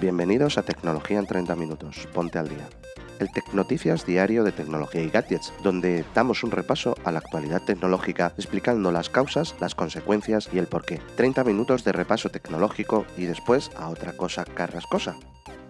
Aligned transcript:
Bienvenidos 0.00 0.56
a 0.56 0.62
Tecnología 0.62 1.18
en 1.18 1.26
30 1.26 1.54
Minutos. 1.56 2.08
Ponte 2.14 2.38
al 2.38 2.48
día. 2.48 2.66
El 3.18 3.30
Tecnoticias 3.30 4.06
diario 4.06 4.44
de 4.44 4.50
tecnología 4.50 5.02
y 5.02 5.10
gadgets, 5.10 5.52
donde 5.62 6.06
damos 6.14 6.42
un 6.42 6.52
repaso 6.52 6.94
a 7.04 7.12
la 7.12 7.18
actualidad 7.18 7.60
tecnológica 7.66 8.32
explicando 8.38 8.92
las 8.92 9.10
causas, 9.10 9.54
las 9.60 9.74
consecuencias 9.74 10.48
y 10.54 10.58
el 10.58 10.68
porqué. 10.68 11.02
30 11.16 11.44
minutos 11.44 11.84
de 11.84 11.92
repaso 11.92 12.30
tecnológico 12.30 13.04
y 13.18 13.26
después 13.26 13.70
a 13.76 13.90
otra 13.90 14.14
cosa 14.14 14.46
carrascosa. 14.46 15.16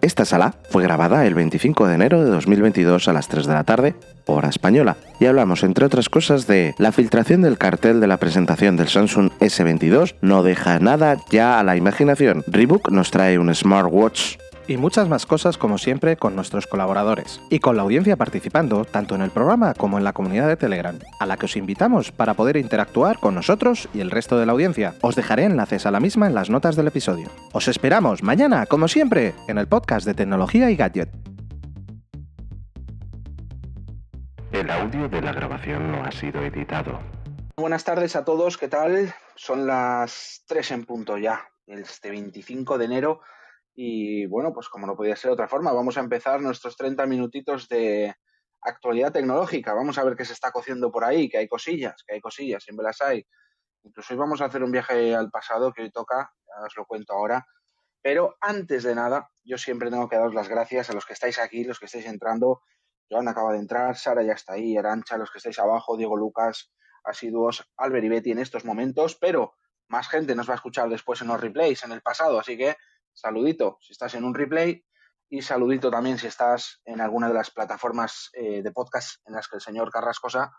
Esta 0.01 0.25
sala 0.25 0.55
fue 0.69 0.81
grabada 0.81 1.27
el 1.27 1.35
25 1.35 1.87
de 1.87 1.93
enero 1.93 2.23
de 2.23 2.31
2022 2.31 3.07
a 3.07 3.13
las 3.13 3.27
3 3.27 3.45
de 3.45 3.53
la 3.53 3.63
tarde, 3.63 3.93
hora 4.25 4.49
española, 4.49 4.97
y 5.19 5.27
hablamos 5.27 5.61
entre 5.61 5.85
otras 5.85 6.09
cosas 6.09 6.47
de 6.47 6.73
la 6.79 6.91
filtración 6.91 7.43
del 7.43 7.59
cartel 7.59 7.99
de 7.99 8.07
la 8.07 8.17
presentación 8.17 8.77
del 8.77 8.87
Samsung 8.87 9.29
S22 9.39 10.15
no 10.21 10.41
deja 10.41 10.79
nada 10.79 11.17
ya 11.29 11.59
a 11.59 11.63
la 11.63 11.75
imaginación. 11.75 12.43
Reebok 12.47 12.89
nos 12.89 13.11
trae 13.11 13.37
un 13.37 13.53
smartwatch 13.53 14.37
y 14.71 14.77
muchas 14.77 15.09
más 15.09 15.25
cosas 15.25 15.57
como 15.57 15.77
siempre 15.77 16.15
con 16.15 16.33
nuestros 16.33 16.65
colaboradores 16.65 17.41
y 17.49 17.59
con 17.59 17.75
la 17.75 17.83
audiencia 17.83 18.15
participando 18.15 18.85
tanto 18.85 19.15
en 19.15 19.21
el 19.21 19.29
programa 19.29 19.73
como 19.73 19.97
en 19.97 20.05
la 20.05 20.13
comunidad 20.13 20.47
de 20.47 20.55
Telegram, 20.55 20.97
a 21.19 21.25
la 21.25 21.35
que 21.35 21.45
os 21.45 21.57
invitamos 21.57 22.11
para 22.13 22.35
poder 22.35 22.55
interactuar 22.55 23.19
con 23.19 23.35
nosotros 23.35 23.89
y 23.93 23.99
el 23.99 24.11
resto 24.11 24.39
de 24.39 24.45
la 24.45 24.53
audiencia. 24.53 24.95
Os 25.01 25.15
dejaré 25.15 25.43
enlaces 25.43 25.85
a 25.85 25.91
la 25.91 25.99
misma 25.99 26.27
en 26.27 26.35
las 26.35 26.49
notas 26.49 26.77
del 26.77 26.87
episodio. 26.87 27.27
Os 27.51 27.67
esperamos 27.67 28.23
mañana, 28.23 28.65
como 28.65 28.87
siempre, 28.87 29.33
en 29.49 29.57
el 29.57 29.67
podcast 29.67 30.05
de 30.05 30.13
tecnología 30.13 30.71
y 30.71 30.77
gadget. 30.77 31.09
El 34.53 34.69
audio 34.69 35.09
de 35.09 35.21
la 35.21 35.33
grabación 35.33 35.91
no 35.91 36.05
ha 36.05 36.11
sido 36.11 36.41
editado. 36.43 36.99
Buenas 37.57 37.83
tardes 37.83 38.15
a 38.15 38.23
todos, 38.23 38.57
¿qué 38.57 38.69
tal? 38.69 39.13
Son 39.35 39.67
las 39.67 40.43
3 40.47 40.71
en 40.71 40.85
punto 40.85 41.17
ya, 41.17 41.41
este 41.67 42.09
25 42.09 42.77
de 42.77 42.85
enero 42.85 43.21
y 43.83 44.27
bueno, 44.27 44.53
pues 44.53 44.69
como 44.69 44.85
no 44.85 44.95
podía 44.95 45.15
ser 45.15 45.29
de 45.29 45.33
otra 45.33 45.47
forma, 45.47 45.73
vamos 45.73 45.97
a 45.97 46.01
empezar 46.01 46.39
nuestros 46.39 46.77
30 46.77 47.07
minutitos 47.07 47.67
de 47.67 48.13
actualidad 48.61 49.11
tecnológica. 49.11 49.73
Vamos 49.73 49.97
a 49.97 50.03
ver 50.03 50.15
qué 50.15 50.23
se 50.23 50.33
está 50.33 50.51
cociendo 50.51 50.91
por 50.91 51.03
ahí, 51.03 51.27
que 51.27 51.39
hay 51.39 51.47
cosillas, 51.47 52.03
que 52.05 52.13
hay 52.13 52.21
cosillas, 52.21 52.63
siempre 52.63 52.83
las 52.83 53.01
hay. 53.01 53.25
Incluso 53.81 54.13
hoy 54.13 54.19
vamos 54.19 54.39
a 54.39 54.45
hacer 54.45 54.61
un 54.61 54.71
viaje 54.71 55.15
al 55.15 55.31
pasado 55.31 55.73
que 55.73 55.81
hoy 55.81 55.89
toca, 55.89 56.31
ya 56.45 56.63
os 56.63 56.77
lo 56.77 56.85
cuento 56.85 57.13
ahora. 57.13 57.43
Pero 58.03 58.35
antes 58.39 58.83
de 58.83 58.93
nada, 58.93 59.31
yo 59.43 59.57
siempre 59.57 59.89
tengo 59.89 60.07
que 60.07 60.15
daros 60.15 60.35
las 60.35 60.47
gracias 60.47 60.91
a 60.91 60.93
los 60.93 61.07
que 61.07 61.13
estáis 61.13 61.39
aquí, 61.39 61.63
los 61.63 61.79
que 61.79 61.85
estáis 61.85 62.05
entrando. 62.05 62.61
Joan 63.09 63.29
acaba 63.29 63.51
de 63.53 63.57
entrar, 63.57 63.97
Sara 63.97 64.21
ya 64.21 64.33
está 64.33 64.53
ahí, 64.53 64.77
Arancha, 64.77 65.17
los 65.17 65.31
que 65.31 65.39
estáis 65.39 65.57
abajo, 65.57 65.97
Diego 65.97 66.15
Lucas, 66.17 66.71
asiduos, 67.03 67.67
Albert 67.77 68.05
y 68.05 68.09
Betty 68.09 68.31
en 68.31 68.39
estos 68.39 68.63
momentos, 68.63 69.17
pero 69.19 69.55
más 69.87 70.07
gente 70.07 70.35
nos 70.35 70.47
va 70.47 70.53
a 70.53 70.57
escuchar 70.57 70.87
después 70.87 71.19
en 71.23 71.29
los 71.29 71.41
replays 71.41 71.83
en 71.83 71.93
el 71.93 72.01
pasado, 72.03 72.39
así 72.39 72.55
que 72.55 72.75
saludito 73.13 73.77
si 73.81 73.93
estás 73.93 74.15
en 74.15 74.23
un 74.23 74.33
replay 74.33 74.83
y 75.29 75.41
saludito 75.41 75.89
también 75.89 76.17
si 76.17 76.27
estás 76.27 76.81
en 76.85 76.99
alguna 76.99 77.27
de 77.27 77.33
las 77.33 77.51
plataformas 77.51 78.29
eh, 78.33 78.61
de 78.61 78.71
podcast 78.71 79.25
en 79.25 79.33
las 79.33 79.47
que 79.47 79.55
el 79.55 79.61
señor 79.61 79.91
Carrascosa 79.91 80.51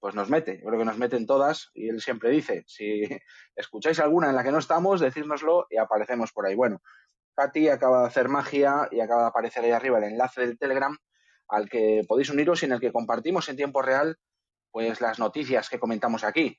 pues 0.00 0.14
nos 0.14 0.30
mete. 0.30 0.58
Yo 0.60 0.68
creo 0.68 0.78
que 0.78 0.84
nos 0.84 0.98
meten 0.98 1.26
todas 1.26 1.70
y 1.74 1.88
él 1.88 2.00
siempre 2.00 2.30
dice, 2.30 2.64
si 2.66 3.02
escucháis 3.56 4.00
alguna 4.00 4.30
en 4.30 4.36
la 4.36 4.42
que 4.42 4.50
no 4.50 4.58
estamos, 4.58 5.00
decírnoslo 5.00 5.66
y 5.68 5.76
aparecemos 5.76 6.32
por 6.32 6.46
ahí. 6.46 6.54
Bueno, 6.54 6.80
Katy 7.36 7.68
acaba 7.68 8.02
de 8.02 8.06
hacer 8.06 8.28
magia 8.28 8.88
y 8.90 9.00
acaba 9.00 9.22
de 9.22 9.28
aparecer 9.28 9.64
ahí 9.64 9.72
arriba 9.72 9.98
el 9.98 10.04
enlace 10.04 10.40
del 10.40 10.58
Telegram 10.58 10.96
al 11.48 11.68
que 11.68 12.02
podéis 12.08 12.30
uniros 12.30 12.62
y 12.62 12.66
en 12.66 12.72
el 12.72 12.80
que 12.80 12.92
compartimos 12.92 13.48
en 13.48 13.56
tiempo 13.56 13.82
real 13.82 14.16
pues 14.70 15.00
las 15.00 15.18
noticias 15.18 15.68
que 15.68 15.80
comentamos 15.80 16.24
aquí. 16.24 16.58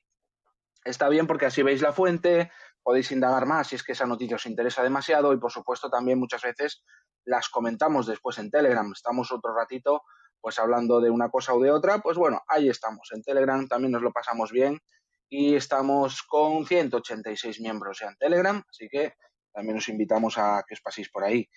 Está 0.84 1.08
bien 1.08 1.26
porque 1.26 1.46
así 1.46 1.62
veis 1.62 1.80
la 1.80 1.92
fuente, 1.92 2.50
podéis 2.82 3.10
indagar 3.12 3.46
más 3.46 3.68
si 3.68 3.76
es 3.76 3.82
que 3.82 3.92
esa 3.92 4.06
noticia 4.06 4.36
os 4.36 4.46
interesa 4.46 4.82
demasiado 4.82 5.32
y 5.32 5.38
por 5.38 5.52
supuesto 5.52 5.90
también 5.90 6.18
muchas 6.18 6.42
veces 6.42 6.82
las 7.24 7.48
comentamos 7.48 8.06
después 8.06 8.38
en 8.38 8.50
Telegram. 8.50 8.90
Estamos 8.92 9.30
otro 9.32 9.54
ratito 9.54 10.02
pues 10.40 10.58
hablando 10.58 11.00
de 11.00 11.08
una 11.08 11.30
cosa 11.30 11.54
o 11.54 11.60
de 11.60 11.70
otra, 11.70 12.00
pues 12.00 12.18
bueno, 12.18 12.42
ahí 12.48 12.68
estamos. 12.68 13.08
En 13.12 13.22
Telegram 13.22 13.68
también 13.68 13.92
nos 13.92 14.02
lo 14.02 14.12
pasamos 14.12 14.50
bien 14.50 14.80
y 15.28 15.54
estamos 15.54 16.22
con 16.24 16.66
186 16.66 17.60
miembros 17.60 18.00
ya 18.00 18.08
en 18.08 18.16
Telegram, 18.16 18.62
así 18.68 18.88
que 18.90 19.14
también 19.52 19.78
os 19.78 19.88
invitamos 19.88 20.36
a 20.38 20.64
que 20.66 20.74
os 20.74 20.80
paséis 20.80 21.10
por 21.10 21.24
ahí. 21.24 21.48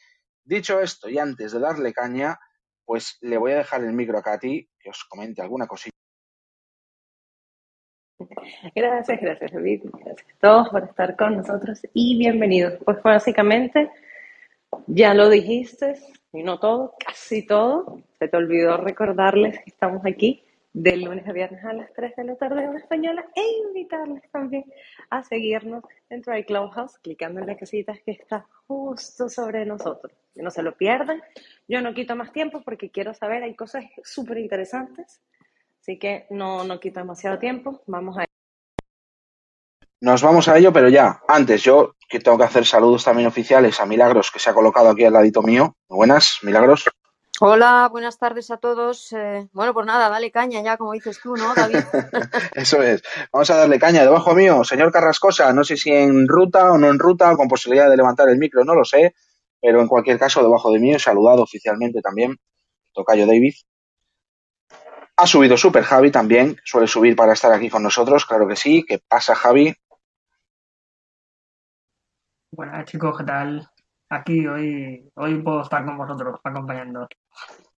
Dicho 0.43 0.79
esto, 0.79 1.09
y 1.09 1.17
antes 1.17 1.51
de 1.51 1.59
darle 1.59 1.91
caña, 1.93 2.37
pues 2.85 3.17
le 3.21 3.37
voy 3.37 3.53
a 3.53 3.57
dejar 3.57 3.83
el 3.83 3.93
micro 3.93 4.19
a 4.19 4.21
Katy, 4.21 4.69
que 4.79 4.89
os 4.89 5.03
comente 5.09 5.41
alguna 5.41 5.65
cosita. 5.65 5.95
Gracias, 8.73 9.19
gracias 9.19 9.51
David, 9.51 9.83
gracias 9.91 10.27
a 10.37 10.39
todos 10.39 10.69
por 10.69 10.83
estar 10.83 11.15
con 11.17 11.37
nosotros 11.37 11.81
y 11.93 12.17
bienvenidos. 12.17 12.75
Pues 12.85 13.01
básicamente, 13.03 13.89
ya 14.87 15.13
lo 15.13 15.29
dijiste, 15.29 15.95
y 16.31 16.43
no 16.43 16.59
todo, 16.59 16.95
casi 17.05 17.45
todo, 17.45 18.01
se 18.17 18.27
te 18.27 18.37
olvidó 18.37 18.77
recordarles 18.77 19.57
que 19.59 19.69
estamos 19.69 20.05
aquí 20.05 20.43
de 20.71 20.97
lunes 20.97 21.27
a 21.27 21.31
viernes 21.31 21.63
a 21.63 21.73
las 21.73 21.91
3 21.93 22.15
de 22.15 22.23
la 22.25 22.35
tarde 22.35 22.63
en 22.63 22.75
española 22.75 23.25
e 23.35 23.67
invitarles 23.67 24.29
también 24.31 24.65
a 25.09 25.23
seguirnos 25.23 25.83
dentro 26.09 26.33
del 26.33 26.45
Clubhouse 26.45 26.97
clicando 26.99 27.41
en 27.41 27.47
las 27.47 27.57
casitas 27.57 27.99
que 28.01 28.11
está 28.11 28.45
justo 28.67 29.29
sobre 29.29 29.65
nosotros. 29.65 30.13
Que 30.33 30.41
no 30.41 30.51
se 30.51 30.63
lo 30.63 30.75
pierdan. 30.75 31.21
Yo 31.67 31.81
no 31.81 31.93
quito 31.93 32.15
más 32.17 32.33
tiempo 32.33 32.61
porque 32.61 32.89
quiero 32.89 33.13
saber, 33.13 33.43
hay 33.43 33.55
cosas 33.55 33.85
súper 34.03 34.37
interesantes 34.37 35.21
Así 35.85 35.99
que 35.99 36.25
no, 36.31 36.63
no 36.63 36.79
quita 36.79 37.01
demasiado 37.01 37.37
tiempo. 37.37 37.83
Vamos 37.85 38.17
a 38.17 38.25
nos 40.01 40.23
vamos 40.23 40.47
a 40.47 40.57
ello, 40.57 40.73
pero 40.73 40.89
ya, 40.89 41.21
antes 41.27 41.61
yo 41.61 41.93
que 42.09 42.19
tengo 42.19 42.39
que 42.39 42.43
hacer 42.43 42.65
saludos 42.65 43.03
también 43.03 43.27
oficiales 43.27 43.79
a 43.79 43.85
Milagros, 43.85 44.31
que 44.31 44.39
se 44.39 44.49
ha 44.49 44.53
colocado 44.55 44.89
aquí 44.89 45.05
al 45.05 45.13
ladito 45.13 45.43
mío. 45.43 45.75
Buenas, 45.87 46.39
Milagros. 46.41 46.85
Hola, 47.39 47.87
buenas 47.91 48.17
tardes 48.17 48.49
a 48.49 48.57
todos. 48.57 49.13
Eh, 49.13 49.47
bueno, 49.53 49.75
pues 49.75 49.85
nada, 49.85 50.09
dale 50.09 50.31
caña 50.31 50.63
ya, 50.63 50.75
como 50.77 50.93
dices 50.93 51.19
tú, 51.21 51.35
¿no, 51.35 51.53
David? 51.53 51.77
Eso 52.55 52.81
es. 52.81 53.03
Vamos 53.31 53.51
a 53.51 53.55
darle 53.57 53.77
caña. 53.77 54.01
Debajo 54.01 54.33
mío, 54.33 54.63
señor 54.63 54.91
Carrascosa, 54.91 55.53
no 55.53 55.63
sé 55.63 55.77
si 55.77 55.91
en 55.91 56.27
ruta 56.27 56.71
o 56.71 56.79
no 56.79 56.89
en 56.89 56.97
ruta, 56.97 57.31
o 57.31 57.37
con 57.37 57.47
posibilidad 57.47 57.91
de 57.91 57.97
levantar 57.97 58.27
el 58.29 58.39
micro, 58.39 58.65
no 58.65 58.73
lo 58.73 58.85
sé, 58.85 59.13
pero 59.61 59.81
en 59.81 59.87
cualquier 59.87 60.17
caso, 60.17 60.41
debajo 60.41 60.71
de 60.71 60.79
mí, 60.79 60.97
saludado 60.97 61.43
oficialmente 61.43 62.01
también, 62.01 62.37
Tocayo 62.91 63.27
David, 63.27 63.53
ha 65.17 65.27
subido 65.27 65.57
Super 65.57 65.83
Javi 65.83 66.11
también, 66.11 66.57
suele 66.63 66.87
subir 66.87 67.15
para 67.15 67.33
estar 67.33 67.51
aquí 67.53 67.69
con 67.69 67.83
nosotros, 67.83 68.25
claro 68.25 68.47
que 68.47 68.55
sí. 68.55 68.83
¿Qué 68.87 68.99
pasa, 68.99 69.35
Javi? 69.35 69.73
Buenas 72.51 72.85
chicos, 72.85 73.17
¿qué 73.17 73.23
tal? 73.23 73.69
Aquí 74.09 74.45
hoy, 74.47 75.09
hoy 75.15 75.41
puedo 75.41 75.61
estar 75.61 75.85
con 75.85 75.97
vosotros 75.97 76.39
acompañando. 76.43 77.07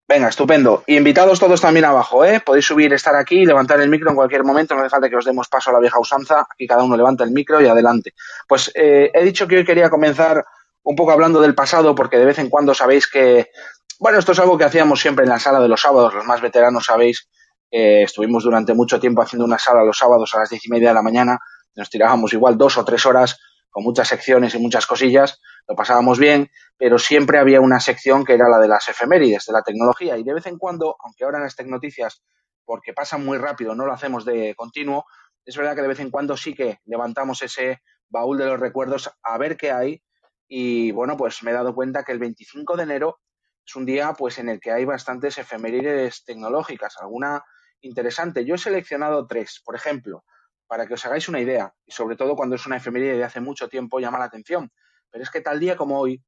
Venga, 0.08 0.28
estupendo. 0.28 0.84
Invitados 0.86 1.40
todos 1.40 1.60
también 1.60 1.84
abajo, 1.84 2.24
¿eh? 2.24 2.40
Podéis 2.40 2.66
subir, 2.66 2.92
estar 2.92 3.14
aquí, 3.16 3.44
levantar 3.44 3.80
el 3.80 3.88
micro 3.88 4.10
en 4.10 4.16
cualquier 4.16 4.44
momento, 4.44 4.74
no 4.74 4.80
hace 4.80 4.90
falta 4.90 5.08
que 5.10 5.16
os 5.16 5.24
demos 5.24 5.48
paso 5.48 5.70
a 5.70 5.72
la 5.72 5.80
vieja 5.80 5.98
usanza, 5.98 6.46
aquí 6.48 6.66
cada 6.66 6.84
uno 6.84 6.96
levanta 6.96 7.24
el 7.24 7.32
micro 7.32 7.60
y 7.60 7.66
adelante. 7.66 8.14
Pues 8.46 8.70
eh, 8.74 9.10
he 9.12 9.24
dicho 9.24 9.48
que 9.48 9.58
hoy 9.58 9.64
quería 9.64 9.90
comenzar 9.90 10.44
un 10.84 10.94
poco 10.94 11.10
hablando 11.10 11.40
del 11.40 11.54
pasado, 11.54 11.94
porque 11.94 12.18
de 12.18 12.26
vez 12.26 12.38
en 12.38 12.48
cuando 12.48 12.72
sabéis 12.72 13.08
que 13.08 13.50
bueno, 13.98 14.18
esto 14.18 14.32
es 14.32 14.38
algo 14.38 14.58
que 14.58 14.64
hacíamos 14.64 15.00
siempre 15.00 15.24
en 15.24 15.30
la 15.30 15.38
sala 15.38 15.60
de 15.60 15.68
los 15.68 15.80
sábados. 15.80 16.14
Los 16.14 16.24
más 16.24 16.40
veteranos 16.40 16.84
sabéis 16.84 17.28
que 17.70 18.02
estuvimos 18.02 18.44
durante 18.44 18.74
mucho 18.74 19.00
tiempo 19.00 19.22
haciendo 19.22 19.44
una 19.44 19.58
sala 19.58 19.84
los 19.84 19.96
sábados 19.96 20.34
a 20.34 20.40
las 20.40 20.50
diez 20.50 20.64
y 20.66 20.70
media 20.70 20.88
de 20.88 20.94
la 20.94 21.02
mañana. 21.02 21.38
Nos 21.74 21.90
tirábamos 21.90 22.32
igual 22.32 22.58
dos 22.58 22.76
o 22.78 22.84
tres 22.84 23.06
horas 23.06 23.38
con 23.70 23.84
muchas 23.84 24.08
secciones 24.08 24.54
y 24.54 24.58
muchas 24.58 24.86
cosillas. 24.86 25.40
Lo 25.66 25.74
pasábamos 25.74 26.18
bien, 26.18 26.50
pero 26.76 26.98
siempre 26.98 27.38
había 27.38 27.60
una 27.60 27.80
sección 27.80 28.24
que 28.24 28.34
era 28.34 28.48
la 28.48 28.58
de 28.58 28.68
las 28.68 28.88
efemérides, 28.88 29.46
de 29.46 29.52
la 29.52 29.62
tecnología. 29.62 30.16
Y 30.16 30.24
de 30.24 30.34
vez 30.34 30.46
en 30.46 30.58
cuando, 30.58 30.96
aunque 31.02 31.24
ahora 31.24 31.38
en 31.38 31.44
las 31.44 31.56
tecnoticias, 31.56 32.22
porque 32.64 32.92
pasan 32.92 33.24
muy 33.24 33.38
rápido, 33.38 33.74
no 33.74 33.86
lo 33.86 33.92
hacemos 33.92 34.24
de 34.24 34.54
continuo, 34.56 35.04
es 35.44 35.56
verdad 35.56 35.74
que 35.74 35.82
de 35.82 35.88
vez 35.88 36.00
en 36.00 36.10
cuando 36.10 36.36
sí 36.36 36.54
que 36.54 36.80
levantamos 36.84 37.40
ese 37.42 37.80
baúl 38.08 38.38
de 38.38 38.46
los 38.46 38.60
recuerdos 38.60 39.10
a 39.22 39.38
ver 39.38 39.56
qué 39.56 39.70
hay. 39.70 40.02
Y 40.48 40.92
bueno, 40.92 41.16
pues 41.16 41.42
me 41.42 41.50
he 41.50 41.54
dado 41.54 41.74
cuenta 41.74 42.04
que 42.04 42.12
el 42.12 42.18
25 42.18 42.76
de 42.76 42.82
enero 42.82 43.18
es 43.66 43.74
un 43.74 43.84
día 43.84 44.12
pues 44.16 44.38
en 44.38 44.48
el 44.48 44.60
que 44.60 44.70
hay 44.70 44.84
bastantes 44.84 45.38
efemérides 45.38 46.24
tecnológicas, 46.24 46.96
alguna 47.00 47.42
interesante. 47.80 48.44
Yo 48.44 48.54
he 48.54 48.58
seleccionado 48.58 49.26
tres, 49.26 49.60
por 49.64 49.74
ejemplo, 49.74 50.24
para 50.66 50.86
que 50.86 50.94
os 50.94 51.04
hagáis 51.04 51.28
una 51.28 51.40
idea, 51.40 51.72
y 51.84 51.92
sobre 51.92 52.16
todo 52.16 52.36
cuando 52.36 52.56
es 52.56 52.66
una 52.66 52.76
efeméride 52.76 53.16
de 53.16 53.24
hace 53.24 53.40
mucho 53.40 53.68
tiempo 53.68 53.98
llama 53.98 54.18
la 54.18 54.26
atención. 54.26 54.70
Pero 55.10 55.24
es 55.24 55.30
que 55.30 55.40
tal 55.40 55.60
día 55.60 55.76
como 55.76 55.98
hoy, 55.98 56.22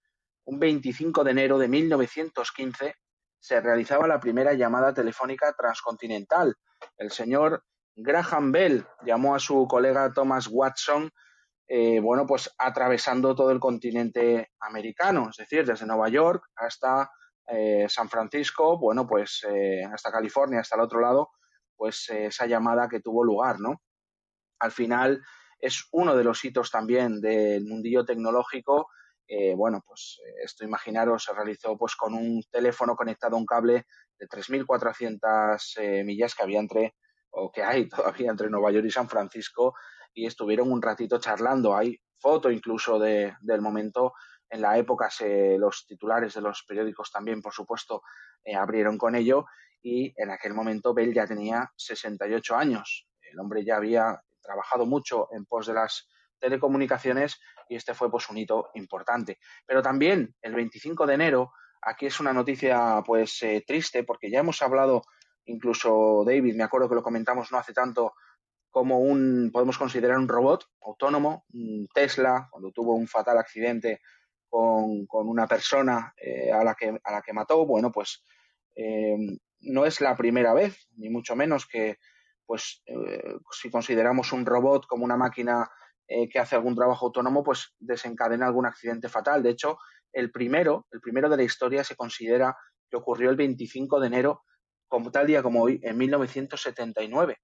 un 0.44 0.58
25 0.58 1.24
de 1.24 1.30
enero 1.30 1.58
de 1.58 1.68
1915, 1.68 2.94
se 3.40 3.60
realizaba 3.60 4.08
la 4.08 4.18
primera 4.18 4.52
llamada 4.54 4.92
telefónica 4.92 5.52
transcontinental. 5.52 6.56
El 6.96 7.10
señor 7.10 7.62
Graham 7.94 8.52
Bell 8.52 8.86
llamó 9.04 9.34
a 9.34 9.38
su 9.38 9.66
colega 9.68 10.12
Thomas 10.12 10.48
Watson, 10.50 11.10
eh, 11.68 12.00
bueno, 12.00 12.26
pues 12.26 12.52
atravesando 12.58 13.34
todo 13.34 13.50
el 13.50 13.60
continente 13.60 14.50
americano, 14.60 15.28
es 15.30 15.36
decir, 15.36 15.66
desde 15.66 15.86
Nueva 15.86 16.08
York 16.08 16.42
hasta 16.56 17.10
eh, 17.48 17.86
San 17.88 18.08
Francisco, 18.08 18.78
bueno, 18.78 19.06
pues 19.06 19.44
eh, 19.48 19.82
hasta 19.84 20.10
California, 20.10 20.60
hasta 20.60 20.76
el 20.76 20.82
otro 20.82 21.00
lado, 21.00 21.30
pues 21.76 22.08
eh, 22.10 22.26
esa 22.26 22.46
llamada 22.46 22.88
que 22.88 23.00
tuvo 23.00 23.24
lugar, 23.24 23.60
¿no? 23.60 23.82
Al 24.60 24.70
final 24.72 25.22
es 25.58 25.86
uno 25.92 26.16
de 26.16 26.24
los 26.24 26.44
hitos 26.44 26.70
también 26.70 27.20
del 27.20 27.64
mundillo 27.64 28.04
tecnológico 28.04 28.88
bueno, 29.56 29.82
pues 29.86 30.22
esto 30.42 30.64
imaginaros 30.64 31.24
se 31.24 31.34
realizó 31.34 31.76
pues 31.76 31.94
con 31.96 32.14
un 32.14 32.42
teléfono 32.50 32.96
conectado 32.96 33.36
a 33.36 33.38
un 33.38 33.44
cable 33.44 33.84
de 34.18 34.26
3.400 34.26 36.02
millas 36.02 36.34
que 36.34 36.42
había 36.42 36.60
entre, 36.60 36.94
o 37.28 37.52
que 37.52 37.62
hay 37.62 37.88
todavía 37.90 38.30
entre 38.30 38.48
Nueva 38.48 38.70
York 38.70 38.86
y 38.86 38.90
San 38.90 39.06
Francisco, 39.06 39.74
y 40.14 40.24
estuvieron 40.24 40.72
un 40.72 40.80
ratito 40.80 41.18
charlando. 41.18 41.76
Hay 41.76 42.00
foto 42.18 42.50
incluso 42.50 42.98
de, 42.98 43.36
del 43.40 43.60
momento. 43.60 44.14
En 44.50 44.62
la 44.62 44.78
época 44.78 45.10
se, 45.10 45.58
los 45.58 45.86
titulares 45.86 46.34
de 46.34 46.40
los 46.40 46.64
periódicos 46.66 47.10
también, 47.10 47.42
por 47.42 47.52
supuesto, 47.52 48.02
abrieron 48.56 48.96
con 48.96 49.14
ello 49.14 49.44
y 49.82 50.12
en 50.16 50.30
aquel 50.30 50.54
momento 50.54 50.94
Bell 50.94 51.14
ya 51.14 51.26
tenía 51.26 51.70
68 51.76 52.56
años. 52.56 53.08
El 53.20 53.38
hombre 53.38 53.64
ya 53.64 53.76
había 53.76 54.22
trabajado 54.42 54.86
mucho 54.86 55.28
en 55.32 55.44
pos 55.44 55.66
de 55.66 55.74
las 55.74 56.08
telecomunicaciones 56.38 57.38
y 57.68 57.76
este 57.76 57.94
fue 57.94 58.10
pues 58.10 58.28
un 58.30 58.38
hito 58.38 58.70
importante. 58.74 59.38
Pero 59.66 59.82
también 59.82 60.34
el 60.40 60.54
25 60.54 61.06
de 61.06 61.14
enero, 61.14 61.52
aquí 61.82 62.06
es 62.06 62.20
una 62.20 62.32
noticia 62.32 63.02
pues 63.04 63.42
eh, 63.42 63.64
triste 63.66 64.04
porque 64.04 64.30
ya 64.30 64.40
hemos 64.40 64.62
hablado, 64.62 65.02
incluso 65.44 66.24
David, 66.24 66.54
me 66.54 66.64
acuerdo 66.64 66.88
que 66.88 66.94
lo 66.94 67.02
comentamos 67.02 67.52
no 67.52 67.58
hace 67.58 67.72
tanto, 67.72 68.14
como 68.70 69.00
un, 69.00 69.50
podemos 69.52 69.78
considerar 69.78 70.18
un 70.18 70.28
robot 70.28 70.66
autónomo, 70.82 71.46
Tesla, 71.92 72.48
cuando 72.50 72.70
tuvo 72.70 72.94
un 72.94 73.08
fatal 73.08 73.38
accidente 73.38 74.00
con, 74.48 75.06
una 75.10 75.46
persona 75.46 76.12
eh, 76.16 76.50
a, 76.50 76.64
la 76.64 76.74
que, 76.74 76.98
a 77.02 77.12
la 77.12 77.22
que 77.22 77.32
mató, 77.32 77.66
bueno, 77.66 77.92
pues 77.92 78.24
eh, 78.76 79.16
no 79.60 79.84
es 79.84 80.00
la 80.00 80.16
primera 80.16 80.54
vez, 80.54 80.88
ni 80.96 81.10
mucho 81.10 81.34
menos 81.36 81.66
que, 81.66 81.98
pues, 82.46 82.82
eh, 82.86 83.36
si 83.50 83.70
consideramos 83.70 84.32
un 84.32 84.46
robot 84.46 84.86
como 84.86 85.04
una 85.04 85.16
máquina 85.16 85.68
eh, 86.06 86.28
que 86.28 86.38
hace 86.38 86.56
algún 86.56 86.74
trabajo 86.74 87.06
autónomo, 87.06 87.44
pues 87.44 87.74
desencadena 87.78 88.46
algún 88.46 88.66
accidente 88.66 89.08
fatal. 89.08 89.42
De 89.42 89.50
hecho, 89.50 89.78
el 90.12 90.30
primero, 90.30 90.86
el 90.90 91.00
primero 91.00 91.28
de 91.28 91.36
la 91.36 91.42
historia 91.42 91.84
se 91.84 91.96
considera 91.96 92.56
que 92.90 92.96
ocurrió 92.96 93.28
el 93.28 93.36
25 93.36 94.00
de 94.00 94.06
enero, 94.06 94.42
como 94.88 95.10
tal 95.10 95.26
día 95.26 95.42
como 95.42 95.62
hoy, 95.62 95.78
en 95.82 95.98
1979. 95.98 97.36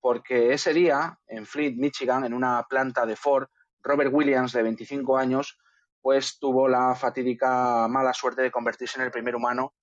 Porque 0.00 0.52
ese 0.52 0.74
día, 0.74 1.16
en 1.28 1.46
Flint, 1.46 1.78
Michigan, 1.78 2.24
en 2.24 2.34
una 2.34 2.64
planta 2.68 3.06
de 3.06 3.14
Ford, 3.14 3.46
Robert 3.84 4.12
Williams, 4.12 4.52
de 4.52 4.64
25 4.64 5.16
años, 5.16 5.56
pues 6.02 6.38
tuvo 6.38 6.68
la 6.68 6.94
fatídica 6.94 7.86
mala 7.88 8.12
suerte 8.12 8.42
de 8.42 8.50
convertirse 8.50 8.98
en 8.98 9.06
el 9.06 9.12
primer 9.12 9.36
humano 9.36 9.74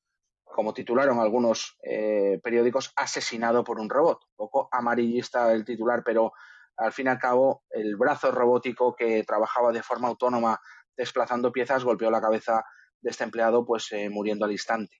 como 0.43 0.73
titularon 0.73 1.19
algunos 1.19 1.77
eh, 1.83 2.39
periódicos, 2.43 2.91
asesinado 2.95 3.63
por 3.63 3.79
un 3.79 3.89
robot. 3.89 4.19
Un 4.31 4.35
poco 4.35 4.69
amarillista 4.71 5.53
el 5.53 5.63
titular, 5.63 6.03
pero 6.03 6.33
al 6.75 6.91
fin 6.91 7.05
y 7.05 7.09
al 7.09 7.19
cabo 7.19 7.63
el 7.69 7.95
brazo 7.95 8.31
robótico 8.31 8.95
que 8.95 9.23
trabajaba 9.23 9.71
de 9.71 9.83
forma 9.83 10.07
autónoma 10.07 10.59
desplazando 10.97 11.51
piezas 11.51 11.83
golpeó 11.83 12.11
la 12.11 12.19
cabeza 12.19 12.63
de 12.99 13.11
este 13.11 13.23
empleado, 13.23 13.65
pues 13.65 13.91
eh, 13.91 14.09
muriendo 14.09 14.45
al 14.45 14.51
instante. 14.51 14.97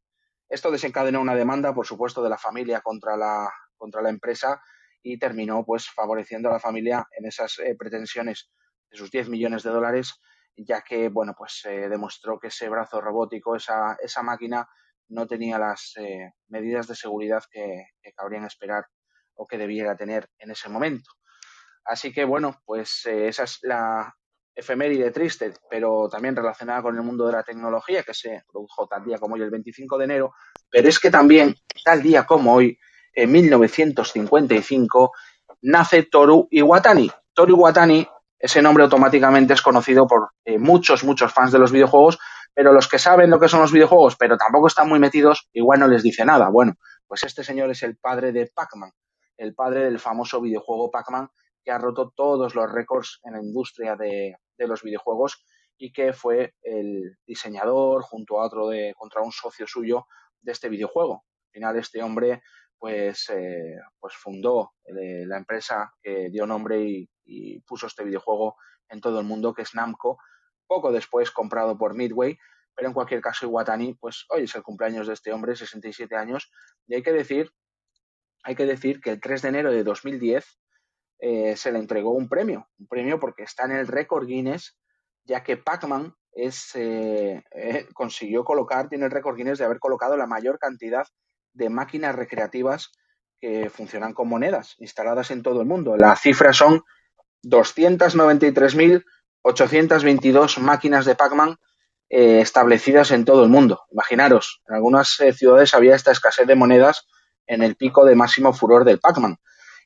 Esto 0.48 0.72
desencadenó 0.72 1.20
una 1.20 1.36
demanda, 1.36 1.74
por 1.74 1.86
supuesto, 1.86 2.24
de 2.24 2.30
la 2.30 2.38
familia 2.38 2.82
contra 2.82 3.18
la, 3.18 3.52
contra 3.78 4.02
la 4.02 4.10
empresa 4.10 4.62
y 5.04 5.20
terminó 5.20 5.66
pues 5.66 5.90
favoreciendo 5.90 6.50
a 6.50 6.54
la 6.54 6.60
familia 6.60 7.06
en 7.18 7.26
esas 7.26 7.60
eh, 7.60 7.76
pretensiones 7.78 8.52
de 8.90 8.98
sus 8.98 9.12
10 9.12 9.30
millones 9.30 9.64
de 9.64 9.72
dólares, 9.72 10.20
ya 10.66 10.82
que 10.82 11.10
bueno 11.10 11.34
pues 11.38 11.62
demostró 11.66 12.40
que 12.40 12.48
ese 12.48 12.70
brazo 12.70 13.02
robótico, 13.02 13.56
esa, 13.56 13.98
esa 14.02 14.24
máquina 14.24 14.68
no 15.10 15.28
tenía 15.28 15.58
las 15.58 15.94
eh, 15.98 16.34
medidas 16.48 16.88
de 16.88 16.96
seguridad 16.96 17.44
que, 17.52 17.88
cabrían 18.16 18.46
esperar 18.46 18.86
o 19.36 19.48
que 19.48 19.58
debiera 19.58 19.96
tener 19.96 20.30
en 20.38 20.52
ese 20.52 20.70
momento. 20.70 21.12
Así 21.86 22.14
que 22.14 22.26
bueno, 22.26 22.62
pues 22.66 23.06
eh, 23.06 23.28
esa 23.28 23.44
es 23.44 23.60
la 23.64 24.14
efeméride 24.54 25.12
triste, 25.12 25.54
pero 25.70 26.10
también 26.10 26.36
relacionada 26.36 26.82
con 26.82 26.96
el 26.96 27.02
mundo 27.02 27.26
de 27.26 27.34
la 27.34 27.44
tecnología 27.44 28.04
que 28.04 28.14
se 28.14 28.44
produjo 28.52 28.88
tal 28.88 29.06
día 29.06 29.18
como 29.18 29.36
hoy, 29.36 29.42
el 29.42 29.50
25 29.50 29.98
de 29.98 30.06
enero, 30.06 30.34
pero 30.70 30.90
es 30.90 31.00
que 31.00 31.10
también 31.10 31.56
tal 31.84 32.02
día 32.02 32.26
como 32.26 32.56
hoy, 32.56 32.78
en 33.14 33.32
1955, 33.32 35.12
nace 35.62 36.04
Toru 36.04 36.48
Iwatani. 36.52 37.10
Toru 37.34 37.56
Iwatani, 37.56 38.08
ese 38.40 38.62
nombre 38.62 38.86
automáticamente 38.86 39.54
es 39.54 39.62
conocido 39.62 40.08
por 40.08 40.30
eh, 40.46 40.58
muchos, 40.58 41.04
muchos 41.04 41.34
fans 41.34 41.52
de 41.52 41.60
los 41.60 41.72
videojuegos, 41.72 42.18
pero 42.54 42.72
los 42.74 42.88
que 42.88 42.98
saben 42.98 43.30
lo 43.30 43.40
que 43.40 43.50
son 43.50 43.62
los 43.62 43.72
videojuegos, 43.72 44.16
pero 44.18 44.38
tampoco 44.38 44.68
están 44.68 44.88
muy 44.88 45.00
metidos, 45.00 45.50
igual 45.54 45.80
no 45.82 45.88
les 45.88 46.04
dice 46.04 46.26
nada. 46.26 46.50
Bueno, 46.50 46.74
pues 47.08 47.24
este 47.24 47.44
señor 47.44 47.70
es 47.70 47.84
el 47.84 47.98
padre 47.98 48.32
de 48.32 48.50
Pac-Man, 48.54 48.92
el 49.38 49.54
padre 49.54 49.84
del 49.86 50.00
famoso 50.00 50.42
videojuego 50.42 50.90
Pac-Man, 50.90 51.30
que 51.64 51.72
ha 51.72 51.78
roto 51.78 52.12
todos 52.16 52.56
los 52.56 52.72
récords 52.72 53.20
en 53.24 53.34
la 53.34 53.42
industria 53.42 53.96
de, 53.96 54.36
los 54.58 54.84
videojuegos 54.84 55.44
y 55.78 55.92
que 55.92 56.12
fue 56.12 56.54
el 56.62 57.18
diseñador 57.26 58.02
junto 58.04 58.40
a 58.40 58.46
otro 58.46 58.68
de, 58.68 58.94
contra 58.98 59.22
un 59.22 59.32
socio 59.32 59.66
suyo 59.68 60.06
de 60.42 60.52
este 60.52 60.70
videojuego. 60.70 61.24
Al 61.48 61.52
final 61.52 61.78
este 61.78 62.04
hombre 62.04 62.42
pues, 62.78 63.30
eh, 63.30 63.76
pues 64.00 64.16
fundó 64.16 64.72
eh, 64.86 65.26
la 65.26 65.38
empresa 65.38 65.92
que 66.02 66.30
dio 66.30 66.46
nombre 66.46 66.82
y, 66.82 67.10
y, 67.30 67.60
puso 67.62 67.88
este 67.88 68.04
videojuego 68.04 68.58
en 68.90 69.02
todo 69.02 69.20
el 69.20 69.26
mundo, 69.26 69.54
que 69.54 69.62
es 69.62 69.76
Namco, 69.76 70.18
poco 70.68 70.92
después 70.92 71.32
comprado 71.32 71.78
por 71.78 71.96
Midway, 71.96 72.38
pero 72.76 72.88
en 72.88 72.94
cualquier 72.94 73.22
caso 73.22 73.46
Iwatani, 73.46 73.96
pues 73.96 74.26
hoy 74.30 74.44
es 74.44 74.56
el 74.56 74.64
cumpleaños 74.64 75.08
de 75.08 75.14
este 75.14 75.32
hombre, 75.32 75.56
67 75.56 76.16
años, 76.16 76.52
y 76.88 76.96
hay 76.96 77.04
que 77.04 77.12
decir, 77.12 77.52
hay 78.44 78.56
que 78.56 78.66
decir 78.66 79.02
que 79.02 79.12
el 79.12 79.20
3 79.20 79.42
de 79.42 79.50
enero 79.50 79.72
de 79.72 79.84
2010 79.84 80.46
eh, 81.20 81.58
se 81.58 81.72
le 81.72 81.80
entregó 81.80 82.12
un 82.12 82.30
premio, 82.30 82.70
un 82.80 82.88
premio 82.88 83.20
porque 83.20 83.44
está 83.44 83.66
en 83.66 83.72
el 83.72 83.88
récord 83.88 84.26
Guinness, 84.26 84.78
ya 85.26 85.44
que 85.44 85.58
Pac-Man 85.58 86.16
es, 86.32 86.74
eh, 86.76 87.44
eh, 87.52 87.88
consiguió 87.94 88.46
colocar, 88.46 88.88
tiene 88.88 89.06
el 89.06 89.12
récord 89.12 89.36
Guinness 89.36 89.60
de 89.60 89.66
haber 89.66 89.80
colocado 89.80 90.16
la 90.16 90.28
mayor 90.28 90.58
cantidad 90.58 91.06
de 91.54 91.70
máquinas 91.70 92.16
recreativas 92.16 92.92
que 93.42 93.70
funcionan 93.70 94.14
con 94.14 94.30
monedas 94.30 94.76
instaladas 94.80 95.32
en 95.32 95.44
todo 95.44 95.62
el 95.62 95.68
mundo. 95.68 95.98
La 95.98 96.16
cifra 96.16 96.54
son 96.54 96.84
293.000 97.44 99.04
822 99.42 100.60
máquinas 100.60 101.06
de 101.06 101.16
Pac-Man 101.16 101.58
eh, 102.10 102.42
establecidas 102.42 103.12
en 103.12 103.26
todo 103.26 103.44
el 103.44 103.50
mundo. 103.50 103.82
Imaginaros, 103.92 104.62
en 104.68 104.76
algunas 104.76 105.20
eh, 105.20 105.34
ciudades 105.34 105.74
había 105.74 105.96
esta 105.96 106.12
escasez 106.12 106.48
de 106.48 106.56
monedas 106.56 107.08
en 107.48 107.64
el 107.64 107.76
pico 107.76 108.06
de 108.06 108.16
máximo 108.16 108.54
furor 108.54 108.84
del 108.84 109.00
Pac-Man. 109.00 109.38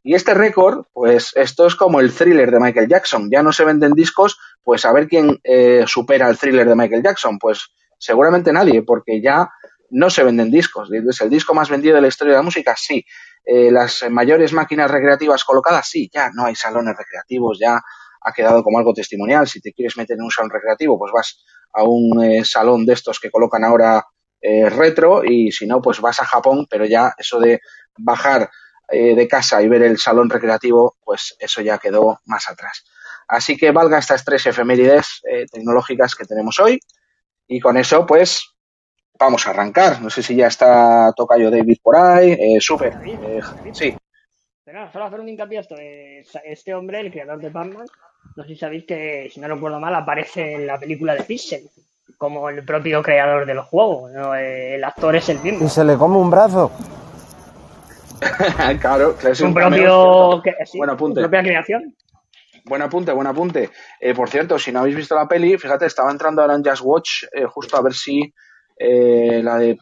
Y 0.06 0.16
este 0.16 0.34
récord, 0.34 0.86
pues 0.92 1.32
esto 1.36 1.66
es 1.66 1.76
como 1.76 2.02
el 2.02 2.14
thriller 2.14 2.52
de 2.52 2.60
Michael 2.60 2.90
Jackson. 2.90 3.30
Ya 3.32 3.42
no 3.42 3.54
se 3.54 3.64
venden 3.64 3.94
discos, 3.94 4.38
pues 4.62 4.84
a 4.86 4.92
ver 4.92 5.08
quién 5.08 5.40
eh, 5.44 5.86
supera 5.88 6.30
el 6.30 6.38
thriller 6.38 6.68
de 6.68 6.76
Michael 6.76 7.04
Jackson. 7.04 7.40
Pues 7.40 7.70
seguramente 7.98 8.52
nadie, 8.52 8.82
porque 8.82 9.22
ya 9.22 9.50
no 9.90 10.10
se 10.10 10.24
venden 10.24 10.52
discos. 10.52 10.90
¿Es 10.92 11.22
el 11.22 11.30
disco 11.30 11.54
más 11.54 11.70
vendido 11.70 11.96
de 11.96 12.02
la 12.02 12.10
historia 12.10 12.34
de 12.34 12.40
la 12.40 12.44
música? 12.44 12.76
Sí. 12.78 13.06
Las 13.46 14.06
mayores 14.10 14.54
máquinas 14.54 14.90
recreativas 14.90 15.44
colocadas? 15.44 15.88
Sí. 15.90 16.10
Ya 16.14 16.30
no 16.34 16.46
hay 16.46 16.56
salones 16.56 16.96
recreativos, 16.98 17.60
ya 17.60 17.82
ha 18.24 18.32
quedado 18.32 18.64
como 18.64 18.80
algo 18.80 18.94
testimonial. 18.94 19.48
Si 19.48 19.62
te 19.62 19.74
quieres 19.74 19.98
meter 19.98 20.18
en 20.18 20.24
un 20.24 20.32
salón 20.32 20.52
recreativo, 20.52 20.98
pues 20.98 21.12
vas 21.12 21.44
a 21.74 21.84
un 21.84 22.24
eh, 22.24 22.46
salón 22.46 22.86
de 22.86 22.94
estos 22.94 23.20
que 23.20 23.32
colocan 23.32 23.64
ahora 23.64 24.06
eh, 24.42 24.70
retro 24.70 25.24
y 25.24 25.52
si 25.52 25.66
no, 25.66 25.82
pues 25.82 26.00
vas 26.00 26.22
a 26.22 26.26
Japón, 26.26 26.68
pero 26.70 26.86
ya 26.86 27.14
eso 27.18 27.40
de 27.40 27.60
bajar 27.98 28.50
eh, 28.90 29.16
de 29.16 29.28
casa 29.28 29.62
y 29.62 29.68
ver 29.68 29.84
el 29.84 29.98
salón 29.98 30.30
recreativo, 30.30 30.98
pues 31.04 31.36
eso 31.40 31.62
ya 31.62 31.78
quedó 31.78 32.20
más 32.26 32.50
atrás. 32.50 32.86
Así 33.28 33.58
que 33.58 33.72
valga 33.72 33.98
estas 33.98 34.24
tres 34.26 34.46
efemérides 34.46 35.22
tecnológicas 35.52 36.14
que 36.14 36.26
tenemos 36.26 36.60
hoy 36.60 36.80
y 37.48 37.62
con 37.62 37.78
eso, 37.78 38.06
pues 38.06 38.53
vamos 39.20 39.48
a 39.48 39.52
arrancar. 39.52 40.02
No 40.02 40.10
sé 40.10 40.22
si 40.24 40.36
ya 40.36 40.48
está 40.48 41.14
Tocayo 41.16 41.50
David 41.50 41.78
por 41.82 41.96
ahí. 41.96 42.60
Súper. 42.60 42.94
sí. 43.72 43.96
Pero 44.66 44.92
solo 44.92 45.06
hacer 45.06 45.20
un 45.20 45.30
hincapié 45.30 45.60
esto. 45.60 45.76
este 45.78 46.74
hombre, 46.74 47.02
el 47.02 47.12
creador 47.12 47.40
de 47.40 47.50
Batman, 47.50 47.86
no 48.36 48.44
sé 48.44 48.50
si 48.50 48.56
sabéis 48.56 48.86
que, 48.86 49.30
si 49.32 49.40
no 49.40 49.48
recuerdo 49.48 49.80
mal, 49.80 49.94
aparece 49.94 50.54
en 50.54 50.66
la 50.66 50.80
película 50.80 51.14
de 51.14 51.24
Pixel, 51.24 51.70
como 52.18 52.50
el 52.50 52.66
propio 52.66 53.04
creador 53.04 53.46
del 53.46 53.60
juego. 53.60 54.10
Eh, 54.36 54.76
el 54.76 54.84
actor 54.84 55.16
es 55.16 55.30
el 55.30 55.40
mismo. 55.40 55.66
¿Y 55.66 55.70
se 55.70 55.84
le 55.84 55.96
come 55.96 56.18
un 56.18 56.32
brazo? 56.32 56.72
claro, 58.80 59.16
es 59.22 59.42
un, 59.42 59.54
propio. 59.54 60.42
buen 60.76 60.90
apunte. 60.90 61.22
propia 61.22 61.44
creación. 61.44 61.96
Buen 62.66 62.82
apunte, 62.82 63.12
buen 63.12 63.28
apunte. 63.28 63.70
Eh, 64.00 64.14
por 64.14 64.30
cierto, 64.30 64.58
si 64.58 64.72
no 64.72 64.80
habéis 64.80 64.96
visto 64.96 65.14
la 65.14 65.28
peli, 65.28 65.58
fíjate, 65.58 65.86
estaba 65.86 66.10
entrando 66.10 66.42
ahora 66.42 66.56
en 66.56 66.64
Just 66.64 66.82
Watch 66.84 67.24
eh, 67.34 67.46
justo 67.46 67.76
a 67.76 67.82
ver 67.82 67.94
si 67.94 68.34
la 68.80 69.58
de 69.58 69.78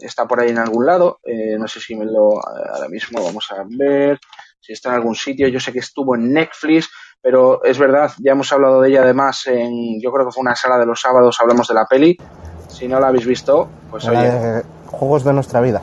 está 0.00 0.26
por 0.26 0.40
ahí 0.40 0.50
en 0.50 0.58
algún 0.58 0.86
lado. 0.86 1.20
no 1.58 1.68
sé 1.68 1.80
si 1.80 1.94
me 1.94 2.04
lo 2.04 2.40
ahora 2.46 2.88
mismo 2.88 3.22
vamos 3.22 3.48
a 3.50 3.64
ver 3.66 4.18
si 4.60 4.72
está 4.72 4.90
en 4.90 4.94
algún 4.96 5.14
sitio. 5.14 5.48
Yo 5.48 5.60
sé 5.60 5.72
que 5.72 5.80
estuvo 5.80 6.14
en 6.14 6.32
Netflix 6.32 6.88
pero 7.22 7.62
es 7.64 7.78
verdad, 7.78 8.10
ya 8.18 8.32
hemos 8.32 8.52
hablado 8.52 8.80
de 8.80 8.88
ella 8.88 9.02
además 9.02 9.46
en, 9.46 10.00
yo 10.00 10.10
creo 10.10 10.26
que 10.26 10.32
fue 10.32 10.42
una 10.42 10.56
sala 10.56 10.76
de 10.76 10.86
los 10.86 11.00
sábados, 11.00 11.38
hablamos 11.40 11.68
de 11.68 11.74
la 11.74 11.86
peli. 11.86 12.18
Si 12.66 12.88
no 12.88 12.98
la 12.98 13.08
habéis 13.08 13.26
visto, 13.26 13.68
pues 13.90 14.08
oye. 14.08 14.62
juegos 14.86 15.22
de 15.22 15.32
nuestra 15.32 15.60
vida. 15.60 15.80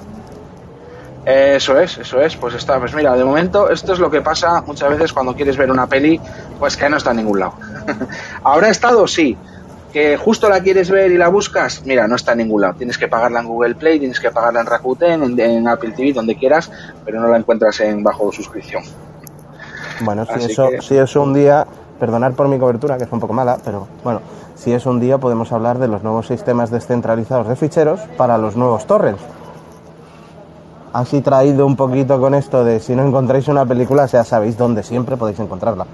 Eso 1.26 1.80
es, 1.80 1.98
eso 1.98 2.20
es, 2.20 2.36
pues 2.36 2.56
está, 2.56 2.78
pues 2.80 2.94
mira, 2.94 3.16
de 3.16 3.24
momento 3.24 3.70
esto 3.70 3.94
es 3.94 4.00
lo 4.00 4.10
que 4.10 4.22
pasa 4.22 4.62
muchas 4.64 4.90
veces 4.90 5.14
cuando 5.14 5.34
quieres 5.34 5.56
ver 5.56 5.72
una 5.72 5.88
peli, 5.88 6.20
pues 6.58 6.76
que 6.76 6.90
no 6.90 6.98
está 6.98 7.12
en 7.12 7.18
ningún 7.18 7.40
lado. 7.40 7.54
¿Habrá 8.44 8.70
estado? 8.70 9.08
Sí, 9.08 9.38
que 9.92 10.18
justo 10.18 10.50
la 10.50 10.62
quieres 10.62 10.92
ver 10.92 11.12
y 11.12 11.18
la 11.18 11.30
buscas, 11.30 11.84
mira, 11.86 12.08
no 12.08 12.16
está 12.16 12.34
en 12.34 12.40
ningún 12.40 12.62
lado. 12.62 12.76
Tienes 12.76 12.98
que 12.98 13.08
pagarla 13.08 13.40
en 13.40 13.48
Google 13.48 13.76
Play, 13.76 14.00
tienes 14.00 14.20
que 14.20 14.30
pagarla 14.30 14.62
en 14.62 14.68
Rakuten, 14.68 15.40
en, 15.40 15.68
Apple 15.68 15.92
TV, 15.92 16.14
donde 16.14 16.36
quieras, 16.36 16.72
pero 17.04 17.20
no 17.20 17.28
la 17.28 17.38
encuentras 17.38 17.80
en 17.82 18.04
bajo 18.04 18.32
suscripción. 18.32 18.84
Bueno, 20.02 20.26
si 20.26 20.52
eso, 20.52 20.70
si 20.82 20.98
eso 20.98 21.22
un 21.22 21.34
día, 21.34 21.66
perdonar 22.00 22.34
por 22.34 22.48
mi 22.48 22.58
cobertura, 22.58 22.98
que 22.98 23.04
es 23.04 23.12
un 23.12 23.20
poco 23.20 23.34
mala, 23.34 23.58
pero 23.64 23.88
bueno, 24.04 24.22
si 24.56 24.72
es 24.72 24.86
un 24.86 25.00
día 25.00 25.18
podemos 25.18 25.52
hablar 25.52 25.80
de 25.80 25.88
los 25.88 26.04
nuevos 26.04 26.28
sistemas 26.28 26.70
descentralizados 26.70 27.48
de 27.48 27.56
ficheros 27.56 28.00
para 28.18 28.38
los 28.38 28.56
nuevos 28.56 28.86
torrents. 28.86 29.22
Así 30.94 31.22
traído 31.22 31.66
un 31.66 31.76
poquito 31.76 32.20
con 32.20 32.34
esto 32.34 32.64
de 32.64 32.80
si 32.80 32.96
no 32.96 33.06
encontráis 33.06 33.48
una 33.48 33.66
película, 33.66 34.06
ya 34.08 34.24
sabéis 34.24 34.58
dónde 34.58 34.84
siempre 34.84 35.18
podéis 35.18 35.40
encontrarla. 35.40 35.86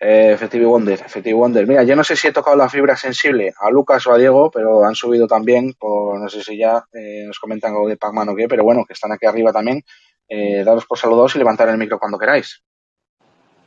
Eh, 0.00 0.32
Effective 0.32 0.64
Wonder, 0.64 1.00
Effective 1.00 1.34
Wonder. 1.34 1.66
Mira, 1.66 1.82
yo 1.82 1.96
no 1.96 2.04
sé 2.04 2.14
si 2.14 2.28
he 2.28 2.32
tocado 2.32 2.56
la 2.56 2.68
fibra 2.68 2.96
sensible 2.96 3.52
a 3.58 3.70
Lucas 3.70 4.06
o 4.06 4.12
a 4.12 4.18
Diego, 4.18 4.50
pero 4.50 4.84
han 4.84 4.94
subido 4.94 5.26
también, 5.26 5.74
por, 5.74 6.20
no 6.20 6.28
sé 6.28 6.42
si 6.42 6.56
ya 6.56 6.84
eh, 6.92 7.24
nos 7.26 7.38
comentan 7.38 7.72
algo 7.72 7.88
de 7.88 7.96
Pacman 7.96 8.28
o 8.28 8.36
qué, 8.36 8.46
pero 8.48 8.62
bueno, 8.62 8.84
que 8.86 8.92
están 8.92 9.10
aquí 9.12 9.26
arriba 9.26 9.52
también. 9.52 9.82
Eh, 10.28 10.62
daros 10.64 10.86
por 10.86 10.98
saludos 10.98 11.34
y 11.34 11.38
levantar 11.38 11.68
el 11.68 11.78
micro 11.78 11.98
cuando 11.98 12.18
queráis. 12.18 12.62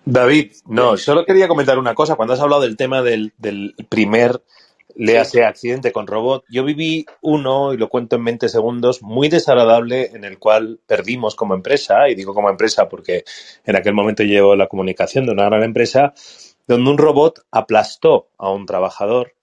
David, 0.06 0.54
no, 0.66 0.96
solo 0.98 1.26
quería 1.26 1.48
comentar 1.48 1.78
una 1.78 1.94
cosa. 1.94 2.16
Cuando 2.16 2.34
has 2.34 2.40
hablado 2.40 2.62
del 2.62 2.78
tema 2.78 3.02
del, 3.02 3.34
del 3.38 3.76
primer 3.90 4.42
léase 4.96 5.44
accidente 5.44 5.92
con 5.92 6.08
robot. 6.08 6.44
Yo 6.50 6.64
viví 6.64 7.06
uno, 7.22 7.74
y 7.74 7.78
lo 7.78 7.90
cuento 7.90 8.16
en 8.16 8.26
20 8.26 8.50
segundos, 8.50 9.02
muy 9.02 9.30
desagradable 9.30 10.12
en 10.14 10.24
el 10.24 10.40
cual 10.40 10.80
perdimos 10.86 11.36
como 11.36 11.54
empresa, 11.54 12.10
y 12.10 12.16
digo 12.16 12.34
como 12.34 12.50
empresa 12.50 12.90
porque 12.90 13.24
en 13.66 13.76
aquel 13.76 13.94
momento 13.94 14.24
llevo 14.24 14.56
la 14.56 14.68
comunicación 14.68 15.26
de 15.26 15.32
una 15.32 15.46
gran 15.46 15.64
empresa, 15.64 16.14
donde 16.68 16.90
un 16.90 16.98
robot 16.98 17.46
aplastó 17.52 18.30
a 18.38 18.52
un 18.52 18.66
trabajador, 18.66 19.34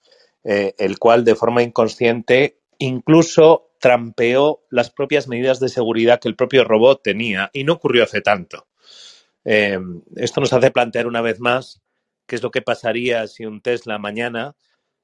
eh, 0.43 0.73
el 0.77 0.99
cual 0.99 1.25
de 1.25 1.35
forma 1.35 1.63
inconsciente 1.63 2.59
incluso 2.77 3.71
trampeó 3.79 4.61
las 4.69 4.89
propias 4.89 5.27
medidas 5.27 5.59
de 5.59 5.69
seguridad 5.69 6.19
que 6.19 6.27
el 6.27 6.35
propio 6.35 6.63
robot 6.63 7.01
tenía, 7.03 7.49
y 7.53 7.63
no 7.63 7.73
ocurrió 7.73 8.03
hace 8.03 8.21
tanto. 8.21 8.67
Eh, 9.45 9.79
esto 10.15 10.41
nos 10.41 10.53
hace 10.53 10.71
plantear 10.71 11.07
una 11.07 11.21
vez 11.21 11.39
más 11.39 11.81
qué 12.25 12.35
es 12.35 12.43
lo 12.43 12.51
que 12.51 12.61
pasaría 12.61 13.25
si 13.27 13.45
un 13.45 13.61
Tesla 13.61 13.97
mañana 13.97 14.55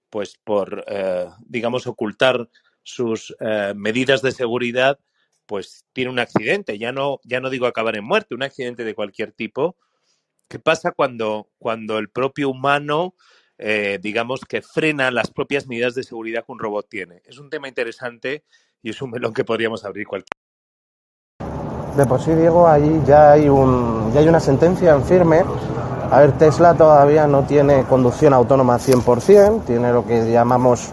pues 0.10 0.38
por, 0.44 0.84
eh, 0.88 1.28
digamos, 1.46 1.88
ocultar 1.88 2.50
sus 2.84 3.36
eh, 3.40 3.74
medidas 3.76 4.22
de 4.22 4.32
seguridad, 4.32 5.00
pues 5.46 5.86
tiene 5.94 6.12
un 6.12 6.20
accidente. 6.20 6.78
Ya 6.78 6.92
no, 6.92 7.20
ya 7.24 7.40
no 7.40 7.50
digo 7.50 7.68
acabar 7.68 7.96
en 7.96 8.06
muerte, 8.06 8.36
un 8.36 8.44
accidente 8.44 8.84
de 8.84 8.96
cualquier 8.96 9.32
tipo. 9.32 9.76
¿Qué 10.48 10.60
pasa 10.60 10.92
cuando, 10.92 11.50
cuando 11.58 11.98
el 11.98 12.10
propio 12.10 12.50
humano, 12.50 13.16
eh, 13.58 14.00
digamos, 14.02 14.42
que 14.42 14.62
frena 14.62 15.10
las 15.12 15.32
propias 15.32 15.68
medidas 15.68 15.96
de 15.96 16.04
seguridad 16.04 16.46
que 16.46 16.52
un 16.52 16.60
robot 16.60 16.88
tiene? 16.88 17.22
Es 17.26 17.40
un 17.40 17.50
tema 17.50 17.68
interesante 17.68 18.44
y 18.82 18.92
es 18.92 19.02
un 19.02 19.12
melón 19.12 19.34
que 19.34 19.44
podríamos 19.44 19.84
abrir 19.84 20.06
cualquier. 20.06 20.30
De 21.98 22.06
por 22.06 22.22
sí, 22.22 22.34
Diego, 22.34 22.68
ahí 22.68 23.02
ya 23.08 23.32
hay, 23.32 23.48
un, 23.50 24.12
ya 24.14 24.20
hay 24.20 24.28
una 24.28 24.40
sentencia 24.40 24.94
en 24.94 25.04
firme 25.04 25.44
a 26.12 26.20
ver, 26.20 26.32
Tesla 26.34 26.74
todavía 26.74 27.28
no 27.28 27.44
tiene 27.44 27.84
conducción 27.84 28.34
autónoma 28.34 28.78
100%, 28.78 29.64
tiene 29.66 29.92
lo 29.92 30.06
que 30.06 30.32
llamamos 30.32 30.90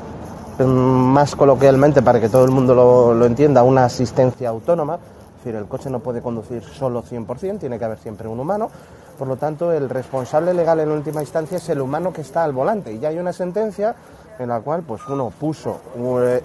mm, 0.59 0.65
más 0.65 1.37
coloquialmente, 1.37 2.03
para 2.03 2.21
que 2.21 2.29
todo 2.29 2.45
el 2.45 2.51
mundo 2.51 2.75
lo, 2.75 3.27
entienda, 3.27 3.63
una 3.63 3.85
asistencia 3.85 4.49
autónoma. 4.49 4.95
Es 4.95 5.45
decir, 5.45 5.55
el 5.55 5.67
coche 5.67 5.91
no 5.91 6.01
puede 6.01 6.23
conducir 6.23 6.63
solo 6.63 7.03
100%, 7.03 7.59
tiene 7.59 7.79
que 7.79 7.85
haber 7.85 7.99
siempre 7.99 8.29
un 8.29 8.41
humano. 8.41 8.71
Por 9.19 9.29
lo 9.29 9.37
tanto, 9.37 9.73
el 9.73 9.91
responsable 9.91 10.55
legal 10.55 10.81
en 10.81 10.91
última 10.91 11.21
instancia 11.21 11.59
es 11.59 11.69
el 11.69 11.81
humano 11.81 12.13
que 12.13 12.23
está 12.23 12.45
al 12.45 12.53
volante. 12.53 12.93
Y 12.93 12.99
ya 12.99 13.09
hay 13.09 13.19
una 13.19 13.33
sentencia 13.33 13.95
en 14.39 14.49
la 14.49 14.61
cual 14.61 14.83
pues, 14.83 15.03
uno 15.09 15.31
puso 15.31 15.81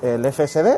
el 0.01 0.31
FSD, 0.31 0.77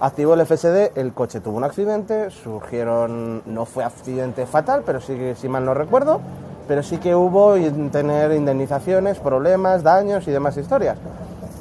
activó 0.00 0.34
el 0.34 0.46
FSD, 0.46 0.96
el 0.96 1.12
coche 1.12 1.40
tuvo 1.40 1.56
un 1.56 1.64
accidente, 1.64 2.30
surgieron, 2.30 3.42
no 3.46 3.64
fue 3.66 3.84
accidente 3.84 4.46
fatal, 4.46 4.82
pero 4.86 5.00
sí 5.00 5.16
si 5.36 5.48
mal 5.48 5.64
no 5.64 5.74
recuerdo, 5.74 6.20
pero 6.68 6.82
sí 6.82 6.98
que 6.98 7.14
hubo 7.14 7.54
tener 7.90 8.32
indemnizaciones, 8.32 9.18
problemas, 9.18 9.82
daños 9.82 10.28
y 10.28 10.30
demás 10.30 10.56
historias. 10.58 10.98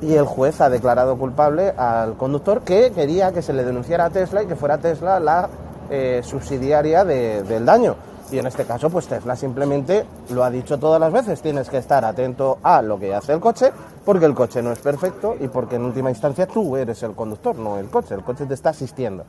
Y 0.02 0.14
el 0.14 0.26
juez 0.26 0.62
ha 0.62 0.70
declarado 0.70 1.18
culpable 1.18 1.74
al 1.76 2.16
conductor 2.18 2.62
que 2.62 2.92
quería 2.92 3.32
que 3.32 3.42
se 3.42 3.54
le 3.54 3.64
denunciara 3.64 4.06
a 4.06 4.10
Tesla 4.10 4.44
y 4.44 4.46
que 4.46 4.56
fuera 4.56 4.78
Tesla 4.78 5.20
la 5.20 5.50
eh, 5.90 6.22
subsidiaria 6.24 7.06
del 7.06 7.66
daño. 7.66 7.96
Y 8.30 8.38
en 8.38 8.46
este 8.46 8.66
caso, 8.66 8.90
pues 8.90 9.08
Tesla 9.08 9.38
simplemente 9.38 10.06
lo 10.32 10.44
ha 10.44 10.50
dicho 10.50 10.78
todas 10.78 11.00
las 11.00 11.14
veces, 11.14 11.42
tienes 11.42 11.70
que 11.70 11.78
estar 11.78 12.04
atento 12.04 12.58
a 12.62 12.82
lo 12.82 13.00
que 13.00 13.16
hace 13.16 13.32
el 13.32 13.40
coche, 13.40 13.72
porque 14.04 14.26
el 14.26 14.36
coche 14.36 14.62
no 14.62 14.74
es 14.74 14.80
perfecto 14.80 15.38
y 15.40 15.48
porque 15.48 15.78
en 15.78 15.86
última 15.86 16.10
instancia 16.10 16.46
tú 16.46 16.76
eres 16.76 17.02
el 17.04 17.14
conductor, 17.14 17.58
no 17.58 17.78
el 17.78 17.90
coche, 17.90 18.16
el 18.16 18.24
coche 18.24 18.46
te 18.46 18.54
está 18.54 18.72
asistiendo. 18.72 19.24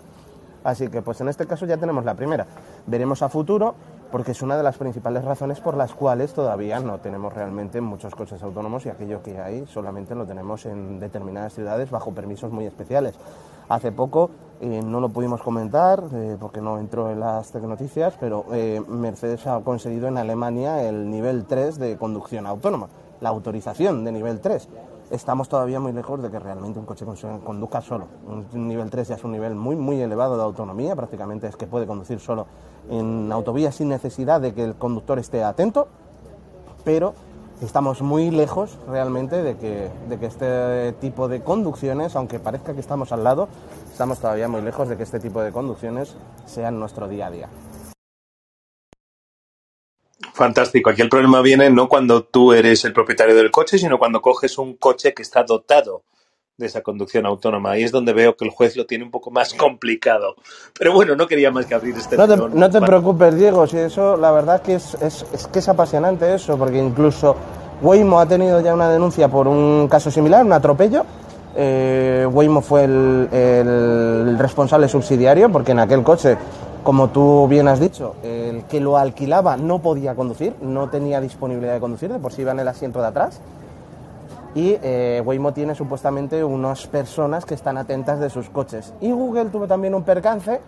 Así 0.65 0.89
que 0.89 1.01
pues 1.01 1.21
en 1.21 1.29
este 1.29 1.47
caso 1.47 1.65
ya 1.65 1.77
tenemos 1.77 2.05
la 2.05 2.15
primera. 2.15 2.45
Veremos 2.87 3.23
a 3.23 3.29
futuro 3.29 3.77
porque 4.11 4.33
es 4.33 4.43
una 4.43 4.57
de 4.57 4.63
las 4.63 4.79
principales 4.79 5.25
razones 5.25 5.61
por 5.61 5.77
las 5.77 5.93
cuales 5.95 6.33
todavía 6.33 6.81
no 6.81 6.99
tenemos 6.99 7.33
realmente 7.33 7.81
muchos 7.81 8.15
coches 8.15 8.43
autónomos 8.43 8.87
y 8.87 8.89
aquello 8.89 9.23
que 9.23 9.39
hay 9.39 9.67
solamente 9.67 10.15
lo 10.15 10.27
tenemos 10.27 10.65
en 10.67 10.99
determinadas 10.99 11.55
ciudades 11.55 11.91
bajo 11.91 12.13
permisos 12.13 12.51
muy 12.51 12.65
especiales. 12.65 13.15
Hace 13.69 13.93
poco, 13.93 14.31
eh, 14.61 14.81
no 14.83 15.01
lo 15.01 15.11
pudimos 15.11 15.43
comentar 15.43 16.03
eh, 16.13 16.37
porque 16.41 16.63
no 16.63 16.79
entró 16.79 17.11
en 17.11 17.21
las 17.21 17.55
noticias, 17.55 18.15
pero 18.19 18.47
eh, 18.53 18.81
Mercedes 18.89 19.47
ha 19.47 19.61
conseguido 19.61 20.09
en 20.09 20.17
Alemania 20.17 20.83
el 20.89 21.11
nivel 21.11 21.45
3 21.45 21.79
de 21.79 21.97
conducción 21.99 22.47
autónoma, 22.47 22.89
la 23.21 23.29
autorización 23.29 24.05
de 24.05 24.13
nivel 24.13 24.41
3 24.41 24.69
estamos 25.11 25.49
todavía 25.49 25.81
muy 25.81 25.93
lejos 25.93 26.23
de 26.23 26.31
que 26.31 26.39
realmente 26.39 26.79
un 26.79 26.85
coche 26.85 27.07
conduzca 27.45 27.81
solo. 27.81 28.07
Un 28.27 28.69
nivel 28.69 28.91
3 28.91 29.09
ya 29.09 29.15
es 29.15 29.25
un 29.25 29.33
nivel 29.33 29.55
muy, 29.55 29.77
muy 29.77 30.01
elevado 30.01 30.37
de 30.37 30.43
autonomía, 30.43 30.95
prácticamente 30.95 31.47
es 31.47 31.57
que 31.57 31.67
puede 31.67 31.87
conducir 31.87 32.21
solo 32.21 32.47
en 32.91 33.31
autovía 33.33 33.73
sin 33.73 33.89
necesidad 33.89 34.41
de 34.41 34.55
que 34.55 34.65
el 34.65 34.75
conductor 34.75 35.19
esté 35.19 35.45
atento, 35.45 35.89
pero 36.85 37.15
estamos 37.63 38.03
muy 38.03 38.31
lejos 38.31 38.79
realmente 38.89 39.43
de 39.43 39.57
que, 39.57 39.91
de 40.09 40.19
que 40.19 40.27
este 40.27 40.93
tipo 41.01 41.29
de 41.29 41.43
conducciones, 41.43 42.17
aunque 42.17 42.39
parezca 42.39 42.75
que 42.75 42.81
estamos 42.81 43.13
al 43.13 43.25
lado, 43.25 43.49
estamos 43.91 44.21
todavía 44.21 44.49
muy 44.49 44.63
lejos 44.63 44.89
de 44.89 44.97
que 44.97 45.03
este 45.03 45.21
tipo 45.21 45.43
de 45.43 45.53
conducciones 45.53 46.15
sean 46.47 46.79
nuestro 46.79 47.09
día 47.09 47.27
a 47.27 47.31
día. 47.31 47.49
Fantástico. 50.35 50.91
Aquí 50.91 51.03
el 51.03 51.09
problema 51.09 51.41
viene 51.41 51.69
no 51.69 51.89
cuando 51.89 52.23
tú 52.23 52.53
eres 52.53 52.85
el 52.85 52.93
propietario 52.93 53.35
del 53.35 53.51
coche, 53.51 53.77
sino 53.77 53.99
cuando 53.99 54.23
coges 54.23 54.57
un 54.59 54.77
coche 54.77 55.13
que 55.13 55.23
está 55.23 55.43
dotado 55.43 56.05
de 56.59 56.67
esa 56.67 56.83
conducción 56.83 57.25
autónoma. 57.25 57.71
Ahí 57.71 57.85
es 57.85 57.93
donde 57.93 58.13
veo 58.13 58.37
que 58.37 58.45
el 58.45 58.51
juez 58.51 58.77
lo 58.77 58.85
tiene 58.85 59.05
un 59.05 59.13
poco 59.13 59.31
más 59.31 59.55
complicado. 59.55 60.35
Pero 60.77 60.93
bueno, 60.93 61.15
no 61.15 61.29
quería 61.29 61.53
más 61.53 61.67
que 61.67 61.75
abrir 61.75 61.97
este 61.97 62.17
No 62.17 62.27
te, 62.27 62.37
no 62.37 62.69
te 62.69 62.81
preocupes, 62.81 63.37
Diego, 63.37 63.67
si 63.69 63.79
eso 63.79 64.17
la 64.17 64.33
verdad 64.33 64.61
que 64.61 64.75
es, 64.75 64.95
es, 64.95 65.25
es, 65.33 65.47
que 65.47 65.61
es 65.61 65.69
apasionante 65.69 66.35
eso, 66.35 66.59
porque 66.59 66.79
incluso 66.79 67.37
Waymo 67.81 68.19
ha 68.19 68.27
tenido 68.27 68.61
ya 68.61 68.75
una 68.75 68.91
denuncia 68.91 69.29
por 69.29 69.47
un 69.47 69.87
caso 69.89 70.11
similar, 70.11 70.45
un 70.45 70.53
atropello. 70.53 71.07
Eh, 71.55 72.27
Waymo 72.29 72.61
fue 72.61 72.85
el, 72.85 73.29
el 73.31 74.37
responsable 74.37 74.89
subsidiario, 74.89 75.51
porque 75.51 75.73
en 75.73 75.79
aquel 75.79 76.03
coche 76.03 76.37
como 76.83 77.11
tú 77.11 77.47
bien 77.49 77.69
has 77.69 77.81
dicho, 77.81 78.15
el 78.23 78.65
que 78.65 78.81
lo 78.81 78.97
alquilaba 78.97 79.57
no 79.57 79.81
podía 79.81 80.15
conducir, 80.15 80.55
no 80.63 80.89
tenía 80.89 81.21
disponibilidad 81.21 81.75
de 81.75 81.81
conducir, 81.81 82.11
de 82.11 82.19
por 82.19 82.33
sí 82.33 82.43
iba 82.43 82.53
en 82.53 82.61
el 82.61 82.69
asiento 82.69 83.01
de 83.01 83.09
atrás. 83.09 83.41
Y 84.55 84.77
eh, 84.83 85.23
Waymo 85.25 85.53
tiene 85.53 85.75
supuestamente 85.75 86.43
unas 86.43 86.87
personas 86.87 87.45
que 87.45 87.55
están 87.55 87.79
atentas 87.79 88.19
de 88.19 88.31
sus 88.31 88.49
coches. 88.49 88.95
Y 89.01 89.13
Google 89.13 89.47
tuvo 89.47 89.67
también 89.67 89.95
un 89.95 90.05
percance 90.05 90.61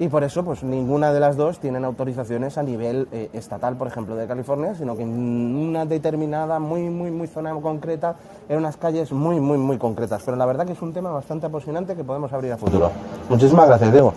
y 0.00 0.08
por 0.08 0.22
eso 0.22 0.44
pues 0.44 0.62
ninguna 0.62 1.12
de 1.12 1.18
las 1.18 1.36
dos 1.36 1.58
tienen 1.58 1.84
autorizaciones 1.84 2.56
a 2.56 2.62
nivel 2.62 3.08
eh, 3.10 3.30
estatal, 3.32 3.76
por 3.76 3.88
ejemplo, 3.88 4.14
de 4.14 4.28
California, 4.28 4.74
sino 4.74 4.96
que 4.96 5.02
en 5.02 5.10
una 5.10 5.86
determinada, 5.86 6.60
muy, 6.60 6.82
muy, 6.82 7.10
muy 7.10 7.26
zona 7.26 7.52
concreta, 7.54 8.16
en 8.48 8.58
unas 8.58 8.76
calles 8.76 9.10
muy, 9.10 9.40
muy, 9.40 9.58
muy 9.58 9.76
concretas. 9.78 10.22
Pero 10.24 10.36
la 10.36 10.46
verdad 10.46 10.66
que 10.66 10.72
es 10.72 10.82
un 10.82 10.92
tema 10.92 11.10
bastante 11.10 11.46
apasionante 11.46 11.96
que 11.96 12.04
podemos 12.04 12.32
abrir 12.32 12.52
a 12.52 12.56
futuro. 12.56 12.92
Muchísimas 13.28 13.66
gracias, 13.66 13.92
Diego. 13.92 14.14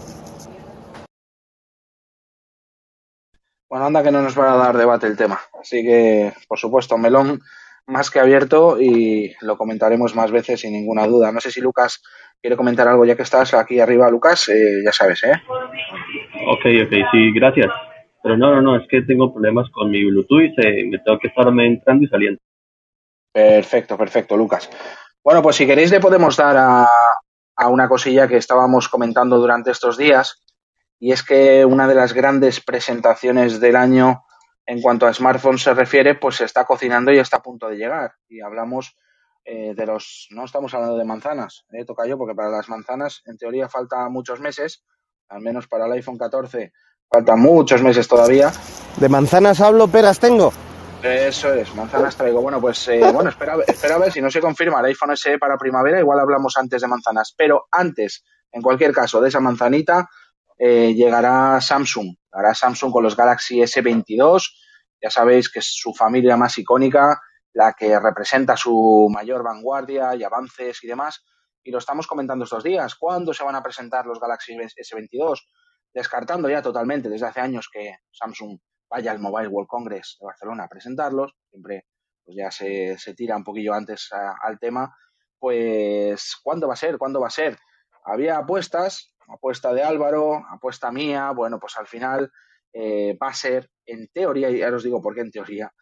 Bueno, 3.69 3.85
anda 3.85 4.03
que 4.03 4.11
no 4.11 4.21
nos 4.21 4.37
va 4.37 4.53
a 4.53 4.57
dar 4.57 4.77
debate 4.77 5.07
el 5.07 5.17
tema. 5.17 5.39
Así 5.59 5.81
que, 5.81 6.33
por 6.47 6.59
supuesto, 6.59 6.97
melón 6.97 7.41
más 7.87 8.09
que 8.09 8.19
abierto 8.19 8.79
y 8.79 9.33
lo 9.41 9.57
comentaremos 9.57 10.15
más 10.15 10.31
veces 10.31 10.61
sin 10.61 10.73
ninguna 10.73 11.07
duda. 11.07 11.31
No 11.31 11.39
sé 11.39 11.51
si 11.51 11.61
Lucas 11.61 12.01
quiere 12.41 12.57
comentar 12.57 12.87
algo 12.87 13.05
ya 13.05 13.15
que 13.15 13.23
estás 13.23 13.53
aquí 13.53 13.79
arriba, 13.79 14.09
Lucas, 14.09 14.49
eh, 14.49 14.81
ya 14.83 14.91
sabes, 14.91 15.23
¿eh? 15.23 15.33
Ok, 16.47 16.65
ok, 16.85 16.93
sí, 17.11 17.31
gracias. 17.33 17.67
Pero 18.23 18.37
no, 18.37 18.53
no, 18.55 18.61
no, 18.61 18.77
es 18.77 18.87
que 18.87 19.01
tengo 19.01 19.33
problemas 19.33 19.69
con 19.71 19.89
mi 19.89 20.03
Bluetooth 20.05 20.57
y 20.57 20.87
me 20.87 20.99
tengo 20.99 21.19
que 21.19 21.27
estarme 21.27 21.67
entrando 21.67 22.05
y 22.05 22.07
saliendo. 22.07 22.39
Perfecto, 23.33 23.97
perfecto, 23.97 24.37
Lucas. 24.37 24.69
Bueno, 25.23 25.41
pues 25.41 25.55
si 25.55 25.65
queréis 25.65 25.91
le 25.91 25.99
podemos 25.99 26.35
dar 26.35 26.57
a, 26.57 26.87
a 27.55 27.67
una 27.67 27.87
cosilla 27.87 28.27
que 28.27 28.37
estábamos 28.37 28.89
comentando 28.89 29.37
durante 29.37 29.71
estos 29.71 29.97
días 29.97 30.43
y 30.99 31.11
es 31.11 31.23
que 31.23 31.65
una 31.65 31.87
de 31.87 31.95
las 31.95 32.13
grandes 32.13 32.59
presentaciones 32.59 33.59
del 33.59 33.75
año 33.75 34.23
en 34.65 34.81
cuanto 34.81 35.07
a 35.07 35.13
smartphones 35.13 35.63
se 35.63 35.73
refiere, 35.73 36.15
pues 36.15 36.35
se 36.37 36.45
está 36.45 36.65
cocinando 36.65 37.11
y 37.11 37.19
está 37.19 37.37
a 37.37 37.41
punto 37.41 37.67
de 37.67 37.77
llegar. 37.77 38.13
Y 38.29 38.41
hablamos 38.41 38.95
eh, 39.43 39.73
de 39.75 39.85
los, 39.85 40.27
no 40.31 40.45
estamos 40.45 40.73
hablando 40.73 40.97
de 40.97 41.05
manzanas, 41.05 41.65
eh, 41.71 41.83
toca 41.85 42.05
yo, 42.05 42.17
porque 42.17 42.35
para 42.35 42.49
las 42.49 42.69
manzanas 42.69 43.21
en 43.25 43.37
teoría 43.37 43.67
falta 43.67 44.07
muchos 44.09 44.39
meses, 44.39 44.83
al 45.29 45.41
menos 45.41 45.67
para 45.67 45.85
el 45.87 45.93
iPhone 45.93 46.17
14 46.17 46.71
falta 47.11 47.35
muchos 47.35 47.81
meses 47.81 48.07
todavía. 48.07 48.51
De 48.97 49.09
manzanas 49.09 49.59
hablo, 49.59 49.87
peras 49.87 50.19
tengo. 50.19 50.53
Eso 51.03 51.51
es, 51.53 51.73
manzanas 51.75 52.15
traigo. 52.15 52.41
Bueno, 52.41 52.61
pues 52.61 52.87
eh, 52.87 53.01
bueno, 53.11 53.31
espera, 53.31 53.55
espera 53.67 53.95
a 53.95 53.99
ver 53.99 54.11
si 54.11 54.21
no 54.21 54.29
se 54.29 54.39
confirma 54.39 54.79
el 54.79 54.85
iPhone 54.87 55.17
SE 55.17 55.39
para 55.39 55.57
primavera, 55.57 55.99
igual 55.99 56.19
hablamos 56.19 56.55
antes 56.57 56.81
de 56.81 56.87
manzanas, 56.87 57.33
pero 57.35 57.65
antes, 57.71 58.23
en 58.51 58.61
cualquier 58.61 58.93
caso, 58.93 59.19
de 59.19 59.29
esa 59.29 59.39
manzanita 59.39 60.07
eh, 60.63 60.93
llegará 60.93 61.59
Samsung, 61.59 62.15
hará 62.31 62.53
Samsung 62.53 62.91
con 62.91 63.01
los 63.01 63.17
Galaxy 63.17 63.61
S22, 63.61 64.43
ya 65.01 65.09
sabéis 65.09 65.51
que 65.51 65.57
es 65.57 65.65
su 65.65 65.91
familia 65.91 66.37
más 66.37 66.55
icónica, 66.59 67.19
la 67.53 67.73
que 67.73 67.99
representa 67.99 68.55
su 68.55 69.09
mayor 69.11 69.43
vanguardia 69.43 70.13
y 70.15 70.23
avances 70.23 70.83
y 70.83 70.87
demás, 70.87 71.25
y 71.63 71.71
lo 71.71 71.79
estamos 71.79 72.05
comentando 72.05 72.45
estos 72.45 72.63
días. 72.63 72.93
¿Cuándo 72.93 73.33
se 73.33 73.43
van 73.43 73.55
a 73.55 73.63
presentar 73.63 74.05
los 74.05 74.19
Galaxy 74.19 74.53
S22? 74.53 75.39
Descartando 75.91 76.47
ya 76.47 76.61
totalmente 76.61 77.09
desde 77.09 77.25
hace 77.25 77.39
años 77.39 77.67
que 77.73 77.95
Samsung 78.11 78.59
vaya 78.87 79.13
al 79.13 79.19
Mobile 79.19 79.47
World 79.47 79.67
Congress 79.67 80.17
de 80.19 80.27
Barcelona 80.27 80.65
a 80.65 80.69
presentarlos, 80.69 81.33
siempre 81.49 81.87
pues 82.23 82.37
ya 82.37 82.51
se, 82.51 82.99
se 82.99 83.15
tira 83.15 83.35
un 83.35 83.43
poquillo 83.43 83.73
antes 83.73 84.09
al 84.11 84.59
tema, 84.59 84.95
pues 85.39 86.35
¿cuándo 86.43 86.67
va 86.67 86.73
a 86.75 86.77
ser? 86.77 86.99
¿Cuándo 86.99 87.19
va 87.19 87.27
a 87.27 87.31
ser? 87.31 87.57
Había 88.05 88.37
apuestas, 88.37 89.15
apuesta 89.33 89.73
de 89.73 89.83
Álvaro, 89.83 90.45
apuesta 90.49 90.91
mía, 90.91 91.31
bueno, 91.31 91.59
pues 91.59 91.77
al 91.77 91.87
final 91.87 92.31
eh, 92.73 93.17
va 93.21 93.29
a 93.29 93.33
ser, 93.33 93.69
en 93.85 94.07
teoría, 94.07 94.49
y 94.49 94.59
ya 94.59 94.73
os 94.73 94.83
digo 94.83 95.01
por 95.01 95.13
qué 95.13 95.21
en 95.21 95.31
teoría, 95.31 95.73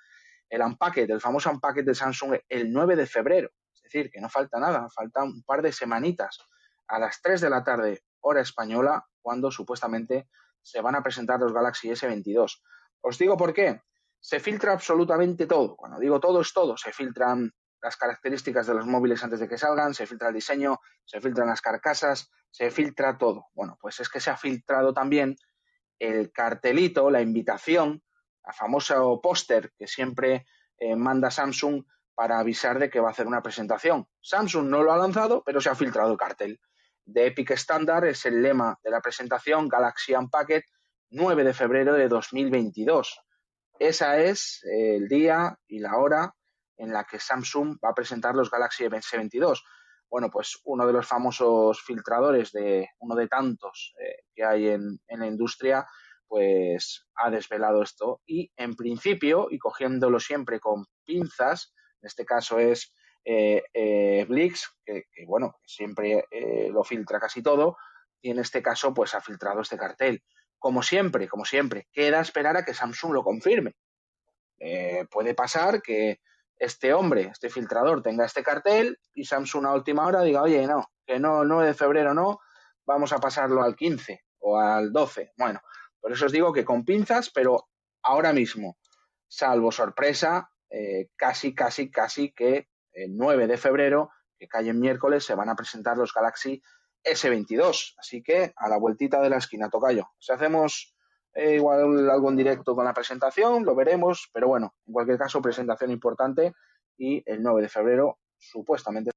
el 0.50 0.62
unpacket, 0.62 1.10
el 1.10 1.22
famoso 1.22 1.52
unpacket 1.52 1.86
de 1.86 1.96
Samsung 1.96 2.40
el 2.48 2.72
9 2.72 2.96
de 2.96 3.06
febrero. 3.06 3.50
Es 3.74 3.82
decir, 3.84 4.10
que 4.12 4.20
no 4.20 4.30
falta 4.30 4.60
nada, 4.60 4.88
falta 4.90 5.24
un 5.24 5.44
par 5.44 5.62
de 5.62 5.72
semanitas 5.72 6.40
a 6.88 7.00
las 7.00 7.22
3 7.22 7.42
de 7.42 7.50
la 7.50 7.64
tarde, 7.64 8.04
hora 8.22 8.42
española, 8.42 9.06
cuando 9.22 9.52
supuestamente 9.52 10.28
se 10.62 10.82
van 10.82 10.96
a 10.96 11.04
presentar 11.04 11.40
los 11.40 11.54
Galaxy 11.54 11.90
S22. 11.90 12.62
Os 13.02 13.18
digo 13.18 13.38
por 13.38 13.54
qué. 13.54 13.82
Se 14.20 14.40
filtra 14.40 14.74
absolutamente 14.74 15.46
todo. 15.46 15.76
Cuando 15.76 16.00
digo 16.00 16.20
todo 16.20 16.42
es 16.42 16.52
todo. 16.52 16.76
Se 16.78 16.92
filtran 16.92 17.52
las 17.82 17.98
características 17.98 18.68
de 18.68 18.74
los 18.74 18.86
móviles 18.86 19.24
antes 19.24 19.40
de 19.40 19.48
que 19.48 19.58
salgan, 19.58 19.94
se 19.94 20.06
filtra 20.06 20.30
el 20.30 20.34
diseño, 20.34 20.80
se 21.06 21.22
filtran 21.22 21.48
las 21.48 21.62
carcasas, 21.62 22.30
se 22.52 22.72
filtra 22.72 23.18
todo. 23.18 23.48
Bueno, 23.54 23.78
pues 23.80 24.00
es 24.00 24.10
que 24.10 24.20
se 24.20 24.30
ha 24.30 24.38
filtrado 24.38 24.94
también 24.94 25.36
el 25.98 26.32
cartelito, 26.32 27.10
la 27.10 27.22
invitación, 27.22 28.04
la 28.46 28.54
famosa 28.54 28.96
póster 29.22 29.72
que 29.78 29.88
siempre 29.88 30.46
eh, 30.78 30.96
manda 30.96 31.32
Samsung 31.32 31.84
para 32.16 32.40
avisar 32.40 32.80
de 32.80 32.90
que 32.90 33.00
va 33.00 33.10
a 33.10 33.12
hacer 33.12 33.28
una 33.28 33.42
presentación. 33.42 34.08
Samsung 34.22 34.68
no 34.68 34.84
lo 34.84 34.92
ha 34.92 34.98
lanzado, 34.98 35.44
pero 35.46 35.62
se 35.62 35.70
ha 35.70 35.76
filtrado 35.76 36.12
el 36.12 36.18
cartel. 36.18 36.60
De 37.06 37.28
Epic 37.28 37.52
Standard 37.52 38.06
es 38.06 38.26
el 38.26 38.42
lema 38.42 38.78
de 38.84 38.92
la 38.92 39.02
presentación 39.02 39.68
Galaxy 39.68 40.14
Unpacked 40.14 40.64
9 41.12 41.44
de 41.44 41.54
febrero 41.54 41.94
de 41.94 42.08
2022. 42.08 43.20
Esa 43.80 44.20
es 44.20 44.62
el 44.64 45.08
día 45.08 45.58
y 45.68 45.80
la 45.80 45.98
hora 45.98 46.36
en 46.80 46.92
la 46.92 47.04
que 47.04 47.20
Samsung 47.20 47.78
va 47.84 47.90
a 47.90 47.94
presentar 47.94 48.34
los 48.34 48.50
Galaxy 48.50 48.86
S22. 48.86 49.62
Bueno, 50.10 50.32
pues 50.32 50.60
uno 50.64 50.88
de 50.88 50.94
los 50.94 51.08
famosos 51.08 51.82
filtradores 51.82 52.52
de 52.52 52.90
uno 53.00 53.16
de 53.16 53.28
tantos 53.28 53.94
eh, 54.02 54.24
que 54.34 54.44
hay 54.44 54.70
en, 54.70 55.00
en, 55.08 55.20
la 55.20 55.28
industria, 55.28 55.86
pues 56.28 57.06
ha 57.16 57.30
desvelado 57.30 57.84
esto 57.84 58.22
y 58.26 58.52
en 58.58 58.76
principio, 58.76 59.48
y 59.52 59.60
cogiéndolo 59.60 60.20
siempre 60.20 60.60
con 60.60 60.86
pinzas, 61.06 61.74
en 62.02 62.08
este 62.08 62.26
caso 62.26 62.58
es 62.58 62.92
eh, 63.26 63.64
eh, 63.74 64.26
Blix, 64.28 64.72
que, 64.86 65.06
bueno, 65.28 65.60
siempre 65.66 66.26
eh, 66.32 66.70
lo 66.72 66.84
filtra 66.84 67.20
casi 67.20 67.44
todo, 67.44 67.78
y 68.22 68.32
en 68.32 68.40
este 68.40 68.62
caso 68.62 68.94
pues 68.94 69.14
ha 69.14 69.22
filtrado 69.22 69.62
este 69.62 69.78
cartel 69.78 70.24
como 70.58 70.84
siempre, 70.84 71.30
como 71.30 71.46
siempre, 71.46 71.88
queda 71.94 72.20
esperar 72.20 72.58
a 72.58 72.66
que 72.66 72.74
Samsung 72.74 73.14
lo 73.14 73.24
confirme. 73.24 73.76
Puede 75.10 75.34
pasar 75.34 75.82
que 75.82 76.20
este 76.60 76.94
hombre, 76.94 77.30
este 77.32 77.50
filtrador, 77.50 78.04
tenga 78.04 78.26
este 78.26 78.44
cartel 78.44 79.00
y 79.14 79.24
Samsung 79.24 79.66
a 79.66 79.74
última 79.74 80.06
hora 80.06 80.22
diga, 80.22 80.44
oye, 80.44 80.68
no, 80.68 80.92
que 81.06 81.20
no, 81.20 81.46
9 81.46 81.68
de 81.68 81.74
febrero 81.74 82.14
no, 82.14 82.40
vamos 82.86 83.14
a 83.14 83.20
pasarlo 83.20 83.64
al 83.64 83.76
15 83.76 84.22
o 84.40 84.60
al 84.60 84.92
12. 84.92 85.32
Bueno, 85.38 85.62
por 86.02 86.12
eso 86.12 86.26
os 86.26 86.32
digo 86.32 86.52
que 86.52 86.66
con 86.66 86.84
pinzas, 86.84 87.30
pero 87.30 87.70
ahora 88.04 88.34
mismo, 88.34 88.78
salvo 89.28 89.72
sorpresa, 89.72 90.52
eh, 90.70 91.10
casi, 91.16 91.56
casi, 91.56 91.90
casi 91.90 92.34
que 92.34 92.68
el 92.92 93.16
9 93.16 93.48
de 93.48 93.58
febrero, 93.58 94.12
que 94.38 94.48
cae 94.48 94.70
en 94.70 94.80
miércoles, 94.80 95.24
se 95.24 95.36
van 95.36 95.50
a 95.50 95.56
presentar 95.56 95.98
los 95.98 96.14
Galaxy 96.14 96.62
S22. 97.04 97.96
Así 97.98 98.22
que 98.22 98.54
a 98.56 98.68
la 98.68 98.78
vueltita 98.78 99.22
de 99.22 99.30
la 99.30 99.38
esquina, 99.38 99.70
Tocayo. 99.70 100.10
Si 100.20 100.32
hacemos 100.32 100.96
eh, 101.40 101.56
igual 101.56 102.10
algo 102.10 102.30
en 102.30 102.36
directo 102.36 102.76
con 102.76 102.86
la 102.86 102.94
presentación, 102.94 103.64
lo 103.64 103.74
veremos, 103.74 104.30
pero 104.34 104.48
bueno, 104.48 104.74
en 104.86 104.94
cualquier 104.94 105.18
caso, 105.18 105.42
presentación 105.42 105.92
importante 105.92 106.54
y 106.98 107.24
el 107.26 107.42
9 107.42 107.62
de 107.62 107.70
febrero, 107.70 108.18
supuestamente. 108.38 109.12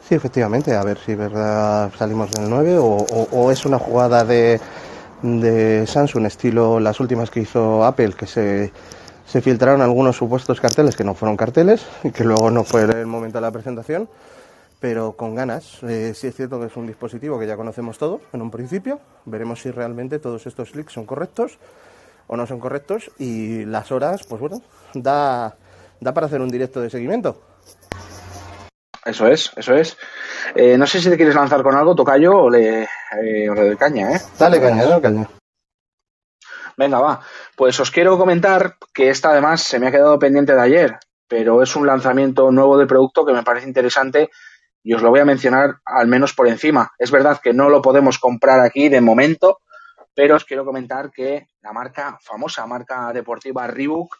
Sí, 0.00 0.14
efectivamente, 0.14 0.74
a 0.74 0.84
ver 0.84 0.98
si 0.98 1.14
verdad 1.14 1.92
salimos 1.96 2.30
del 2.30 2.48
9 2.48 2.78
o, 2.78 2.84
o, 2.84 3.50
es 3.50 3.64
una 3.64 3.78
jugada 3.78 4.24
de, 4.24 4.60
de, 5.22 5.86
Samsung, 5.86 6.26
estilo 6.26 6.78
las 6.80 7.00
últimas 7.00 7.30
que 7.30 7.40
hizo 7.40 7.84
Apple, 7.84 8.12
que 8.12 8.26
se, 8.26 8.72
se 9.26 9.40
filtraron 9.40 9.80
algunos 9.80 10.16
supuestos 10.16 10.60
carteles 10.60 10.96
que 10.96 11.04
no 11.04 11.14
fueron 11.14 11.36
carteles 11.36 11.86
y 12.04 12.10
que 12.10 12.24
luego 12.24 12.50
no 12.50 12.64
fue 12.64 12.82
el 12.82 13.06
momento 13.06 13.38
de 13.38 13.42
la 13.42 13.50
presentación 13.50 14.08
pero 14.82 15.12
con 15.12 15.36
ganas. 15.36 15.80
Eh, 15.84 16.12
sí 16.12 16.26
es 16.26 16.34
cierto 16.34 16.58
que 16.58 16.66
es 16.66 16.76
un 16.76 16.88
dispositivo 16.88 17.38
que 17.38 17.46
ya 17.46 17.56
conocemos 17.56 17.98
todos 17.98 18.20
en 18.32 18.42
un 18.42 18.50
principio. 18.50 18.98
Veremos 19.24 19.62
si 19.62 19.70
realmente 19.70 20.18
todos 20.18 20.44
estos 20.44 20.74
leaks 20.74 20.92
son 20.92 21.06
correctos 21.06 21.56
o 22.26 22.36
no 22.36 22.48
son 22.48 22.58
correctos 22.58 23.12
y 23.16 23.64
las 23.64 23.92
horas, 23.92 24.26
pues 24.28 24.40
bueno, 24.40 24.60
da, 24.92 25.54
da 26.00 26.12
para 26.12 26.26
hacer 26.26 26.40
un 26.40 26.48
directo 26.48 26.80
de 26.80 26.90
seguimiento. 26.90 27.40
Eso 29.04 29.28
es, 29.28 29.52
eso 29.56 29.72
es. 29.72 29.96
Eh, 30.56 30.76
no 30.76 30.86
sé 30.88 31.00
si 31.00 31.08
te 31.08 31.16
quieres 31.16 31.36
lanzar 31.36 31.62
con 31.62 31.76
algo, 31.76 31.94
Tocayo, 31.94 32.36
o 32.36 32.50
le, 32.50 32.82
eh, 32.82 33.48
o 33.48 33.54
le 33.54 33.66
doy 33.66 33.76
caña, 33.76 34.16
¿eh? 34.16 34.20
Dale 34.36 34.60
caña, 34.60 34.84
dale 34.84 35.00
caña. 35.00 35.28
Venga, 36.76 36.98
va. 36.98 37.20
Pues 37.54 37.78
os 37.78 37.92
quiero 37.92 38.18
comentar 38.18 38.74
que 38.92 39.10
esta 39.10 39.30
además 39.30 39.62
se 39.62 39.78
me 39.78 39.86
ha 39.86 39.92
quedado 39.92 40.18
pendiente 40.18 40.54
de 40.54 40.60
ayer, 40.60 40.98
pero 41.28 41.62
es 41.62 41.76
un 41.76 41.86
lanzamiento 41.86 42.50
nuevo 42.50 42.76
de 42.78 42.86
producto 42.86 43.24
que 43.24 43.32
me 43.32 43.44
parece 43.44 43.68
interesante 43.68 44.30
y 44.82 44.94
os 44.94 45.02
lo 45.02 45.10
voy 45.10 45.20
a 45.20 45.24
mencionar 45.24 45.76
al 45.84 46.08
menos 46.08 46.34
por 46.34 46.48
encima. 46.48 46.90
Es 46.98 47.10
verdad 47.10 47.40
que 47.42 47.52
no 47.52 47.68
lo 47.68 47.80
podemos 47.80 48.18
comprar 48.18 48.60
aquí 48.60 48.88
de 48.88 49.00
momento, 49.00 49.60
pero 50.14 50.36
os 50.36 50.44
quiero 50.44 50.64
comentar 50.64 51.10
que 51.10 51.46
la 51.60 51.72
marca, 51.72 52.18
famosa 52.20 52.66
marca 52.66 53.12
deportiva 53.12 53.66
Reebok, 53.66 54.16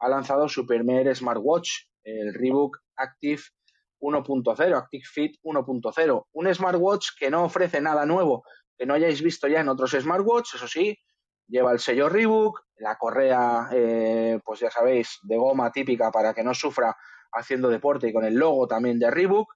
ha 0.00 0.08
lanzado 0.08 0.48
su 0.48 0.66
primer 0.66 1.14
smartwatch, 1.14 1.70
el 2.04 2.34
Reebok 2.34 2.78
Active 2.96 3.42
1.0, 4.00 4.76
Active 4.76 5.04
Fit 5.04 5.36
1.0. 5.42 6.26
Un 6.32 6.54
smartwatch 6.54 7.08
que 7.18 7.30
no 7.30 7.44
ofrece 7.44 7.80
nada 7.80 8.04
nuevo, 8.04 8.44
que 8.76 8.84
no 8.84 8.94
hayáis 8.94 9.22
visto 9.22 9.48
ya 9.48 9.60
en 9.60 9.68
otros 9.68 9.92
smartwatches, 9.92 10.54
eso 10.54 10.68
sí, 10.68 10.98
lleva 11.46 11.72
el 11.72 11.78
sello 11.78 12.08
Reebok, 12.08 12.60
la 12.76 12.96
correa, 12.96 13.68
eh, 13.72 14.40
pues 14.44 14.60
ya 14.60 14.70
sabéis, 14.70 15.18
de 15.22 15.36
goma 15.36 15.70
típica 15.70 16.10
para 16.10 16.34
que 16.34 16.42
no 16.42 16.52
sufra 16.52 16.96
haciendo 17.32 17.68
deporte 17.68 18.08
y 18.08 18.12
con 18.12 18.24
el 18.24 18.34
logo 18.34 18.66
también 18.66 18.98
de 18.98 19.10
Reebok 19.10 19.52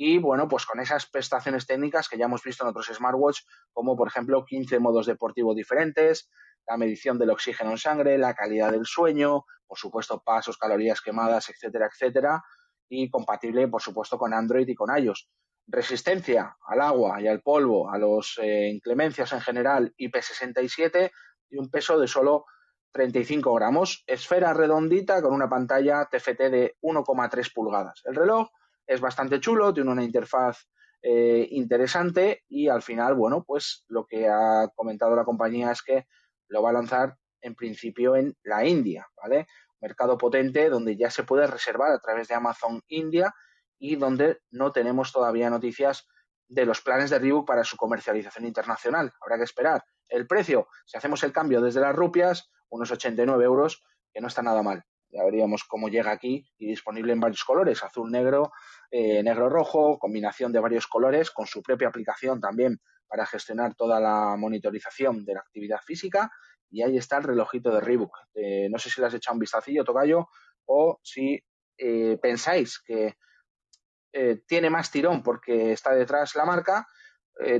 y 0.00 0.18
bueno, 0.18 0.46
pues 0.46 0.64
con 0.64 0.78
esas 0.78 1.06
prestaciones 1.06 1.66
técnicas 1.66 2.08
que 2.08 2.16
ya 2.16 2.26
hemos 2.26 2.44
visto 2.44 2.62
en 2.62 2.70
otros 2.70 2.86
smartwatch, 2.86 3.40
como 3.72 3.96
por 3.96 4.06
ejemplo 4.06 4.44
15 4.44 4.78
modos 4.78 5.06
deportivos 5.06 5.56
diferentes, 5.56 6.30
la 6.68 6.76
medición 6.76 7.18
del 7.18 7.30
oxígeno 7.30 7.72
en 7.72 7.78
sangre, 7.78 8.16
la 8.16 8.32
calidad 8.32 8.70
del 8.70 8.86
sueño, 8.86 9.44
por 9.66 9.76
supuesto 9.76 10.22
pasos, 10.22 10.56
calorías 10.56 11.00
quemadas, 11.00 11.50
etcétera, 11.50 11.90
etcétera, 11.92 12.44
y 12.88 13.10
compatible 13.10 13.66
por 13.66 13.82
supuesto 13.82 14.16
con 14.18 14.32
Android 14.32 14.68
y 14.68 14.74
con 14.76 14.96
iOS. 14.96 15.28
Resistencia 15.66 16.56
al 16.64 16.80
agua 16.80 17.20
y 17.20 17.26
al 17.26 17.42
polvo, 17.42 17.90
a 17.90 17.98
las 17.98 18.38
eh, 18.40 18.68
inclemencias 18.72 19.32
en 19.32 19.40
general, 19.40 19.92
IP67 19.98 21.10
y 21.50 21.58
un 21.58 21.70
peso 21.70 21.98
de 21.98 22.06
solo 22.06 22.44
35 22.92 23.52
gramos. 23.52 24.04
Esfera 24.06 24.54
redondita 24.54 25.20
con 25.20 25.34
una 25.34 25.48
pantalla 25.48 26.08
TFT 26.08 26.38
de 26.50 26.76
1,3 26.82 27.52
pulgadas. 27.52 28.00
El 28.04 28.14
reloj 28.14 28.48
es 28.88 29.00
bastante 29.00 29.38
chulo, 29.38 29.72
tiene 29.72 29.90
una 29.90 30.02
interfaz 30.02 30.66
eh, 31.02 31.46
interesante 31.52 32.42
y 32.48 32.68
al 32.68 32.82
final, 32.82 33.14
bueno, 33.14 33.44
pues 33.44 33.84
lo 33.86 34.06
que 34.06 34.26
ha 34.26 34.68
comentado 34.74 35.14
la 35.14 35.24
compañía 35.24 35.70
es 35.70 35.82
que 35.82 36.06
lo 36.48 36.62
va 36.62 36.70
a 36.70 36.72
lanzar 36.72 37.16
en 37.40 37.54
principio 37.54 38.16
en 38.16 38.34
la 38.42 38.66
India, 38.66 39.06
¿vale? 39.16 39.46
Mercado 39.80 40.18
potente 40.18 40.70
donde 40.70 40.96
ya 40.96 41.10
se 41.10 41.22
puede 41.22 41.46
reservar 41.46 41.92
a 41.92 42.00
través 42.00 42.26
de 42.28 42.34
Amazon 42.34 42.82
India 42.88 43.32
y 43.78 43.94
donde 43.94 44.38
no 44.50 44.72
tenemos 44.72 45.12
todavía 45.12 45.50
noticias 45.50 46.08
de 46.48 46.64
los 46.64 46.80
planes 46.80 47.10
de 47.10 47.18
Reebok 47.18 47.46
para 47.46 47.62
su 47.62 47.76
comercialización 47.76 48.46
internacional. 48.46 49.12
Habrá 49.20 49.36
que 49.36 49.44
esperar. 49.44 49.84
El 50.08 50.26
precio, 50.26 50.66
si 50.86 50.96
hacemos 50.96 51.22
el 51.22 51.32
cambio 51.32 51.60
desde 51.60 51.80
las 51.80 51.94
rupias, 51.94 52.50
unos 52.70 52.90
89 52.90 53.44
euros, 53.44 53.84
que 54.12 54.20
no 54.22 54.28
está 54.28 54.42
nada 54.42 54.62
mal. 54.62 54.82
Ya 55.10 55.24
veríamos 55.24 55.64
cómo 55.64 55.88
llega 55.88 56.10
aquí 56.10 56.46
y 56.58 56.66
disponible 56.66 57.12
en 57.12 57.20
varios 57.20 57.44
colores, 57.44 57.82
azul, 57.82 58.10
negro, 58.10 58.52
eh, 58.90 59.22
negro, 59.22 59.48
rojo, 59.48 59.98
combinación 59.98 60.52
de 60.52 60.60
varios 60.60 60.86
colores 60.86 61.30
con 61.30 61.46
su 61.46 61.62
propia 61.62 61.88
aplicación 61.88 62.40
también 62.40 62.78
para 63.06 63.24
gestionar 63.26 63.74
toda 63.74 64.00
la 64.00 64.36
monitorización 64.36 65.24
de 65.24 65.34
la 65.34 65.40
actividad 65.40 65.80
física. 65.84 66.30
Y 66.70 66.82
ahí 66.82 66.98
está 66.98 67.16
el 67.16 67.24
relojito 67.24 67.70
de 67.70 67.80
Reebok. 67.80 68.14
Eh, 68.34 68.68
no 68.70 68.78
sé 68.78 68.90
si 68.90 69.00
le 69.00 69.06
has 69.06 69.14
echado 69.14 69.34
un 69.34 69.40
vistacillo, 69.40 69.84
Tocayo, 69.84 70.28
o 70.66 71.00
si 71.02 71.42
eh, 71.78 72.18
pensáis 72.20 72.80
que 72.80 73.16
tiene 74.48 74.68
más 74.68 74.90
tirón 74.90 75.22
porque 75.22 75.70
está 75.70 75.94
detrás 75.94 76.34
la 76.34 76.44
marca. 76.44 76.88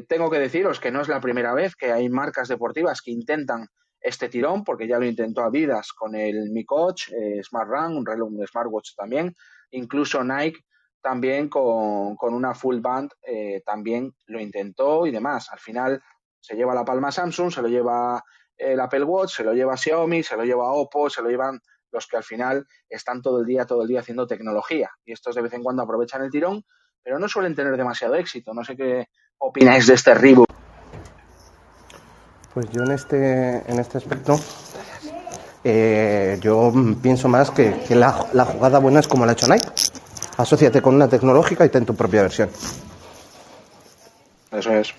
tengo 0.09 0.29
que 0.29 0.41
deciros 0.41 0.81
que 0.81 0.91
no 0.91 1.03
es 1.03 1.07
la 1.07 1.21
primera 1.21 1.55
vez 1.55 1.77
que 1.77 1.93
hay 1.93 2.09
marcas 2.09 2.49
deportivas 2.49 3.01
que 3.01 3.13
intentan 3.13 3.69
este 4.01 4.29
tirón, 4.29 4.65
porque 4.65 4.87
ya 4.87 4.99
lo 4.99 5.07
intentó 5.07 5.43
Adidas 5.43 5.93
con 5.93 6.15
el 6.15 6.51
Mi 6.51 6.65
Coach, 6.65 7.11
eh, 7.11 7.43
Smart 7.43 7.69
Run, 7.69 7.97
un 7.97 8.07
reloj, 8.07 8.29
un 8.31 8.47
smartwatch 8.47 8.95
también, 8.97 9.35
incluso 9.71 10.23
Nike 10.23 10.61
también 11.01 11.49
con, 11.49 12.17
una 12.21 12.55
full 12.55 12.81
band 12.81 13.11
eh, 13.23 13.63
también 13.65 14.13
lo 14.27 14.41
intentó 14.41 15.07
y 15.07 15.11
demás. 15.11 15.49
Al 15.51 15.59
final 15.59 16.03
se 16.41 16.55
lleva 16.55 16.75
la 16.75 16.85
palma 16.85 17.13
Samsung, 17.13 17.53
se 17.53 17.63
lo 17.63 17.69
lleva 17.69 18.23
el 18.57 18.81
Apple 18.81 19.05
Watch, 19.05 19.37
se 19.37 19.45
lo 19.45 19.53
lleva 19.53 19.77
Xiaomi, 19.77 20.23
se 20.23 20.37
lo 20.37 20.45
lleva 20.45 20.73
Oppo, 20.73 21.09
se 21.09 21.23
lo 21.23 21.31
llevan 21.31 21.61
los 21.91 22.07
que 22.07 22.17
al 22.17 22.25
final 22.25 22.67
están 22.89 23.23
todo 23.23 23.41
el 23.41 23.47
día, 23.47 23.65
todo 23.65 23.83
el 23.83 23.89
día 23.89 24.01
haciendo 24.01 24.27
tecnología. 24.27 24.91
Y 25.05 25.13
estos 25.13 25.35
de 25.35 25.43
vez 25.43 25.53
en 25.53 25.63
cuando 25.63 25.83
aprovechan 25.83 26.23
el 26.23 26.31
tirón, 26.31 26.65
pero 27.03 27.19
no 27.19 27.29
suelen 27.29 27.55
tener 27.55 27.77
demasiado 27.77 28.15
éxito. 28.17 28.53
No 28.53 28.65
sé 28.65 28.77
qué 28.77 29.07
opináis 29.39 29.87
de 29.87 29.95
este 29.95 30.15
Reebok 30.15 30.68
pues 32.55 32.71
yo 32.71 32.83
en 32.83 32.93
este, 32.93 33.63
en 33.71 33.79
este 33.79 33.99
aspecto, 33.99 34.39
eh, 35.65 36.39
yo 36.41 36.73
pienso 37.03 37.29
más 37.29 37.51
que, 37.51 37.77
la, 37.91 38.13
jugada 38.13 38.79
buena 38.79 39.01
es 39.01 39.09
como 39.09 39.27
la 39.27 39.33
ha 39.33 39.35
hecho 39.35 39.49
Nike. 39.49 39.69
Asociate 40.37 40.81
con 40.81 40.95
una 40.95 41.09
tecnológica 41.09 41.65
y 41.65 41.69
ten 41.69 41.85
tu 41.85 41.97
propia 41.97 42.23
versión. 42.23 42.51
Eso 44.51 44.73
es. 44.73 44.95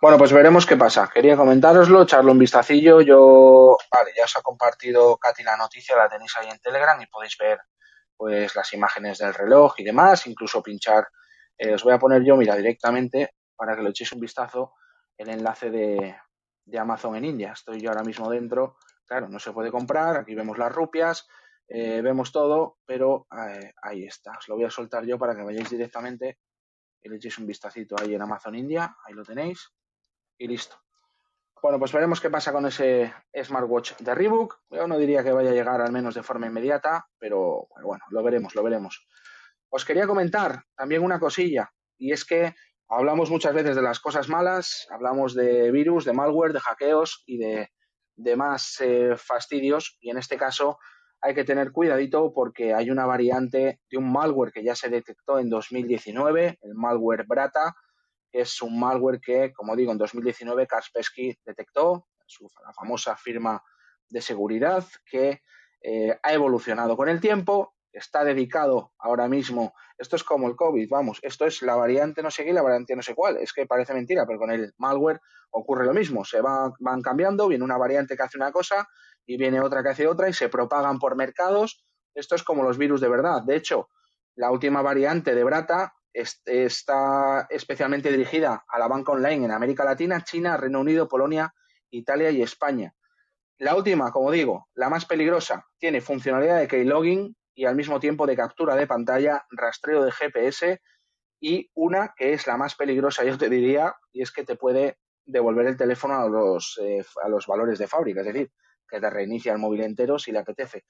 Bueno, 0.00 0.16
pues 0.16 0.32
veremos 0.32 0.64
qué 0.64 0.78
pasa. 0.78 1.10
Quería 1.12 1.36
comentároslo, 1.36 2.02
echarle 2.02 2.32
un 2.32 2.38
vistacillo. 2.38 3.02
Yo, 3.02 3.76
vale, 3.92 4.12
ya 4.16 4.24
os 4.24 4.34
ha 4.36 4.40
compartido 4.40 5.18
Katy 5.18 5.42
la 5.42 5.58
noticia, 5.58 5.94
la 5.94 6.08
tenéis 6.08 6.34
ahí 6.38 6.48
en 6.48 6.58
Telegram 6.58 7.00
y 7.00 7.06
podéis 7.06 7.36
ver 7.38 7.58
pues 8.16 8.54
las 8.56 8.72
imágenes 8.72 9.18
del 9.18 9.34
reloj 9.34 9.74
y 9.78 9.84
demás, 9.84 10.26
incluso 10.26 10.62
pinchar. 10.62 11.06
Eh, 11.56 11.74
os 11.74 11.84
voy 11.84 11.92
a 11.92 11.98
poner 11.98 12.24
yo, 12.24 12.36
mira, 12.36 12.56
directamente, 12.56 13.34
para 13.54 13.76
que 13.76 13.82
lo 13.82 13.90
echéis 13.90 14.12
un 14.12 14.20
vistazo, 14.20 14.74
el 15.16 15.28
enlace 15.28 15.70
de, 15.70 16.16
de 16.70 16.78
Amazon 16.78 17.16
en 17.16 17.24
India. 17.24 17.52
Estoy 17.52 17.80
yo 17.80 17.90
ahora 17.90 18.04
mismo 18.04 18.30
dentro. 18.30 18.76
Claro, 19.06 19.28
no 19.28 19.38
se 19.38 19.52
puede 19.52 19.70
comprar. 19.70 20.16
Aquí 20.16 20.34
vemos 20.34 20.56
las 20.56 20.72
rupias, 20.72 21.26
eh, 21.68 22.00
vemos 22.00 22.30
todo, 22.32 22.78
pero 22.86 23.26
eh, 23.36 23.72
ahí 23.82 24.04
está. 24.04 24.38
Os 24.38 24.48
lo 24.48 24.54
voy 24.56 24.64
a 24.64 24.70
soltar 24.70 25.04
yo 25.04 25.18
para 25.18 25.34
que 25.34 25.42
vayáis 25.42 25.68
directamente 25.68 26.38
y 27.02 27.08
le 27.08 27.16
echéis 27.16 27.38
un 27.38 27.46
vistacito 27.46 27.96
ahí 28.00 28.14
en 28.14 28.22
Amazon 28.22 28.54
India. 28.54 28.96
Ahí 29.04 29.14
lo 29.14 29.24
tenéis. 29.24 29.70
Y 30.38 30.46
listo. 30.46 30.76
Bueno, 31.62 31.78
pues 31.78 31.92
veremos 31.92 32.20
qué 32.20 32.30
pasa 32.30 32.52
con 32.52 32.64
ese 32.64 33.12
smartwatch 33.42 33.98
de 33.98 34.14
Reebok. 34.14 34.62
Yo 34.70 34.86
no 34.86 34.96
diría 34.96 35.22
que 35.22 35.32
vaya 35.32 35.50
a 35.50 35.54
llegar 35.54 35.80
al 35.82 35.92
menos 35.92 36.14
de 36.14 36.22
forma 36.22 36.46
inmediata, 36.46 37.06
pero 37.18 37.68
bueno, 37.82 38.02
lo 38.10 38.22
veremos, 38.22 38.54
lo 38.54 38.62
veremos. 38.62 39.06
Os 39.68 39.84
quería 39.84 40.06
comentar 40.06 40.64
también 40.74 41.04
una 41.04 41.20
cosilla, 41.20 41.70
y 41.98 42.12
es 42.12 42.24
que 42.24 42.54
Hablamos 42.92 43.30
muchas 43.30 43.54
veces 43.54 43.76
de 43.76 43.82
las 43.82 44.00
cosas 44.00 44.28
malas, 44.28 44.88
hablamos 44.90 45.32
de 45.32 45.70
virus, 45.70 46.04
de 46.04 46.12
malware, 46.12 46.52
de 46.52 46.58
hackeos 46.58 47.22
y 47.24 47.38
de 47.38 47.70
demás 48.16 48.80
eh, 48.80 49.14
fastidios. 49.16 49.96
Y 50.00 50.10
en 50.10 50.18
este 50.18 50.36
caso 50.36 50.76
hay 51.20 51.32
que 51.32 51.44
tener 51.44 51.70
cuidadito 51.70 52.32
porque 52.34 52.74
hay 52.74 52.90
una 52.90 53.06
variante 53.06 53.80
de 53.88 53.96
un 53.96 54.10
malware 54.10 54.50
que 54.50 54.64
ya 54.64 54.74
se 54.74 54.88
detectó 54.88 55.38
en 55.38 55.48
2019, 55.48 56.58
el 56.60 56.74
malware 56.74 57.26
Brata, 57.28 57.76
que 58.28 58.40
es 58.40 58.60
un 58.60 58.80
malware 58.80 59.20
que, 59.20 59.52
como 59.52 59.76
digo, 59.76 59.92
en 59.92 59.98
2019 59.98 60.66
Kaspersky 60.66 61.38
detectó, 61.44 62.08
su, 62.26 62.48
la 62.66 62.72
famosa 62.72 63.16
firma 63.16 63.62
de 64.08 64.20
seguridad, 64.20 64.84
que 65.08 65.42
eh, 65.80 66.18
ha 66.20 66.32
evolucionado 66.32 66.96
con 66.96 67.08
el 67.08 67.20
tiempo 67.20 67.72
está 67.92 68.24
dedicado 68.24 68.92
ahora 68.98 69.28
mismo, 69.28 69.74
esto 69.98 70.16
es 70.16 70.24
como 70.24 70.48
el 70.48 70.56
COVID, 70.56 70.88
vamos, 70.88 71.18
esto 71.22 71.46
es 71.46 71.62
la 71.62 71.74
variante 71.74 72.22
no 72.22 72.30
sé 72.30 72.44
qué 72.44 72.52
la 72.52 72.62
variante 72.62 72.94
no 72.94 73.02
sé 73.02 73.14
cuál, 73.14 73.36
es 73.38 73.52
que 73.52 73.66
parece 73.66 73.94
mentira, 73.94 74.24
pero 74.26 74.38
con 74.38 74.50
el 74.50 74.72
malware 74.78 75.20
ocurre 75.50 75.84
lo 75.84 75.92
mismo, 75.92 76.24
se 76.24 76.40
va, 76.40 76.72
van 76.78 77.02
cambiando, 77.02 77.48
viene 77.48 77.64
una 77.64 77.76
variante 77.76 78.16
que 78.16 78.22
hace 78.22 78.38
una 78.38 78.52
cosa 78.52 78.88
y 79.26 79.36
viene 79.36 79.60
otra 79.60 79.82
que 79.82 79.90
hace 79.90 80.06
otra 80.06 80.28
y 80.28 80.32
se 80.32 80.48
propagan 80.48 80.98
por 80.98 81.16
mercados, 81.16 81.84
esto 82.14 82.34
es 82.34 82.42
como 82.42 82.62
los 82.62 82.78
virus 82.78 83.00
de 83.00 83.08
verdad, 83.08 83.42
de 83.42 83.56
hecho, 83.56 83.88
la 84.36 84.50
última 84.50 84.80
variante 84.82 85.34
de 85.34 85.44
Brata 85.44 85.92
está 86.12 87.46
especialmente 87.50 88.10
dirigida 88.10 88.64
a 88.68 88.78
la 88.78 88.88
banca 88.88 89.12
online 89.12 89.44
en 89.44 89.50
América 89.52 89.84
Latina, 89.84 90.22
China, 90.24 90.56
Reino 90.56 90.80
Unido, 90.80 91.08
Polonia, 91.08 91.52
Italia 91.90 92.30
y 92.30 92.42
España. 92.42 92.94
La 93.58 93.76
última, 93.76 94.10
como 94.10 94.30
digo, 94.30 94.68
la 94.74 94.88
más 94.88 95.04
peligrosa, 95.04 95.66
tiene 95.78 96.00
funcionalidad 96.00 96.58
de 96.58 96.68
keylogin 96.68 97.36
y 97.60 97.66
al 97.66 97.76
mismo 97.76 98.00
tiempo 98.00 98.26
de 98.26 98.34
captura 98.34 98.74
de 98.74 98.86
pantalla, 98.86 99.44
rastreo 99.50 100.02
de 100.02 100.12
GPS 100.12 100.80
y 101.42 101.70
una 101.74 102.14
que 102.16 102.32
es 102.32 102.46
la 102.46 102.56
más 102.56 102.74
peligrosa, 102.74 103.22
yo 103.22 103.36
te 103.36 103.50
diría, 103.50 103.94
y 104.12 104.22
es 104.22 104.32
que 104.32 104.44
te 104.44 104.56
puede 104.56 104.96
devolver 105.26 105.66
el 105.66 105.76
teléfono 105.76 106.14
a 106.14 106.26
los, 106.26 106.80
eh, 106.82 107.04
a 107.22 107.28
los 107.28 107.46
valores 107.46 107.78
de 107.78 107.86
fábrica, 107.86 108.20
es 108.20 108.28
decir, 108.28 108.50
que 108.88 108.98
te 108.98 109.10
reinicia 109.10 109.52
el 109.52 109.58
móvil 109.58 109.82
entero 109.82 110.18
si 110.18 110.32
le 110.32 110.38
apetece. 110.38 110.86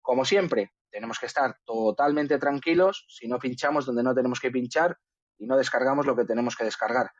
Como 0.00 0.24
siempre, 0.24 0.72
tenemos 0.90 1.18
que 1.18 1.26
estar 1.26 1.58
totalmente 1.62 2.38
tranquilos 2.38 3.04
si 3.06 3.28
no 3.28 3.38
pinchamos 3.38 3.84
donde 3.84 4.02
no 4.02 4.14
tenemos 4.14 4.40
que 4.40 4.50
pinchar 4.50 4.96
y 5.36 5.46
no 5.46 5.58
descargamos 5.58 6.06
lo 6.06 6.16
que 6.16 6.24
tenemos 6.24 6.56
que 6.56 6.64
descargar. 6.64 7.10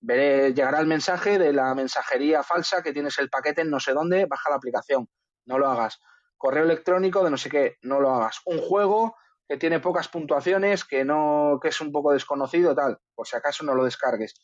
Veré, 0.00 0.54
llegará 0.54 0.80
el 0.80 0.86
mensaje 0.86 1.38
de 1.38 1.52
la 1.52 1.74
mensajería 1.74 2.42
falsa 2.42 2.82
que 2.82 2.94
tienes 2.94 3.18
el 3.18 3.28
paquete 3.28 3.60
en 3.60 3.68
no 3.68 3.80
sé 3.80 3.92
dónde, 3.92 4.24
baja 4.24 4.48
la 4.48 4.56
aplicación, 4.56 5.10
no 5.44 5.58
lo 5.58 5.68
hagas 5.68 6.00
correo 6.36 6.64
electrónico 6.64 7.24
de 7.24 7.30
no 7.30 7.36
sé 7.36 7.50
qué, 7.50 7.76
no 7.82 8.00
lo 8.00 8.10
hagas. 8.10 8.40
Un 8.44 8.58
juego 8.58 9.16
que 9.48 9.56
tiene 9.56 9.80
pocas 9.80 10.08
puntuaciones, 10.08 10.84
que 10.84 11.04
no, 11.04 11.58
que 11.62 11.68
es 11.68 11.80
un 11.80 11.92
poco 11.92 12.12
desconocido, 12.12 12.74
tal, 12.74 12.98
por 13.14 13.26
si 13.26 13.36
acaso 13.36 13.64
no 13.64 13.74
lo 13.74 13.84
descargues. 13.84 14.34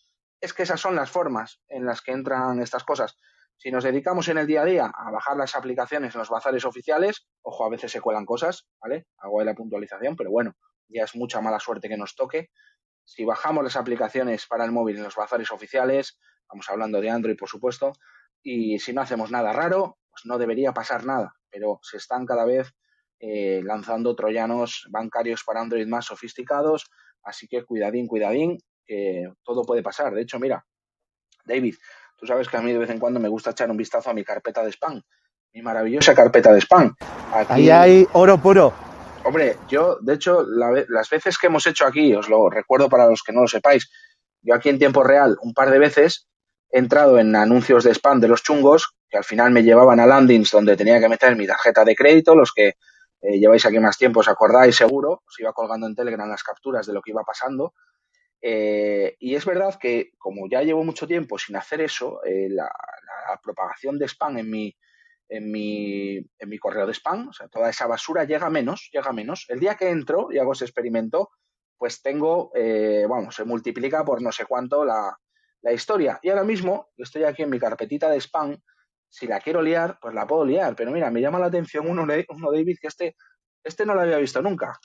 Es 0.40 0.52
que 0.52 0.62
esas 0.62 0.80
son 0.80 0.94
las 0.96 1.10
formas 1.10 1.60
en 1.68 1.84
las 1.84 2.00
que 2.00 2.12
entran 2.12 2.60
estas 2.60 2.84
cosas. 2.84 3.16
Si 3.56 3.70
nos 3.70 3.84
dedicamos 3.84 4.28
en 4.28 4.38
el 4.38 4.46
día 4.46 4.62
a 4.62 4.64
día 4.64 4.92
a 4.92 5.10
bajar 5.10 5.36
las 5.36 5.54
aplicaciones 5.54 6.14
en 6.14 6.18
los 6.18 6.30
bazares 6.30 6.64
oficiales, 6.64 7.28
ojo, 7.42 7.64
a 7.64 7.68
veces 7.68 7.92
se 7.92 8.00
cuelan 8.00 8.26
cosas, 8.26 8.66
¿vale? 8.80 9.06
Hago 9.18 9.40
ahí 9.40 9.46
la 9.46 9.54
puntualización, 9.54 10.16
pero 10.16 10.30
bueno, 10.30 10.54
ya 10.88 11.04
es 11.04 11.14
mucha 11.14 11.40
mala 11.40 11.60
suerte 11.60 11.88
que 11.88 11.96
nos 11.96 12.16
toque. 12.16 12.50
Si 13.04 13.24
bajamos 13.24 13.62
las 13.62 13.76
aplicaciones 13.76 14.46
para 14.46 14.64
el 14.64 14.72
móvil 14.72 14.96
en 14.96 15.04
los 15.04 15.14
bazares 15.14 15.50
oficiales, 15.50 16.18
vamos 16.48 16.68
hablando 16.70 17.00
de 17.00 17.10
Android, 17.10 17.36
por 17.36 17.48
supuesto, 17.48 17.92
y 18.42 18.78
si 18.78 18.92
no 18.92 19.00
hacemos 19.00 19.30
nada 19.30 19.52
raro, 19.52 19.98
pues 20.10 20.26
no 20.26 20.38
debería 20.38 20.72
pasar 20.72 21.04
nada 21.04 21.34
pero 21.52 21.78
se 21.82 21.98
están 21.98 22.24
cada 22.24 22.44
vez 22.44 22.72
eh, 23.20 23.60
lanzando 23.62 24.16
troyanos 24.16 24.86
bancarios 24.90 25.44
para 25.44 25.60
Android 25.60 25.86
más 25.86 26.06
sofisticados, 26.06 26.86
así 27.22 27.46
que 27.46 27.62
cuidadín, 27.62 28.08
cuidadín, 28.08 28.58
que 28.84 29.30
todo 29.44 29.62
puede 29.62 29.82
pasar. 29.82 30.12
De 30.12 30.22
hecho, 30.22 30.40
mira, 30.40 30.64
David, 31.44 31.76
tú 32.16 32.26
sabes 32.26 32.48
que 32.48 32.56
a 32.56 32.62
mí 32.62 32.72
de 32.72 32.78
vez 32.78 32.90
en 32.90 32.98
cuando 32.98 33.20
me 33.20 33.28
gusta 33.28 33.50
echar 33.50 33.70
un 33.70 33.76
vistazo 33.76 34.10
a 34.10 34.14
mi 34.14 34.24
carpeta 34.24 34.64
de 34.64 34.72
spam, 34.72 35.00
mi 35.52 35.62
maravillosa 35.62 36.14
carpeta 36.14 36.52
de 36.52 36.60
spam. 36.60 36.96
Ahí 37.48 37.70
hay 37.70 38.08
oro 38.14 38.38
puro. 38.38 38.72
Hombre, 39.24 39.56
yo, 39.68 39.98
de 40.00 40.14
hecho, 40.14 40.44
las 40.44 41.08
veces 41.08 41.38
que 41.38 41.46
hemos 41.46 41.64
hecho 41.68 41.86
aquí, 41.86 42.12
os 42.14 42.28
lo 42.28 42.50
recuerdo 42.50 42.88
para 42.88 43.06
los 43.06 43.22
que 43.22 43.32
no 43.32 43.42
lo 43.42 43.46
sepáis, 43.46 43.88
yo 44.40 44.54
aquí 44.54 44.68
en 44.68 44.78
tiempo 44.80 45.04
real 45.04 45.36
un 45.42 45.54
par 45.54 45.70
de 45.70 45.78
veces 45.78 46.28
he 46.70 46.78
entrado 46.78 47.20
en 47.20 47.36
anuncios 47.36 47.84
de 47.84 47.92
spam 47.92 48.20
de 48.20 48.28
los 48.28 48.42
chungos 48.42 48.96
que 49.12 49.18
al 49.18 49.24
final 49.24 49.52
me 49.52 49.62
llevaban 49.62 50.00
a 50.00 50.06
landings 50.06 50.50
donde 50.50 50.74
tenía 50.74 50.98
que 50.98 51.08
meter 51.08 51.36
mi 51.36 51.46
tarjeta 51.46 51.84
de 51.84 51.94
crédito, 51.94 52.34
los 52.34 52.50
que 52.50 52.76
eh, 53.20 53.38
lleváis 53.38 53.66
aquí 53.66 53.78
más 53.78 53.98
tiempo 53.98 54.20
os 54.20 54.28
acordáis 54.28 54.74
seguro, 54.74 55.22
os 55.28 55.38
iba 55.38 55.52
colgando 55.52 55.86
en 55.86 55.94
Telegram 55.94 56.26
las 56.26 56.42
capturas 56.42 56.86
de 56.86 56.94
lo 56.94 57.02
que 57.02 57.10
iba 57.10 57.22
pasando. 57.22 57.74
Eh, 58.40 59.14
y 59.20 59.34
es 59.34 59.44
verdad 59.44 59.78
que 59.78 60.12
como 60.16 60.48
ya 60.48 60.62
llevo 60.62 60.82
mucho 60.82 61.06
tiempo 61.06 61.38
sin 61.38 61.56
hacer 61.56 61.82
eso, 61.82 62.24
eh, 62.24 62.48
la, 62.48 62.68
propagación 63.42 63.98
de 63.98 64.06
spam 64.08 64.38
en 64.38 64.50
mi, 64.50 64.76
en 65.28 65.50
mi, 65.50 66.16
en 66.16 66.48
mi 66.48 66.58
correo 66.58 66.86
de 66.86 66.92
spam, 66.92 67.28
o 67.28 67.32
sea, 67.32 67.48
toda 67.48 67.70
esa 67.70 67.86
basura 67.86 68.24
llega 68.24 68.50
menos, 68.50 68.88
llega 68.92 69.12
menos. 69.12 69.46
El 69.48 69.60
día 69.60 69.74
que 69.74 69.90
entro 69.90 70.28
y 70.30 70.38
hago 70.38 70.52
ese 70.52 70.64
experimento, 70.64 71.30
pues 71.78 72.02
tengo, 72.02 72.52
vamos, 73.08 73.34
se 73.34 73.44
multiplica 73.44 74.04
por 74.04 74.20
no 74.20 74.32
sé 74.32 74.44
cuánto 74.44 74.84
la, 74.84 75.16
la 75.62 75.72
historia. 75.72 76.18
Y 76.22 76.28
ahora 76.28 76.44
mismo 76.44 76.90
estoy 76.96 77.24
aquí 77.24 77.42
en 77.42 77.50
mi 77.50 77.58
carpetita 77.58 78.10
de 78.10 78.20
spam 78.20 78.56
si 79.12 79.26
la 79.26 79.40
quiero 79.40 79.60
liar, 79.60 79.98
pues 80.00 80.14
la 80.14 80.26
puedo 80.26 80.44
liar. 80.44 80.74
Pero 80.74 80.90
mira, 80.90 81.10
me 81.10 81.20
llama 81.20 81.38
la 81.38 81.46
atención 81.46 81.86
uno, 81.88 82.02
uno 82.02 82.50
David, 82.50 82.78
que 82.80 82.88
este, 82.88 83.16
este 83.62 83.84
no 83.84 83.94
lo 83.94 84.00
había 84.00 84.16
visto 84.16 84.40
nunca. 84.40 84.78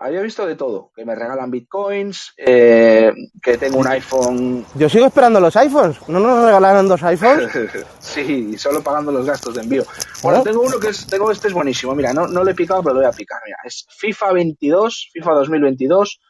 había 0.00 0.22
visto 0.22 0.46
de 0.46 0.56
todo, 0.56 0.90
que 0.96 1.04
me 1.04 1.14
regalan 1.14 1.50
bitcoins, 1.50 2.32
eh, 2.38 3.12
que 3.42 3.58
tengo 3.58 3.78
un 3.78 3.86
iPhone. 3.86 4.64
Yo 4.74 4.88
sigo 4.88 5.06
esperando 5.06 5.40
los 5.40 5.54
iPhones. 5.56 6.08
¿No 6.08 6.20
nos 6.20 6.46
regalaron 6.46 6.88
dos 6.88 7.02
iPhones? 7.02 7.52
sí, 7.98 8.56
solo 8.56 8.82
pagando 8.82 9.12
los 9.12 9.26
gastos 9.26 9.54
de 9.54 9.60
envío. 9.60 9.84
Bueno, 10.22 10.42
tengo 10.42 10.62
uno 10.62 10.80
que 10.80 10.88
es, 10.88 11.06
tengo 11.06 11.30
este 11.30 11.48
es 11.48 11.54
buenísimo. 11.54 11.94
Mira, 11.94 12.14
no, 12.14 12.26
no 12.26 12.44
lo 12.44 12.50
he 12.50 12.54
picado, 12.54 12.82
pero 12.82 12.94
lo 12.94 13.00
voy 13.02 13.10
a 13.10 13.12
picar. 13.12 13.40
Mira, 13.44 13.58
es 13.62 13.86
FIFA 13.90 14.32
22, 14.32 15.10
FIFA 15.12 15.32
2022, 15.32 16.20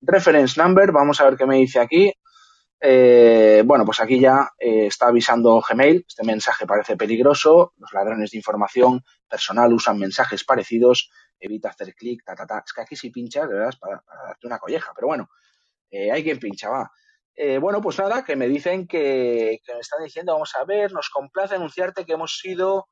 reference 0.00 0.58
number. 0.58 0.90
Vamos 0.90 1.20
a 1.20 1.24
ver 1.24 1.36
qué 1.36 1.44
me 1.44 1.56
dice 1.56 1.80
aquí. 1.80 2.10
Eh, 2.86 3.62
bueno, 3.64 3.86
pues 3.86 3.98
aquí 4.00 4.20
ya 4.20 4.52
eh, 4.58 4.88
está 4.88 5.06
avisando 5.06 5.62
Gmail. 5.66 6.04
Este 6.06 6.22
mensaje 6.22 6.66
parece 6.66 6.98
peligroso. 6.98 7.72
Los 7.78 7.94
ladrones 7.94 8.30
de 8.30 8.36
información 8.36 9.02
personal 9.26 9.72
usan 9.72 9.98
mensajes 9.98 10.44
parecidos 10.44 11.10
evita 11.40 11.70
hacer 11.70 11.94
clic, 11.94 12.22
ta, 12.22 12.34
ta, 12.34 12.46
ta. 12.46 12.62
Es 12.64 12.74
que 12.74 12.82
aquí 12.82 12.94
si 12.94 13.08
pinchas, 13.08 13.48
de 13.48 13.54
verdad, 13.54 13.70
es 13.70 13.76
para, 13.76 14.04
darte 14.26 14.46
una 14.46 14.58
colleja, 14.58 14.92
pero 14.94 15.06
bueno, 15.06 15.30
eh, 15.90 16.12
hay 16.12 16.22
quien 16.22 16.38
pincha, 16.38 16.68
va. 16.68 16.90
Eh, 17.34 17.56
bueno, 17.56 17.80
pues 17.80 17.98
nada, 17.98 18.22
que 18.22 18.36
me 18.36 18.48
dicen 18.48 18.86
que, 18.86 19.60
me 19.66 19.80
están 19.80 20.04
diciendo, 20.04 20.34
vamos 20.34 20.54
a 20.54 20.64
ver, 20.64 20.92
nos 20.92 21.08
complace 21.08 21.54
anunciarte 21.54 22.04
que 22.04 22.12
hemos 22.12 22.38
sido 22.38 22.88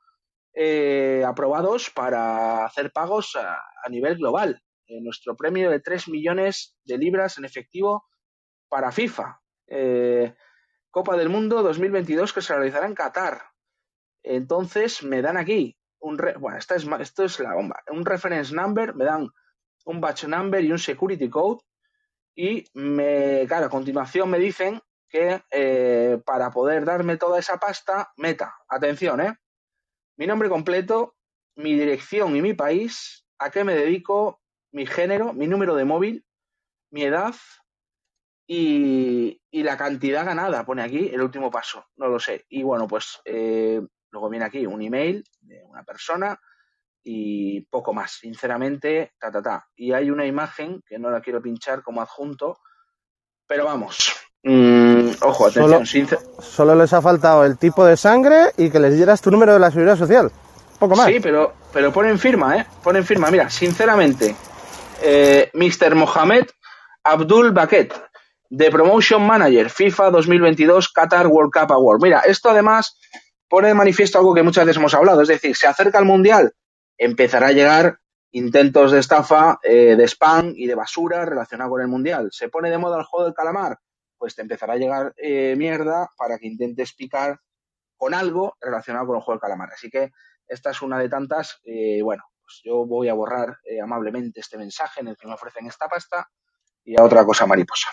aprobados 1.26 1.90
para 1.90 2.64
hacer 2.64 2.92
pagos 2.92 3.36
a, 3.36 3.88
nivel 3.90 4.16
global. 4.16 4.62
nuestro 4.88 5.36
premio 5.36 5.70
de 5.70 5.80
3 5.80 6.08
millones 6.08 6.76
de 6.84 6.96
libras 6.96 7.36
en 7.36 7.44
efectivo 7.44 8.06
para 8.68 8.90
FIFA. 8.90 9.41
Copa 10.90 11.16
del 11.16 11.28
Mundo 11.28 11.62
2022 11.62 12.32
que 12.32 12.42
se 12.42 12.54
realizará 12.54 12.86
en 12.86 12.94
Qatar. 12.94 13.42
Entonces 14.22 15.02
me 15.02 15.22
dan 15.22 15.36
aquí 15.36 15.76
un 16.00 16.16
bueno, 16.38 16.58
esta 16.58 16.74
es, 16.74 16.86
esto 17.00 17.24
es 17.24 17.40
la 17.40 17.54
bomba. 17.54 17.82
Un 17.88 18.04
reference 18.04 18.54
number, 18.54 18.94
me 18.94 19.04
dan 19.04 19.28
un 19.84 20.00
batch 20.00 20.24
number 20.24 20.62
y 20.62 20.72
un 20.72 20.78
security 20.78 21.30
code. 21.30 21.60
Y 22.34 22.64
me, 22.74 23.44
claro, 23.46 23.66
a 23.66 23.70
continuación 23.70 24.30
me 24.30 24.38
dicen 24.38 24.80
que 25.08 25.42
eh, 25.50 26.20
para 26.24 26.50
poder 26.50 26.84
darme 26.84 27.16
toda 27.16 27.38
esa 27.38 27.58
pasta, 27.58 28.12
meta, 28.16 28.54
atención, 28.68 29.20
¿eh? 29.20 29.36
Mi 30.16 30.26
nombre 30.26 30.48
completo, 30.48 31.14
mi 31.56 31.74
dirección 31.74 32.34
y 32.34 32.42
mi 32.42 32.54
país, 32.54 33.26
a 33.38 33.50
qué 33.50 33.64
me 33.64 33.74
dedico, 33.74 34.40
mi 34.72 34.86
género, 34.86 35.32
mi 35.32 35.46
número 35.46 35.74
de 35.74 35.84
móvil, 35.84 36.26
mi 36.90 37.02
edad 37.04 37.34
y, 38.46 39.40
y 39.50 39.62
la 39.62 39.76
cantidad 39.76 40.24
ganada, 40.24 40.64
pone 40.64 40.82
aquí 40.82 41.10
el 41.12 41.22
último 41.22 41.50
paso, 41.50 41.86
no 41.96 42.08
lo 42.08 42.18
sé. 42.18 42.44
Y 42.48 42.62
bueno, 42.62 42.86
pues 42.86 43.20
eh, 43.24 43.80
Luego 44.12 44.28
viene 44.28 44.44
aquí 44.44 44.66
un 44.66 44.82
email 44.82 45.24
de 45.40 45.64
una 45.64 45.82
persona 45.82 46.38
y 47.02 47.62
poco 47.62 47.94
más, 47.94 48.12
sinceramente, 48.12 49.14
ta, 49.18 49.32
ta, 49.32 49.42
ta. 49.42 49.66
Y 49.74 49.92
hay 49.92 50.10
una 50.10 50.26
imagen 50.26 50.82
que 50.86 50.98
no 50.98 51.10
la 51.10 51.20
quiero 51.22 51.40
pinchar 51.40 51.82
como 51.82 52.02
adjunto, 52.02 52.58
pero 53.46 53.64
vamos, 53.64 54.12
mm, 54.42 55.12
ojo, 55.22 55.46
atención. 55.46 56.06
Solo, 56.06 56.42
solo, 56.42 56.74
les 56.74 56.92
ha 56.92 57.00
faltado 57.00 57.44
el 57.44 57.56
tipo 57.56 57.86
de 57.86 57.96
sangre 57.96 58.52
y 58.58 58.70
que 58.70 58.78
les 58.78 58.94
dieras 58.94 59.22
tu 59.22 59.30
número 59.30 59.54
de 59.54 59.58
la 59.58 59.70
seguridad 59.70 59.96
social. 59.96 60.30
Poco 60.78 60.94
más. 60.94 61.06
Sí, 61.06 61.18
pero, 61.20 61.54
pero 61.72 61.90
ponen 61.90 62.18
firma, 62.18 62.58
¿eh? 62.58 62.66
Ponen 62.82 63.06
firma. 63.06 63.30
Mira, 63.30 63.48
sinceramente, 63.48 64.36
eh, 65.02 65.50
Mr. 65.54 65.94
Mohamed 65.94 66.44
Abdul 67.02 67.52
Baket, 67.52 67.94
de 68.52 68.70
Promotion 68.70 69.26
Manager, 69.26 69.70
FIFA 69.70 70.10
2022 70.10 70.92
Qatar 70.92 71.26
World 71.26 71.50
Cup 71.50 71.72
Award. 71.72 72.02
Mira, 72.02 72.20
esto 72.20 72.50
además 72.50 72.98
pone 73.48 73.68
de 73.68 73.74
manifiesto 73.74 74.18
algo 74.18 74.34
que 74.34 74.42
muchas 74.42 74.66
veces 74.66 74.76
hemos 74.76 74.92
hablado, 74.92 75.22
es 75.22 75.28
decir, 75.28 75.56
se 75.56 75.66
acerca 75.66 75.98
el 75.98 76.04
Mundial, 76.04 76.52
empezará 76.98 77.46
a 77.46 77.52
llegar 77.52 77.98
intentos 78.30 78.92
de 78.92 78.98
estafa, 78.98 79.58
eh, 79.62 79.96
de 79.96 80.04
spam 80.04 80.52
y 80.54 80.66
de 80.66 80.74
basura 80.74 81.24
relacionado 81.24 81.70
con 81.70 81.80
el 81.80 81.88
Mundial. 81.88 82.28
Se 82.30 82.50
pone 82.50 82.68
de 82.68 82.76
moda 82.76 82.98
el 82.98 83.04
juego 83.04 83.24
del 83.24 83.32
calamar, 83.32 83.78
pues 84.18 84.34
te 84.34 84.42
empezará 84.42 84.74
a 84.74 84.76
llegar 84.76 85.14
eh, 85.16 85.54
mierda 85.56 86.10
para 86.18 86.36
que 86.36 86.46
intentes 86.46 86.92
picar 86.92 87.40
con 87.96 88.12
algo 88.12 88.58
relacionado 88.60 89.06
con 89.06 89.16
el 89.16 89.22
juego 89.22 89.36
del 89.36 89.48
calamar. 89.48 89.70
Así 89.72 89.88
que 89.88 90.10
esta 90.46 90.72
es 90.72 90.82
una 90.82 90.98
de 90.98 91.08
tantas. 91.08 91.58
Eh, 91.64 92.02
bueno, 92.02 92.24
pues 92.42 92.60
yo 92.62 92.84
voy 92.84 93.08
a 93.08 93.14
borrar 93.14 93.56
amablemente 93.82 94.40
este 94.40 94.58
mensaje 94.58 95.00
en 95.00 95.08
el 95.08 95.16
que 95.16 95.26
me 95.26 95.32
ofrecen 95.32 95.66
esta 95.68 95.88
pasta 95.88 96.28
y 96.84 96.98
a 96.98 97.04
otra 97.04 97.24
cosa 97.24 97.46
mariposa. 97.46 97.88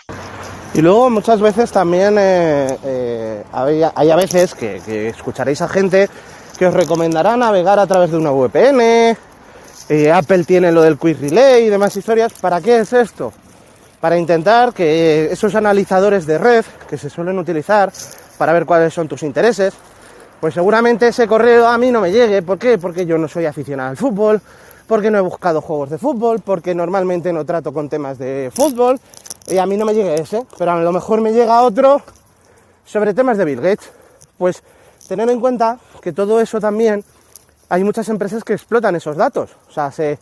Y 0.74 0.82
luego 0.82 1.10
muchas 1.10 1.40
veces 1.40 1.70
también 1.72 2.16
eh, 2.18 2.78
eh, 2.84 3.44
hay, 3.52 4.10
a 4.10 4.16
veces 4.16 4.54
que, 4.54 5.08
escucharéis 5.08 5.62
a 5.62 5.68
gente 5.68 6.08
que 6.58 6.66
os 6.66 6.74
recomendará 6.74 7.36
navegar 7.36 7.78
a 7.78 7.86
través 7.86 8.10
de 8.10 8.18
una 8.18 8.30
VPN, 8.30 9.16
eh, 9.88 10.12
Apple 10.12 10.44
tiene 10.44 10.70
lo 10.70 10.82
del 10.82 10.98
Quick 10.98 11.20
Relay 11.20 11.64
y 11.64 11.68
demás 11.70 11.96
historias. 11.96 12.32
¿Para 12.34 12.60
qué 12.60 12.78
es 12.78 12.92
esto? 12.92 13.32
Para 14.00 14.16
intentar 14.16 14.72
que 14.72 15.32
esos 15.32 15.54
analizadores 15.54 16.26
de 16.26 16.38
red 16.38 16.64
que 16.88 16.96
se 16.96 17.10
suelen 17.10 17.38
utilizar 17.38 17.90
para 18.38 18.52
ver 18.52 18.64
cuáles 18.64 18.94
son 18.94 19.08
tus 19.08 19.22
intereses, 19.22 19.74
pues 20.40 20.54
seguramente 20.54 21.08
ese 21.08 21.26
correo 21.26 21.66
a 21.66 21.76
mí 21.78 21.90
no 21.90 22.00
me 22.00 22.12
llegue. 22.12 22.42
¿Por 22.42 22.58
qué? 22.58 22.78
Porque 22.78 23.04
yo 23.04 23.18
no 23.18 23.26
soy 23.26 23.46
aficionado 23.46 23.90
al 23.90 23.96
fútbol, 23.96 24.40
porque 24.90 25.08
no 25.08 25.18
he 25.18 25.20
buscado 25.20 25.60
juegos 25.60 25.88
de 25.88 25.98
fútbol, 25.98 26.40
porque 26.40 26.74
normalmente 26.74 27.32
no 27.32 27.46
trato 27.46 27.72
con 27.72 27.88
temas 27.88 28.18
de 28.18 28.50
fútbol 28.52 28.98
y 29.46 29.56
a 29.58 29.64
mí 29.64 29.76
no 29.76 29.84
me 29.84 29.94
llega 29.94 30.14
ese, 30.14 30.44
pero 30.58 30.72
a 30.72 30.80
lo 30.80 30.90
mejor 30.90 31.20
me 31.20 31.32
llega 31.32 31.62
otro 31.62 32.02
sobre 32.84 33.14
temas 33.14 33.38
de 33.38 33.44
Bill 33.44 33.60
Gates. 33.60 33.88
Pues 34.36 34.64
tener 35.06 35.30
en 35.30 35.38
cuenta 35.38 35.78
que 36.02 36.12
todo 36.12 36.40
eso 36.40 36.58
también 36.58 37.04
hay 37.68 37.84
muchas 37.84 38.08
empresas 38.08 38.42
que 38.42 38.54
explotan 38.54 38.96
esos 38.96 39.16
datos. 39.16 39.50
O 39.68 39.72
sea, 39.72 39.92
se, 39.92 40.18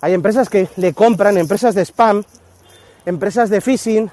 hay 0.00 0.14
empresas 0.14 0.48
que 0.48 0.68
le 0.76 0.94
compran, 0.94 1.36
empresas 1.36 1.74
de 1.74 1.84
spam, 1.84 2.22
empresas 3.04 3.50
de 3.50 3.60
phishing, 3.60 4.08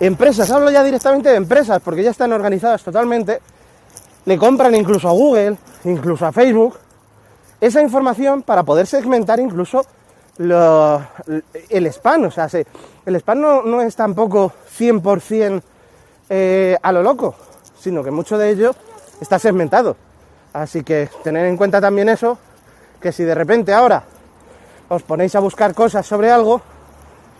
empresas, 0.00 0.50
hablo 0.50 0.70
ya 0.70 0.82
directamente 0.82 1.28
de 1.28 1.36
empresas 1.36 1.82
porque 1.84 2.02
ya 2.02 2.10
están 2.10 2.32
organizadas 2.32 2.82
totalmente, 2.82 3.42
le 4.24 4.38
compran 4.38 4.74
incluso 4.74 5.10
a 5.10 5.12
Google, 5.12 5.58
incluso 5.84 6.24
a 6.24 6.32
Facebook, 6.32 6.85
esa 7.60 7.82
información 7.82 8.42
para 8.42 8.62
poder 8.62 8.86
segmentar 8.86 9.40
incluso 9.40 9.84
el 10.38 11.86
spam. 11.86 12.24
O 12.24 12.30
sea, 12.30 12.48
el 13.06 13.16
spam 13.16 13.40
no, 13.40 13.80
es 13.82 13.96
tampoco 13.96 14.52
100% 14.78 15.62
eh, 16.28 16.76
a 16.82 16.92
lo 16.92 17.02
loco, 17.02 17.34
sino 17.78 18.02
que 18.02 18.10
mucho 18.10 18.38
de 18.38 18.50
ello 18.50 18.74
está 19.20 19.38
segmentado. 19.38 19.96
Así 20.52 20.82
que 20.82 21.10
tener 21.22 21.46
en 21.46 21.56
cuenta 21.56 21.80
también 21.80 22.08
eso, 22.08 22.38
que 23.00 23.12
si 23.12 23.24
de 23.24 23.34
repente 23.34 23.72
ahora 23.72 24.04
os 24.88 25.02
ponéis 25.02 25.34
a 25.34 25.40
buscar 25.40 25.74
cosas 25.74 26.06
sobre 26.06 26.30
algo, 26.30 26.60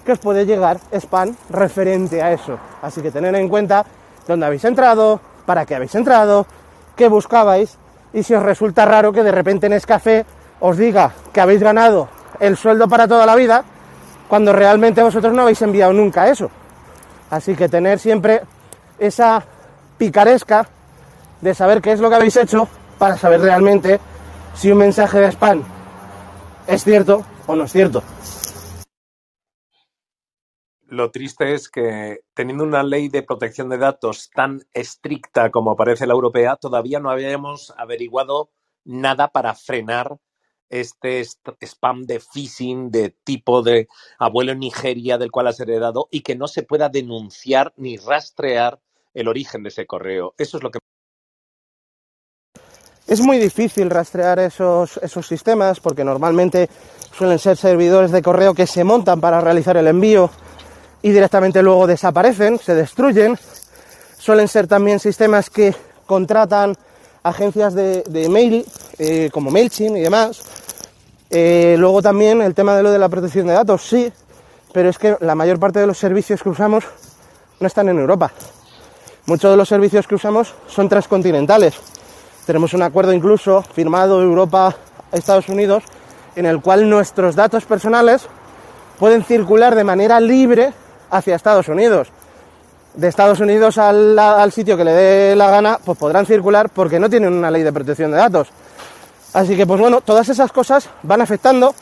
que 0.04 0.12
os 0.12 0.18
puede 0.18 0.46
llegar 0.46 0.78
spam 0.92 1.34
referente 1.50 2.22
a 2.22 2.32
eso. 2.32 2.58
Así 2.82 3.02
que 3.02 3.10
tener 3.10 3.34
en 3.34 3.48
cuenta 3.48 3.84
dónde 4.26 4.46
habéis 4.46 4.64
entrado, 4.64 5.20
para 5.46 5.66
qué 5.66 5.74
habéis 5.74 5.94
entrado, 5.94 6.46
qué 6.94 7.08
buscabais 7.08 7.78
y 8.16 8.22
si 8.22 8.32
os 8.32 8.42
resulta 8.42 8.86
raro 8.86 9.12
que 9.12 9.22
de 9.22 9.30
repente 9.30 9.66
en 9.66 9.74
Escafé 9.74 10.24
os 10.60 10.78
diga 10.78 11.12
que 11.34 11.40
habéis 11.42 11.62
ganado 11.62 12.08
el 12.40 12.56
sueldo 12.56 12.88
para 12.88 13.06
toda 13.06 13.26
la 13.26 13.36
vida, 13.36 13.62
cuando 14.26 14.54
realmente 14.54 15.02
vosotros 15.02 15.34
no 15.34 15.42
habéis 15.42 15.60
enviado 15.60 15.92
nunca 15.92 16.26
eso. 16.26 16.50
Así 17.28 17.54
que 17.54 17.68
tener 17.68 17.98
siempre 17.98 18.40
esa 18.98 19.44
picaresca 19.98 20.66
de 21.42 21.54
saber 21.54 21.82
qué 21.82 21.92
es 21.92 22.00
lo 22.00 22.08
que 22.08 22.16
habéis 22.16 22.38
hecho 22.38 22.66
para 22.98 23.18
saber 23.18 23.42
realmente 23.42 24.00
si 24.54 24.72
un 24.72 24.78
mensaje 24.78 25.18
de 25.18 25.32
spam 25.32 25.62
es 26.66 26.84
cierto 26.84 27.22
o 27.46 27.54
no 27.54 27.64
es 27.64 27.72
cierto. 27.72 28.02
Lo 30.88 31.10
triste 31.10 31.52
es 31.52 31.68
que 31.68 32.20
teniendo 32.32 32.62
una 32.62 32.84
ley 32.84 33.08
de 33.08 33.24
protección 33.24 33.68
de 33.68 33.78
datos 33.78 34.30
tan 34.30 34.62
estricta 34.72 35.50
como 35.50 35.74
parece 35.74 36.06
la 36.06 36.14
europea, 36.14 36.54
todavía 36.56 37.00
no 37.00 37.10
habíamos 37.10 37.74
averiguado 37.76 38.50
nada 38.84 39.28
para 39.28 39.54
frenar 39.54 40.16
este 40.68 41.24
spam 41.60 42.04
de 42.04 42.20
phishing 42.20 42.90
de 42.90 43.10
tipo 43.10 43.62
de 43.62 43.88
abuelo 44.18 44.52
en 44.52 44.60
Nigeria 44.60 45.18
del 45.18 45.32
cual 45.32 45.48
has 45.48 45.58
heredado 45.58 46.08
y 46.10 46.20
que 46.20 46.36
no 46.36 46.46
se 46.46 46.62
pueda 46.62 46.88
denunciar 46.88 47.72
ni 47.76 47.96
rastrear 47.96 48.80
el 49.12 49.26
origen 49.26 49.64
de 49.64 49.70
ese 49.70 49.86
correo. 49.86 50.34
Eso 50.38 50.56
es 50.56 50.62
lo 50.62 50.70
que 50.70 50.78
es 53.08 53.20
muy 53.20 53.38
difícil 53.38 53.88
rastrear 53.88 54.40
esos, 54.40 54.96
esos 54.98 55.26
sistemas 55.26 55.78
porque 55.78 56.04
normalmente 56.04 56.68
suelen 57.16 57.38
ser 57.38 57.56
servidores 57.56 58.10
de 58.10 58.20
correo 58.20 58.52
que 58.52 58.66
se 58.66 58.82
montan 58.82 59.20
para 59.20 59.40
realizar 59.40 59.76
el 59.76 59.86
envío 59.86 60.28
y 61.06 61.12
directamente 61.12 61.62
luego 61.62 61.86
desaparecen, 61.86 62.58
se 62.58 62.74
destruyen. 62.74 63.38
Suelen 64.18 64.48
ser 64.48 64.66
también 64.66 64.98
sistemas 64.98 65.50
que 65.50 65.72
contratan 66.04 66.76
agencias 67.22 67.74
de, 67.74 68.02
de 68.02 68.28
mail 68.28 68.66
eh, 68.98 69.30
como 69.32 69.52
MailChimp 69.52 69.98
y 69.98 70.00
demás. 70.00 70.42
Eh, 71.30 71.76
luego 71.78 72.02
también 72.02 72.42
el 72.42 72.56
tema 72.56 72.76
de 72.76 72.82
lo 72.82 72.90
de 72.90 72.98
la 72.98 73.08
protección 73.08 73.46
de 73.46 73.52
datos, 73.52 73.86
sí, 73.86 74.12
pero 74.72 74.88
es 74.88 74.98
que 74.98 75.16
la 75.20 75.36
mayor 75.36 75.60
parte 75.60 75.78
de 75.78 75.86
los 75.86 75.96
servicios 75.96 76.42
que 76.42 76.48
usamos 76.48 76.82
no 77.60 77.68
están 77.68 77.88
en 77.88 78.00
Europa. 78.00 78.32
Muchos 79.26 79.52
de 79.52 79.56
los 79.56 79.68
servicios 79.68 80.08
que 80.08 80.16
usamos 80.16 80.54
son 80.66 80.88
transcontinentales. 80.88 81.74
Tenemos 82.46 82.74
un 82.74 82.82
acuerdo 82.82 83.12
incluso 83.12 83.62
firmado 83.62 84.20
Europa-Estados 84.20 85.48
Unidos 85.50 85.84
en 86.34 86.46
el 86.46 86.60
cual 86.60 86.90
nuestros 86.90 87.36
datos 87.36 87.64
personales 87.64 88.26
pueden 88.98 89.22
circular 89.22 89.76
de 89.76 89.84
manera 89.84 90.18
libre 90.18 90.72
hacia 91.10 91.36
Estados 91.36 91.68
Unidos. 91.68 92.08
De 92.94 93.08
Estados 93.08 93.40
Unidos 93.40 93.78
al, 93.78 94.52
sitio 94.52 94.76
que 94.76 94.84
le 94.84 94.92
dé 94.92 95.36
la 95.36 95.50
gana, 95.50 95.78
pues 95.84 95.98
podrán 95.98 96.26
circular 96.26 96.70
porque 96.70 96.98
no 96.98 97.10
tienen 97.10 97.32
una 97.32 97.50
ley 97.50 97.62
de 97.62 97.72
protección 97.72 98.10
de 98.10 98.16
datos. 98.16 98.48
Así 99.34 99.56
que, 99.56 99.66
pues 99.66 99.80
bueno, 99.80 100.00
todas 100.00 100.28
esas 100.30 100.50
cosas 100.50 100.88
van 101.02 101.20
afectando, 101.20 101.74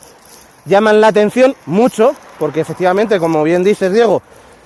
llaman 0.65 0.99
la 0.99 1.07
atención 1.07 1.55
mucho, 1.65 2.13
porque 2.37 2.59
efectivamente, 2.59 3.17
como 3.17 3.43
bien 3.43 3.63
dices, 3.63 3.93
Diego, 3.93 4.21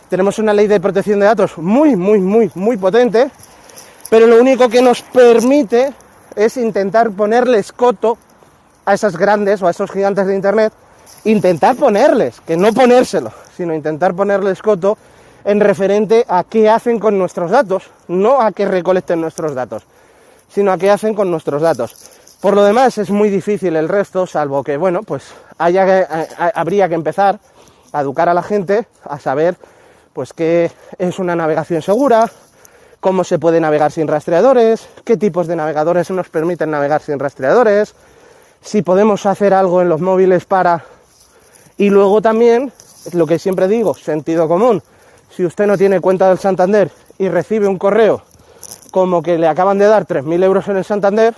tenemos 0.09 0.39
una 0.39 0.53
ley 0.53 0.67
de 0.67 0.79
protección 0.79 1.19
de 1.19 1.27
datos 1.27 1.57
muy, 1.57 1.95
muy, 1.95 2.19
muy, 2.19 2.51
muy 2.55 2.77
potente, 2.77 3.29
pero 4.09 4.25
lo 4.25 4.39
único 4.41 4.67
que 4.69 4.81
nos 4.81 5.03
permite 5.03 5.93
es 6.35 6.57
intentar 6.57 7.11
ponerles 7.11 7.71
coto 7.71 8.17
a 8.85 8.95
esas 8.95 9.15
grandes 9.15 9.61
o 9.61 9.67
a 9.67 9.71
esos 9.71 9.91
gigantes 9.91 10.25
de 10.25 10.35
Internet, 10.35 10.73
intentar 11.25 11.75
ponerles, 11.75 12.39
que 12.41 12.57
no 12.57 12.73
ponérselo, 12.73 13.31
sino 13.55 13.73
intentar 13.73 14.13
ponerles 14.13 14.61
coto 14.61 14.97
en 15.43 15.59
referente 15.59 16.25
a 16.27 16.43
qué 16.43 16.69
hacen 16.69 16.99
con 16.99 17.17
nuestros 17.17 17.51
datos, 17.51 17.89
no 18.07 18.41
a 18.41 18.51
que 18.51 18.65
recolecten 18.65 19.21
nuestros 19.21 19.55
datos, 19.55 19.83
sino 20.49 20.71
a 20.71 20.77
qué 20.77 20.89
hacen 20.89 21.13
con 21.13 21.31
nuestros 21.31 21.61
datos. 21.61 21.95
Por 22.41 22.55
lo 22.55 22.63
demás 22.63 22.97
es 22.97 23.09
muy 23.09 23.29
difícil 23.29 23.75
el 23.75 23.89
resto, 23.89 24.25
salvo 24.25 24.63
que, 24.63 24.77
bueno, 24.77 25.03
pues 25.03 25.23
que, 25.57 26.07
habría 26.37 26.87
que 26.87 26.95
empezar 26.95 27.39
a 27.91 28.01
educar 28.01 28.29
a 28.29 28.33
la 28.33 28.43
gente 28.43 28.87
a 29.03 29.19
saber 29.19 29.57
pues 30.13 30.33
qué 30.33 30.71
es 30.97 31.19
una 31.19 31.35
navegación 31.35 31.81
segura, 31.81 32.29
cómo 32.99 33.23
se 33.23 33.39
puede 33.39 33.59
navegar 33.59 33.91
sin 33.91 34.07
rastreadores, 34.07 34.87
qué 35.03 35.17
tipos 35.17 35.47
de 35.47 35.55
navegadores 35.55 36.09
nos 36.11 36.29
permiten 36.29 36.71
navegar 36.71 37.01
sin 37.01 37.19
rastreadores, 37.19 37.93
si 38.61 38.81
podemos 38.81 39.25
hacer 39.25 39.53
algo 39.53 39.81
en 39.81 39.89
los 39.89 40.01
móviles 40.01 40.45
para... 40.45 40.83
Y 41.79 41.89
luego 41.89 42.21
también, 42.21 42.73
lo 43.13 43.25
que 43.25 43.39
siempre 43.39 43.69
digo, 43.69 43.95
sentido 43.95 44.49
común. 44.49 44.83
Si 45.29 45.45
usted 45.45 45.65
no 45.65 45.77
tiene 45.77 46.01
cuenta 46.01 46.27
del 46.27 46.37
Santander 46.37 46.91
y 47.17 47.29
recibe 47.29 47.69
un 47.69 47.77
correo 47.77 48.21
como 48.91 49.23
que 49.23 49.37
le 49.37 49.47
acaban 49.47 49.77
de 49.77 49.85
dar 49.85 50.05
3.000 50.05 50.43
euros 50.43 50.67
en 50.67 50.75
el 50.75 50.83
Santander, 50.83 51.33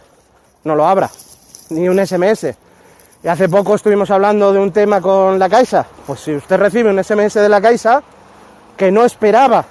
no 0.64 0.76
lo 0.76 0.88
abra, 0.88 1.12
ni 1.70 1.88
un 1.88 2.04
SMS. 2.04 2.56
Y 3.24 3.28
hace 3.28 3.50
poco 3.50 3.76
estuvimos 3.76 4.10
hablando 4.10 4.52
de 4.52 4.58
un 4.58 4.72
tema 4.72 5.00
con 5.00 5.38
la 5.38 5.48
Caixa. 5.48 5.86
Pues 6.08 6.22
si 6.22 6.34
usted 6.34 6.58
recibe 6.58 6.90
un 6.90 7.04
SMS 7.04 7.36
de 7.36 7.50
la 7.50 7.62
Caixa 7.62 8.02
que 8.76 8.92
no 8.92 9.06
esperaba 9.06 9.64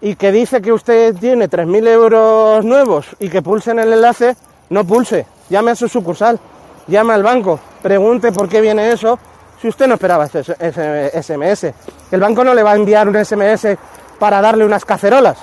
y 0.00 0.14
que 0.14 0.30
dice 0.30 0.62
que 0.62 0.72
usted 0.72 1.16
tiene 1.16 1.50
3.000 1.50 1.88
euros 1.88 2.64
nuevos 2.64 3.06
y 3.18 3.28
que 3.28 3.42
pulse 3.42 3.72
en 3.72 3.80
el 3.80 3.92
enlace, 3.92 4.36
no 4.68 4.84
pulse, 4.84 5.26
llame 5.48 5.72
a 5.72 5.74
su 5.74 5.88
sucursal, 5.88 6.38
llame 6.86 7.12
al 7.12 7.24
banco, 7.24 7.58
pregunte 7.82 8.30
por 8.30 8.48
qué 8.48 8.60
viene 8.60 8.92
eso 8.92 9.18
si 9.60 9.68
usted 9.68 9.86
no 9.86 9.94
esperaba 9.94 10.26
ese, 10.26 11.22
SMS. 11.22 11.72
El 12.10 12.20
banco 12.20 12.42
no 12.44 12.54
le 12.54 12.62
va 12.62 12.72
a 12.72 12.76
enviar 12.76 13.08
un 13.08 13.22
SMS 13.22 13.76
para 14.18 14.40
darle 14.40 14.64
unas 14.64 14.84
cacerolas. 14.84 15.38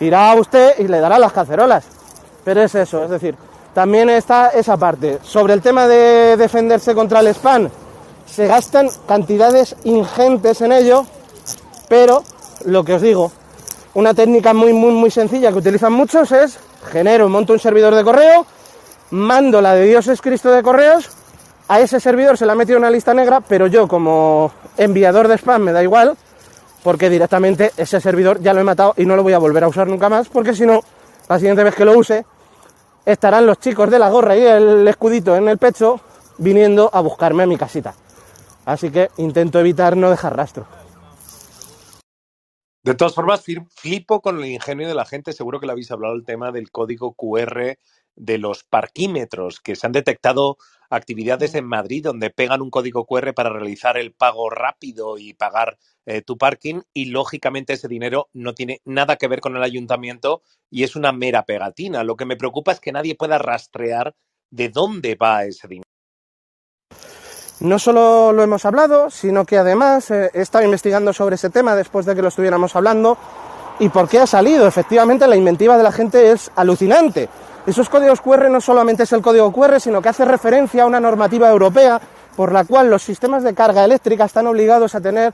Irá 0.00 0.30
a 0.30 0.34
usted 0.34 0.78
y 0.78 0.88
le 0.88 1.00
dará 1.00 1.18
las 1.18 1.32
cacerolas. 1.32 1.84
Pero 2.44 2.62
es 2.62 2.74
eso, 2.74 3.04
es 3.04 3.10
decir, 3.10 3.36
también 3.74 4.10
está 4.10 4.48
esa 4.48 4.76
parte. 4.76 5.18
Sobre 5.22 5.54
el 5.54 5.62
tema 5.62 5.86
de 5.86 6.36
defenderse 6.36 6.94
contra 6.94 7.20
el 7.20 7.28
spam, 7.28 7.68
se 8.26 8.46
gastan 8.46 8.88
cantidades 9.06 9.76
ingentes 9.84 10.60
en 10.60 10.72
ello, 10.72 11.06
pero 11.88 12.24
lo 12.64 12.84
que 12.84 12.94
os 12.94 13.02
digo, 13.02 13.30
una 13.94 14.14
técnica 14.14 14.54
muy, 14.54 14.72
muy, 14.72 14.92
muy 14.92 15.10
sencilla 15.10 15.52
que 15.52 15.58
utilizan 15.58 15.92
muchos 15.92 16.32
es 16.32 16.58
genero, 16.90 17.28
monto 17.28 17.52
un 17.52 17.58
servidor 17.58 17.94
de 17.94 18.02
correo, 18.02 18.46
mando 19.10 19.60
la 19.60 19.74
de 19.74 19.86
Dios 19.86 20.08
es 20.08 20.20
Cristo 20.20 20.50
de 20.50 20.62
correos, 20.62 21.10
a 21.72 21.80
ese 21.80 22.00
servidor 22.00 22.36
se 22.36 22.44
le 22.44 22.52
ha 22.52 22.54
metido 22.54 22.76
una 22.76 22.90
lista 22.90 23.14
negra, 23.14 23.40
pero 23.40 23.66
yo 23.66 23.88
como 23.88 24.52
enviador 24.76 25.26
de 25.26 25.38
spam 25.38 25.62
me 25.62 25.72
da 25.72 25.82
igual, 25.82 26.18
porque 26.82 27.08
directamente 27.08 27.72
ese 27.78 27.98
servidor 27.98 28.42
ya 28.42 28.52
lo 28.52 28.60
he 28.60 28.64
matado 28.64 28.92
y 28.98 29.06
no 29.06 29.16
lo 29.16 29.22
voy 29.22 29.32
a 29.32 29.38
volver 29.38 29.64
a 29.64 29.68
usar 29.68 29.88
nunca 29.88 30.10
más, 30.10 30.28
porque 30.28 30.54
si 30.54 30.66
no, 30.66 30.82
la 31.30 31.38
siguiente 31.38 31.64
vez 31.64 31.74
que 31.74 31.86
lo 31.86 31.96
use, 31.96 32.26
estarán 33.06 33.46
los 33.46 33.58
chicos 33.58 33.90
de 33.90 33.98
la 33.98 34.10
gorra 34.10 34.36
y 34.36 34.42
el 34.42 34.86
escudito 34.86 35.34
en 35.34 35.48
el 35.48 35.56
pecho 35.56 35.98
viniendo 36.36 36.90
a 36.92 37.00
buscarme 37.00 37.44
a 37.44 37.46
mi 37.46 37.56
casita. 37.56 37.94
Así 38.66 38.90
que 38.90 39.08
intento 39.16 39.58
evitar 39.58 39.96
no 39.96 40.10
dejar 40.10 40.36
rastro. 40.36 40.66
De 42.82 42.94
todas 42.94 43.14
formas, 43.14 43.42
flipo 43.70 44.20
con 44.20 44.40
el 44.40 44.44
ingenio 44.44 44.88
de 44.88 44.94
la 44.94 45.06
gente. 45.06 45.32
Seguro 45.32 45.58
que 45.58 45.64
le 45.64 45.72
habéis 45.72 45.90
hablado 45.90 46.14
el 46.14 46.26
tema 46.26 46.52
del 46.52 46.70
código 46.70 47.14
QR 47.14 47.78
de 48.16 48.38
los 48.38 48.64
parquímetros, 48.64 49.60
que 49.60 49.76
se 49.76 49.86
han 49.86 49.92
detectado 49.92 50.56
actividades 50.90 51.54
en 51.54 51.64
Madrid 51.64 52.04
donde 52.04 52.30
pegan 52.30 52.60
un 52.60 52.70
código 52.70 53.06
QR 53.06 53.32
para 53.34 53.50
realizar 53.50 53.96
el 53.96 54.12
pago 54.12 54.50
rápido 54.50 55.16
y 55.18 55.32
pagar 55.32 55.78
eh, 56.04 56.20
tu 56.22 56.36
parking 56.36 56.82
y 56.92 57.06
lógicamente 57.06 57.72
ese 57.74 57.88
dinero 57.88 58.28
no 58.32 58.54
tiene 58.54 58.80
nada 58.84 59.16
que 59.16 59.28
ver 59.28 59.40
con 59.40 59.56
el 59.56 59.62
ayuntamiento 59.62 60.42
y 60.70 60.82
es 60.82 60.96
una 60.96 61.12
mera 61.12 61.44
pegatina. 61.44 62.04
Lo 62.04 62.16
que 62.16 62.26
me 62.26 62.36
preocupa 62.36 62.72
es 62.72 62.80
que 62.80 62.92
nadie 62.92 63.14
pueda 63.14 63.38
rastrear 63.38 64.14
de 64.50 64.68
dónde 64.68 65.14
va 65.14 65.44
ese 65.44 65.68
dinero. 65.68 65.88
No 67.60 67.78
solo 67.78 68.32
lo 68.32 68.42
hemos 68.42 68.64
hablado, 68.64 69.08
sino 69.08 69.44
que 69.44 69.56
además 69.56 70.10
eh, 70.10 70.30
he 70.34 70.40
estado 70.40 70.64
investigando 70.64 71.12
sobre 71.12 71.36
ese 71.36 71.48
tema 71.48 71.76
después 71.76 72.04
de 72.04 72.14
que 72.14 72.22
lo 72.22 72.28
estuviéramos 72.28 72.74
hablando 72.74 73.16
y 73.78 73.88
por 73.88 74.08
qué 74.08 74.18
ha 74.18 74.26
salido. 74.26 74.66
Efectivamente, 74.66 75.26
la 75.28 75.36
inventiva 75.36 75.76
de 75.76 75.84
la 75.84 75.92
gente 75.92 76.32
es 76.32 76.50
alucinante. 76.56 77.28
Esos 77.64 77.88
códigos 77.88 78.20
QR 78.20 78.50
no 78.50 78.60
solamente 78.60 79.04
es 79.04 79.12
el 79.12 79.22
código 79.22 79.52
QR, 79.52 79.80
sino 79.80 80.02
que 80.02 80.08
hace 80.08 80.24
referencia 80.24 80.82
a 80.82 80.86
una 80.86 80.98
normativa 80.98 81.48
europea 81.48 82.00
por 82.36 82.52
la 82.52 82.64
cual 82.64 82.90
los 82.90 83.02
sistemas 83.02 83.44
de 83.44 83.54
carga 83.54 83.84
eléctrica 83.84 84.24
están 84.24 84.48
obligados 84.48 84.96
a 84.96 85.00
tener 85.00 85.32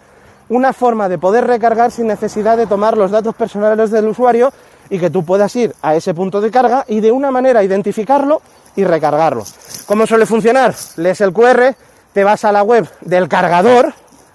una 0.50 0.74
forma 0.74 1.08
de 1.08 1.16
poder 1.16 1.46
recargar 1.46 1.90
sin 1.90 2.06
necesidad 2.06 2.58
de 2.58 2.66
tomar 2.66 2.98
los 2.98 3.10
datos 3.10 3.34
personales 3.34 3.90
del 3.90 4.08
usuario 4.08 4.52
y 4.90 4.98
que 4.98 5.08
tú 5.08 5.24
puedas 5.24 5.54
ir 5.56 5.74
a 5.80 5.94
ese 5.94 6.12
punto 6.12 6.40
de 6.42 6.50
carga 6.50 6.84
y 6.86 7.00
de 7.00 7.12
una 7.12 7.30
manera 7.30 7.62
identificarlo 7.62 8.42
y 8.76 8.84
recargarlo. 8.84 9.44
¿Cómo 9.86 10.06
suele 10.06 10.26
funcionar? 10.26 10.74
Lees 10.96 11.22
el 11.22 11.32
QR, 11.32 11.74
te 12.12 12.24
vas 12.24 12.44
a 12.44 12.52
la 12.52 12.62
web 12.62 12.88
del 13.00 13.26
cargador 13.28 13.94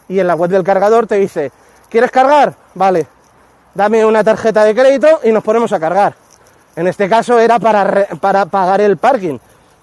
y 0.09 0.19
en 0.19 0.27
la 0.27 0.35
web 0.35 0.49
del 0.49 0.63
cargador 0.63 1.05
te 1.05 1.15
dice, 1.15 1.51
¿quieres 1.89 2.09
cargar? 2.09 2.55
Vale, 2.73 3.05
dame 3.75 4.03
una 4.03 4.23
tarjeta 4.23 4.63
de 4.63 4.73
crédito 4.73 5.19
y 5.23 5.31
nos 5.31 5.43
ponemos 5.43 5.71
a 5.73 5.79
cargar. 5.79 6.22
En 6.75 6.87
este 6.87 7.07
caso 7.07 7.39
era 7.39 7.59
para, 7.59 8.07
para 8.19 8.45
pagar 8.45 8.81
el 8.81 8.97
parking, 8.97 9.37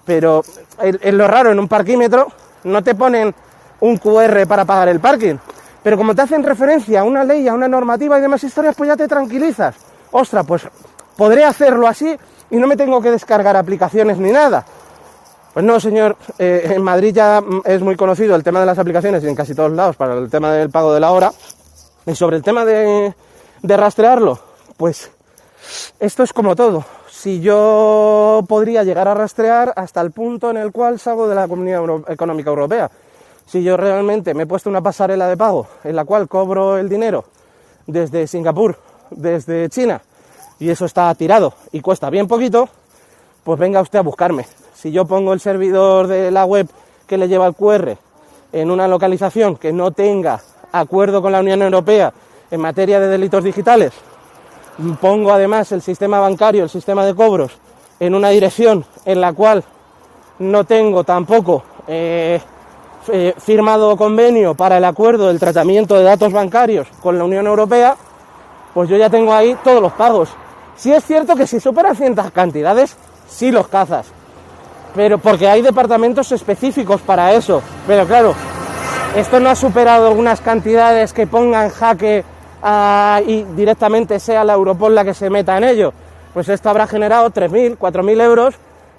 pero 0.05 0.43
es 0.79 1.13
lo 1.13 1.27
raro, 1.27 1.51
en 1.51 1.59
un 1.59 1.67
parquímetro 1.67 2.27
no 2.63 2.83
te 2.83 2.95
ponen 2.95 3.33
un 3.79 3.97
QR 3.97 4.45
para 4.47 4.65
pagar 4.65 4.89
el 4.89 4.99
parking. 4.99 5.35
Pero 5.83 5.97
como 5.97 6.13
te 6.13 6.21
hacen 6.21 6.43
referencia 6.43 7.01
a 7.01 7.03
una 7.03 7.23
ley, 7.23 7.47
a 7.47 7.53
una 7.53 7.67
normativa 7.67 8.17
y 8.17 8.21
demás 8.21 8.43
historias, 8.43 8.75
pues 8.75 8.87
ya 8.87 8.95
te 8.95 9.07
tranquilizas. 9.07 9.75
Ostras, 10.11 10.45
pues 10.45 10.67
podré 11.17 11.43
hacerlo 11.43 11.87
así 11.87 12.17
y 12.51 12.57
no 12.57 12.67
me 12.67 12.77
tengo 12.77 13.01
que 13.01 13.09
descargar 13.09 13.57
aplicaciones 13.57 14.17
ni 14.17 14.31
nada. 14.31 14.63
Pues 15.53 15.65
no, 15.65 15.79
señor, 15.79 16.15
eh, 16.37 16.73
en 16.75 16.83
Madrid 16.83 17.13
ya 17.13 17.43
es 17.65 17.81
muy 17.81 17.95
conocido 17.95 18.35
el 18.35 18.43
tema 18.43 18.59
de 18.59 18.65
las 18.65 18.79
aplicaciones 18.79 19.23
y 19.23 19.27
en 19.27 19.35
casi 19.35 19.55
todos 19.55 19.71
lados 19.71 19.95
para 19.95 20.13
el 20.13 20.29
tema 20.29 20.51
del 20.53 20.69
pago 20.69 20.93
de 20.93 20.99
la 20.99 21.11
hora. 21.11 21.31
Y 22.05 22.15
sobre 22.15 22.37
el 22.37 22.43
tema 22.43 22.63
de, 22.63 23.13
de 23.61 23.77
rastrearlo, 23.77 24.39
pues 24.77 25.11
esto 25.99 26.23
es 26.23 26.33
como 26.33 26.55
todo. 26.55 26.83
Si 27.09 27.41
yo 27.41 28.43
podría 28.47 28.83
llegar 28.83 29.07
a 29.07 29.13
rastrear 29.13 29.73
hasta 29.75 30.01
el 30.01 30.11
punto 30.11 30.49
en 30.49 30.57
el 30.57 30.71
cual 30.71 30.99
salgo 30.99 31.27
de 31.27 31.35
la 31.35 31.47
Comunidad 31.47 31.83
Económica 32.07 32.49
Europea. 32.49 32.89
Si 33.45 33.61
yo 33.63 33.77
realmente 33.77 34.33
me 34.33 34.43
he 34.43 34.45
puesto 34.45 34.69
una 34.69 34.81
pasarela 34.81 35.27
de 35.27 35.37
pago 35.37 35.67
en 35.83 35.95
la 35.95 36.05
cual 36.05 36.27
cobro 36.27 36.77
el 36.77 36.87
dinero 36.87 37.25
desde 37.85 38.27
Singapur, 38.27 38.77
desde 39.09 39.69
China, 39.69 40.01
y 40.59 40.69
eso 40.69 40.85
está 40.85 41.13
tirado 41.15 41.53
y 41.71 41.81
cuesta 41.81 42.09
bien 42.09 42.27
poquito, 42.27 42.69
pues 43.43 43.59
venga 43.59 43.81
usted 43.81 43.99
a 43.99 44.03
buscarme. 44.03 44.45
Si 44.73 44.91
yo 44.91 45.05
pongo 45.05 45.33
el 45.33 45.39
servidor 45.39 46.07
de 46.07 46.31
la 46.31 46.45
web 46.45 46.69
que 47.07 47.17
le 47.17 47.27
lleva 47.27 47.47
el 47.47 47.55
QR 47.55 47.97
en 48.53 48.71
una 48.71 48.87
localización 48.87 49.57
que 49.57 49.73
no 49.73 49.91
tenga 49.91 50.41
acuerdo 50.71 51.21
con 51.21 51.31
la 51.31 51.39
Unión 51.39 51.61
Europea 51.61 52.13
en 52.49 52.61
materia 52.61 52.99
de 52.99 53.07
delitos 53.07 53.43
digitales, 53.43 53.91
pongo 54.99 55.31
además 55.31 55.71
el 55.71 55.81
sistema 55.81 56.19
bancario, 56.19 56.63
el 56.63 56.69
sistema 56.69 57.05
de 57.05 57.15
cobros, 57.15 57.51
en 57.99 58.15
una 58.15 58.29
dirección 58.29 58.85
en 59.05 59.21
la 59.21 59.33
cual 59.33 59.63
no 60.39 60.63
tengo 60.63 61.03
tampoco 61.03 61.63
eh, 61.87 62.41
eh, 63.11 63.33
firmado 63.37 63.97
convenio 63.97 64.53
para 64.53 64.77
el 64.77 64.85
acuerdo 64.85 65.27
del 65.27 65.39
tratamiento 65.39 65.95
de 65.95 66.03
datos 66.03 66.31
bancarios 66.31 66.87
con 67.01 67.17
la 67.17 67.23
Unión 67.23 67.47
Europea, 67.47 67.95
pues 68.73 68.89
yo 68.89 68.97
ya 68.97 69.09
tengo 69.09 69.33
ahí 69.33 69.57
todos 69.63 69.81
los 69.81 69.93
pagos. 69.93 70.29
Sí 70.75 70.91
es 70.93 71.03
cierto 71.05 71.35
que 71.35 71.47
si 71.47 71.59
supera 71.59 71.93
ciertas 71.95 72.31
cantidades, 72.31 72.95
sí 73.27 73.51
los 73.51 73.67
cazas. 73.67 74.07
Pero 74.95 75.17
porque 75.17 75.47
hay 75.47 75.61
departamentos 75.61 76.31
específicos 76.31 77.01
para 77.01 77.33
eso. 77.33 77.61
Pero 77.87 78.05
claro, 78.05 78.33
esto 79.15 79.39
no 79.39 79.49
ha 79.49 79.55
superado 79.55 80.07
algunas 80.07 80.41
cantidades 80.41 81.13
que 81.13 81.27
pongan 81.27 81.69
jaque 81.69 82.23
y 83.25 83.43
directamente 83.55 84.19
sea 84.19 84.43
la 84.43 84.53
Europol 84.53 84.95
la 84.95 85.03
que 85.03 85.13
se 85.13 85.29
meta 85.29 85.57
en 85.57 85.63
ello. 85.63 85.93
Pues 86.33 86.47
esto 86.49 86.69
habrá 86.69 86.87
generado 86.87 87.29
3.000, 87.29 87.77
4.000 87.77 88.21
euros, 88.21 88.55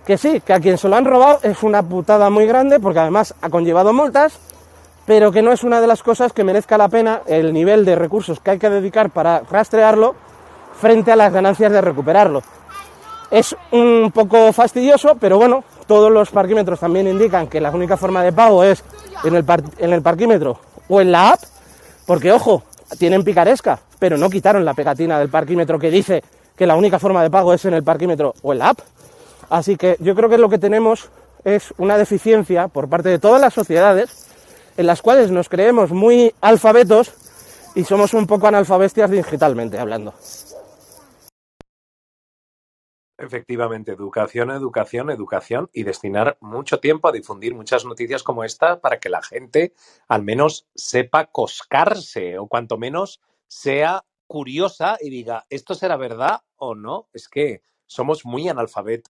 que 0.06 0.18
sí, 0.18 0.40
que 0.40 0.52
a 0.52 0.60
quien 0.60 0.78
se 0.78 0.88
lo 0.88 0.96
han 0.96 1.04
robado 1.04 1.38
es 1.42 1.62
una 1.62 1.82
putada 1.82 2.28
muy 2.28 2.46
grande, 2.46 2.80
porque 2.80 2.98
además 2.98 3.34
ha 3.40 3.48
conllevado 3.48 3.92
multas, 3.92 4.38
pero 5.06 5.32
que 5.32 5.42
no 5.42 5.52
es 5.52 5.64
una 5.64 5.80
de 5.80 5.86
las 5.86 6.02
cosas 6.02 6.32
que 6.32 6.44
merezca 6.44 6.76
la 6.76 6.88
pena 6.88 7.22
el 7.26 7.52
nivel 7.52 7.84
de 7.84 7.96
recursos 7.96 8.40
que 8.40 8.52
hay 8.52 8.58
que 8.58 8.70
dedicar 8.70 9.10
para 9.10 9.42
rastrearlo 9.50 10.14
frente 10.80 11.12
a 11.12 11.16
las 11.16 11.32
ganancias 11.32 11.72
de 11.72 11.80
recuperarlo. 11.80 12.42
Es 13.30 13.56
un 13.70 14.10
poco 14.12 14.52
fastidioso, 14.52 15.16
pero 15.18 15.38
bueno, 15.38 15.64
todos 15.86 16.10
los 16.12 16.30
parquímetros 16.30 16.80
también 16.80 17.08
indican 17.08 17.46
que 17.46 17.60
la 17.60 17.70
única 17.70 17.96
forma 17.96 18.22
de 18.22 18.32
pago 18.32 18.62
es 18.62 18.84
en 19.24 19.34
el, 19.34 19.44
en 19.78 19.92
el 19.92 20.02
parquímetro 20.02 20.58
o 20.88 21.00
en 21.00 21.12
la 21.12 21.30
app, 21.30 21.40
porque 22.06 22.30
ojo, 22.30 22.62
tienen 22.98 23.24
picaresca, 23.24 23.80
pero 23.98 24.16
no 24.16 24.30
quitaron 24.30 24.64
la 24.64 24.74
pegatina 24.74 25.18
del 25.18 25.28
parquímetro 25.28 25.78
que 25.78 25.90
dice 25.90 26.22
que 26.56 26.66
la 26.66 26.76
única 26.76 26.98
forma 26.98 27.22
de 27.22 27.30
pago 27.30 27.52
es 27.54 27.64
en 27.64 27.74
el 27.74 27.82
parquímetro 27.82 28.34
o 28.42 28.52
en 28.52 28.58
la 28.58 28.70
app. 28.70 28.80
Así 29.50 29.76
que 29.76 29.96
yo 30.00 30.14
creo 30.14 30.28
que 30.28 30.38
lo 30.38 30.48
que 30.48 30.58
tenemos 30.58 31.08
es 31.44 31.74
una 31.78 31.98
deficiencia 31.98 32.68
por 32.68 32.88
parte 32.88 33.08
de 33.08 33.18
todas 33.18 33.40
las 33.40 33.54
sociedades 33.54 34.26
en 34.76 34.86
las 34.86 35.02
cuales 35.02 35.30
nos 35.30 35.48
creemos 35.48 35.90
muy 35.90 36.34
alfabetos 36.40 37.12
y 37.74 37.84
somos 37.84 38.14
un 38.14 38.26
poco 38.26 38.46
analfabestias 38.46 39.10
digitalmente 39.10 39.78
hablando. 39.78 40.14
Efectivamente, 43.22 43.92
educación, 43.92 44.50
educación, 44.50 45.08
educación 45.08 45.70
y 45.72 45.84
destinar 45.84 46.38
mucho 46.40 46.80
tiempo 46.80 47.06
a 47.06 47.12
difundir 47.12 47.54
muchas 47.54 47.84
noticias 47.84 48.24
como 48.24 48.42
esta 48.42 48.80
para 48.80 48.98
que 48.98 49.08
la 49.08 49.22
gente 49.22 49.74
al 50.08 50.24
menos 50.24 50.66
sepa 50.74 51.26
coscarse 51.26 52.36
o 52.38 52.48
cuanto 52.48 52.78
menos 52.78 53.20
sea 53.46 54.04
curiosa 54.26 54.96
y 55.00 55.10
diga, 55.10 55.46
¿esto 55.50 55.76
será 55.76 55.96
verdad 55.96 56.40
o 56.56 56.74
no? 56.74 57.08
Es 57.12 57.28
que 57.28 57.62
somos 57.86 58.24
muy 58.24 58.48
analfabetos. 58.48 59.14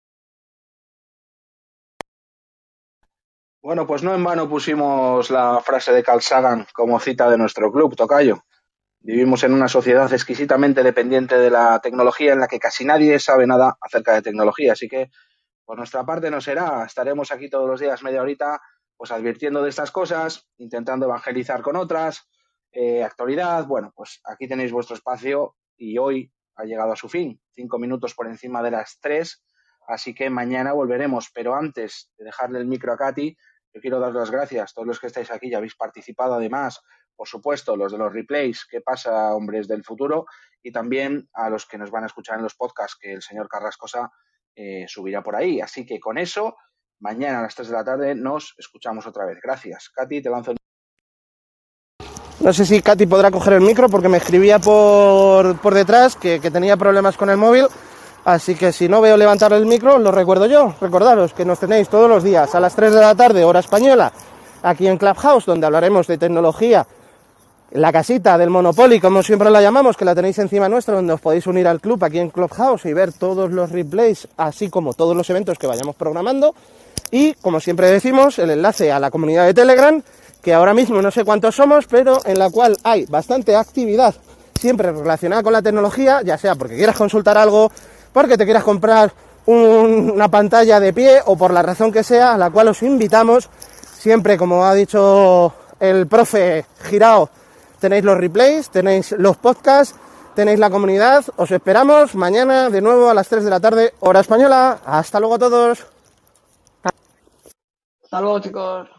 Bueno, 3.63 3.87
pues 3.87 4.03
no 4.03 4.13
en 4.13 4.23
vano 4.23 4.47
pusimos 4.47 5.31
la 5.31 5.61
frase 5.61 5.91
de 5.91 6.03
Carl 6.03 6.21
Sagan 6.21 6.67
como 6.75 6.99
cita 6.99 7.27
de 7.27 7.39
nuestro 7.39 7.71
club, 7.71 7.95
Tocayo. 7.95 8.43
Vivimos 9.07 9.43
en 9.43 9.53
una 9.53 9.67
sociedad 9.67 10.11
exquisitamente 10.11 10.81
dependiente 10.81 11.37
de 11.37 11.51
la 11.51 11.79
tecnología 11.79 12.33
en 12.33 12.39
la 12.39 12.47
que 12.47 12.57
casi 12.57 12.85
nadie 12.85 13.19
sabe 13.19 13.45
nada 13.45 13.77
acerca 13.79 14.15
de 14.15 14.23
tecnología. 14.23 14.73
Así 14.73 14.87
que, 14.87 15.11
por 15.63 15.77
nuestra 15.77 16.03
parte, 16.03 16.31
no 16.31 16.41
será. 16.41 16.83
Estaremos 16.87 17.31
aquí 17.31 17.47
todos 17.47 17.69
los 17.69 17.79
días, 17.79 18.01
media 18.01 18.23
horita, 18.23 18.59
pues 18.97 19.11
advirtiendo 19.11 19.61
de 19.61 19.69
estas 19.69 19.91
cosas, 19.91 20.49
intentando 20.57 21.05
evangelizar 21.05 21.61
con 21.61 21.75
otras, 21.75 22.27
eh, 22.71 23.03
actualidad. 23.03 23.67
Bueno, 23.67 23.93
pues 23.95 24.21
aquí 24.23 24.47
tenéis 24.47 24.71
vuestro 24.71 24.95
espacio 24.95 25.55
y 25.77 25.99
hoy 25.99 26.33
ha 26.55 26.63
llegado 26.63 26.91
a 26.91 26.95
su 26.95 27.07
fin, 27.07 27.39
cinco 27.51 27.77
minutos 27.77 28.15
por 28.15 28.25
encima 28.25 28.63
de 28.63 28.71
las 28.71 28.97
tres. 28.99 29.45
Así 29.87 30.15
que 30.15 30.31
mañana 30.31 30.73
volveremos. 30.73 31.29
Pero 31.31 31.53
antes 31.53 32.09
de 32.17 32.25
dejarle 32.25 32.57
el 32.57 32.65
micro 32.65 32.91
a 32.91 32.97
Katy, 32.97 33.37
yo 33.71 33.81
quiero 33.81 33.99
dar 33.99 34.13
las 34.13 34.31
gracias 34.31 34.71
a 34.71 34.73
todos 34.73 34.87
los 34.87 34.99
que 34.99 35.05
estáis 35.05 35.29
aquí, 35.29 35.51
ya 35.51 35.57
habéis 35.57 35.75
participado 35.75 36.33
además 36.33 36.81
por 37.15 37.27
supuesto, 37.27 37.75
los 37.75 37.91
de 37.91 37.97
los 37.97 38.11
replays, 38.11 38.65
qué 38.69 38.81
pasa, 38.81 39.33
hombres 39.33 39.67
del 39.67 39.83
futuro, 39.83 40.25
y 40.61 40.71
también 40.71 41.29
a 41.33 41.49
los 41.49 41.65
que 41.65 41.77
nos 41.77 41.91
van 41.91 42.03
a 42.03 42.07
escuchar 42.07 42.37
en 42.37 42.43
los 42.43 42.55
podcasts 42.55 42.97
que 42.99 43.13
el 43.13 43.21
señor 43.21 43.47
Carrascosa 43.47 44.11
eh, 44.55 44.85
subirá 44.87 45.21
por 45.21 45.35
ahí. 45.35 45.61
Así 45.61 45.85
que 45.85 45.99
con 45.99 46.17
eso, 46.17 46.55
mañana 46.99 47.39
a 47.39 47.41
las 47.43 47.55
3 47.55 47.67
de 47.67 47.73
la 47.73 47.83
tarde 47.83 48.15
nos 48.15 48.55
escuchamos 48.57 49.05
otra 49.05 49.25
vez. 49.25 49.37
Gracias. 49.43 49.89
Katy, 49.93 50.21
te 50.21 50.29
lanzo 50.29 50.51
el... 50.51 50.57
No 52.39 52.51
sé 52.51 52.65
si 52.65 52.81
Katy 52.81 53.05
podrá 53.05 53.31
coger 53.31 53.53
el 53.53 53.61
micro 53.61 53.89
porque 53.89 54.09
me 54.09 54.17
escribía 54.17 54.59
por, 54.59 55.59
por 55.59 55.73
detrás 55.73 56.15
que, 56.15 56.39
que 56.39 56.51
tenía 56.51 56.77
problemas 56.77 57.15
con 57.15 57.29
el 57.29 57.37
móvil. 57.37 57.65
Así 58.23 58.55
que 58.55 58.71
si 58.71 58.89
no 58.89 59.01
veo 59.01 59.17
levantar 59.17 59.53
el 59.53 59.67
micro, 59.67 59.99
lo 59.99 60.11
recuerdo 60.11 60.47
yo. 60.47 60.73
Recordaros 60.81 61.33
que 61.33 61.45
nos 61.45 61.59
tenéis 61.59 61.89
todos 61.89 62.09
los 62.09 62.23
días 62.23 62.55
a 62.55 62.59
las 62.59 62.75
3 62.75 62.91
de 62.91 63.01
la 63.01 63.13
tarde, 63.13 63.43
hora 63.43 63.59
española, 63.59 64.11
aquí 64.63 64.87
en 64.87 64.97
Clubhouse, 64.97 65.45
donde 65.45 65.67
hablaremos 65.67 66.07
de 66.07 66.17
tecnología 66.17 66.87
la 67.75 67.91
casita 67.91 68.37
del 68.37 68.49
Monopoly, 68.49 69.01
como 69.01 69.21
siempre 69.21 69.49
la 69.49 69.61
llamamos, 69.61 69.97
que 69.97 70.05
la 70.05 70.15
tenéis 70.15 70.39
encima 70.39 70.69
nuestra, 70.69 70.95
donde 70.95 71.11
os 71.11 71.19
podéis 71.19 71.45
unir 71.45 71.67
al 71.67 71.81
club 71.81 72.01
aquí 72.05 72.19
en 72.19 72.29
Clubhouse 72.29 72.85
y 72.85 72.93
ver 72.93 73.11
todos 73.11 73.51
los 73.51 73.69
replays, 73.69 74.29
así 74.37 74.69
como 74.69 74.93
todos 74.93 75.15
los 75.15 75.29
eventos 75.29 75.57
que 75.57 75.67
vayamos 75.67 75.95
programando. 75.95 76.55
Y, 77.11 77.33
como 77.33 77.59
siempre 77.59 77.89
decimos, 77.89 78.39
el 78.39 78.51
enlace 78.51 78.93
a 78.93 78.99
la 78.99 79.11
comunidad 79.11 79.45
de 79.45 79.53
Telegram, 79.53 80.01
que 80.41 80.53
ahora 80.53 80.73
mismo 80.73 81.01
no 81.01 81.11
sé 81.11 81.25
cuántos 81.25 81.55
somos, 81.55 81.85
pero 81.87 82.19
en 82.25 82.39
la 82.39 82.49
cual 82.49 82.77
hay 82.83 83.05
bastante 83.07 83.55
actividad 83.57 84.15
siempre 84.57 84.93
relacionada 84.93 85.43
con 85.43 85.51
la 85.51 85.61
tecnología, 85.61 86.21
ya 86.23 86.37
sea 86.37 86.55
porque 86.55 86.77
quieras 86.77 86.95
consultar 86.95 87.37
algo, 87.37 87.69
porque 88.13 88.37
te 88.37 88.45
quieras 88.45 88.63
comprar 88.63 89.11
una 89.47 90.29
pantalla 90.29 90.79
de 90.79 90.93
pie 90.93 91.19
o 91.25 91.35
por 91.35 91.51
la 91.51 91.61
razón 91.61 91.91
que 91.91 92.03
sea, 92.03 92.35
a 92.35 92.37
la 92.37 92.49
cual 92.51 92.69
os 92.69 92.81
invitamos, 92.83 93.49
siempre 93.97 94.37
como 94.37 94.65
ha 94.65 94.73
dicho 94.73 95.53
el 95.79 96.07
profe 96.07 96.65
Girao, 96.89 97.29
tenéis 97.85 98.03
los 98.03 98.17
replays, 98.17 98.71
tenéis 98.71 99.11
los 99.11 99.37
podcasts, 99.37 99.95
tenéis 100.33 100.57
la 100.57 100.71
comunidad. 100.71 101.23
Os 101.35 101.51
esperamos 101.51 102.15
mañana 102.15 102.71
de 102.71 102.81
nuevo 102.81 103.11
a 103.11 103.13
las 103.13 103.29
3 103.29 103.43
de 103.43 103.49
la 103.51 103.59
tarde, 103.59 103.93
hora 103.99 104.21
española. 104.21 104.79
Hasta 104.83 105.19
luego 105.19 105.35
a 105.35 105.39
todos. 105.39 105.85
Hasta 108.03 108.21
luego, 108.21 108.39
chicos. 108.39 108.89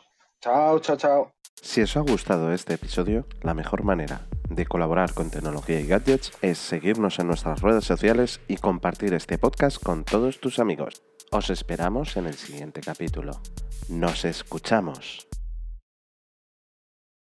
Chao, 0.40 0.78
chao, 0.78 0.96
chao. 0.96 1.32
Si 1.60 1.82
os 1.82 1.96
ha 1.96 2.00
gustado 2.00 2.52
este 2.52 2.74
episodio, 2.74 3.26
la 3.42 3.54
mejor 3.54 3.82
manera 3.82 4.20
de 4.48 4.66
colaborar 4.66 5.14
con 5.14 5.30
tecnología 5.30 5.80
y 5.80 5.88
gadgets 5.88 6.30
es 6.40 6.58
seguirnos 6.58 7.18
en 7.18 7.26
nuestras 7.26 7.62
redes 7.62 7.84
sociales 7.84 8.40
y 8.46 8.58
compartir 8.58 9.14
este 9.14 9.36
podcast 9.36 9.82
con 9.82 10.04
todos 10.04 10.38
tus 10.38 10.60
amigos. 10.60 11.02
Os 11.32 11.50
esperamos 11.50 12.16
en 12.16 12.26
el 12.26 12.34
siguiente 12.34 12.82
capítulo. 12.82 13.32
Nos 13.88 14.24
escuchamos. 14.24 15.26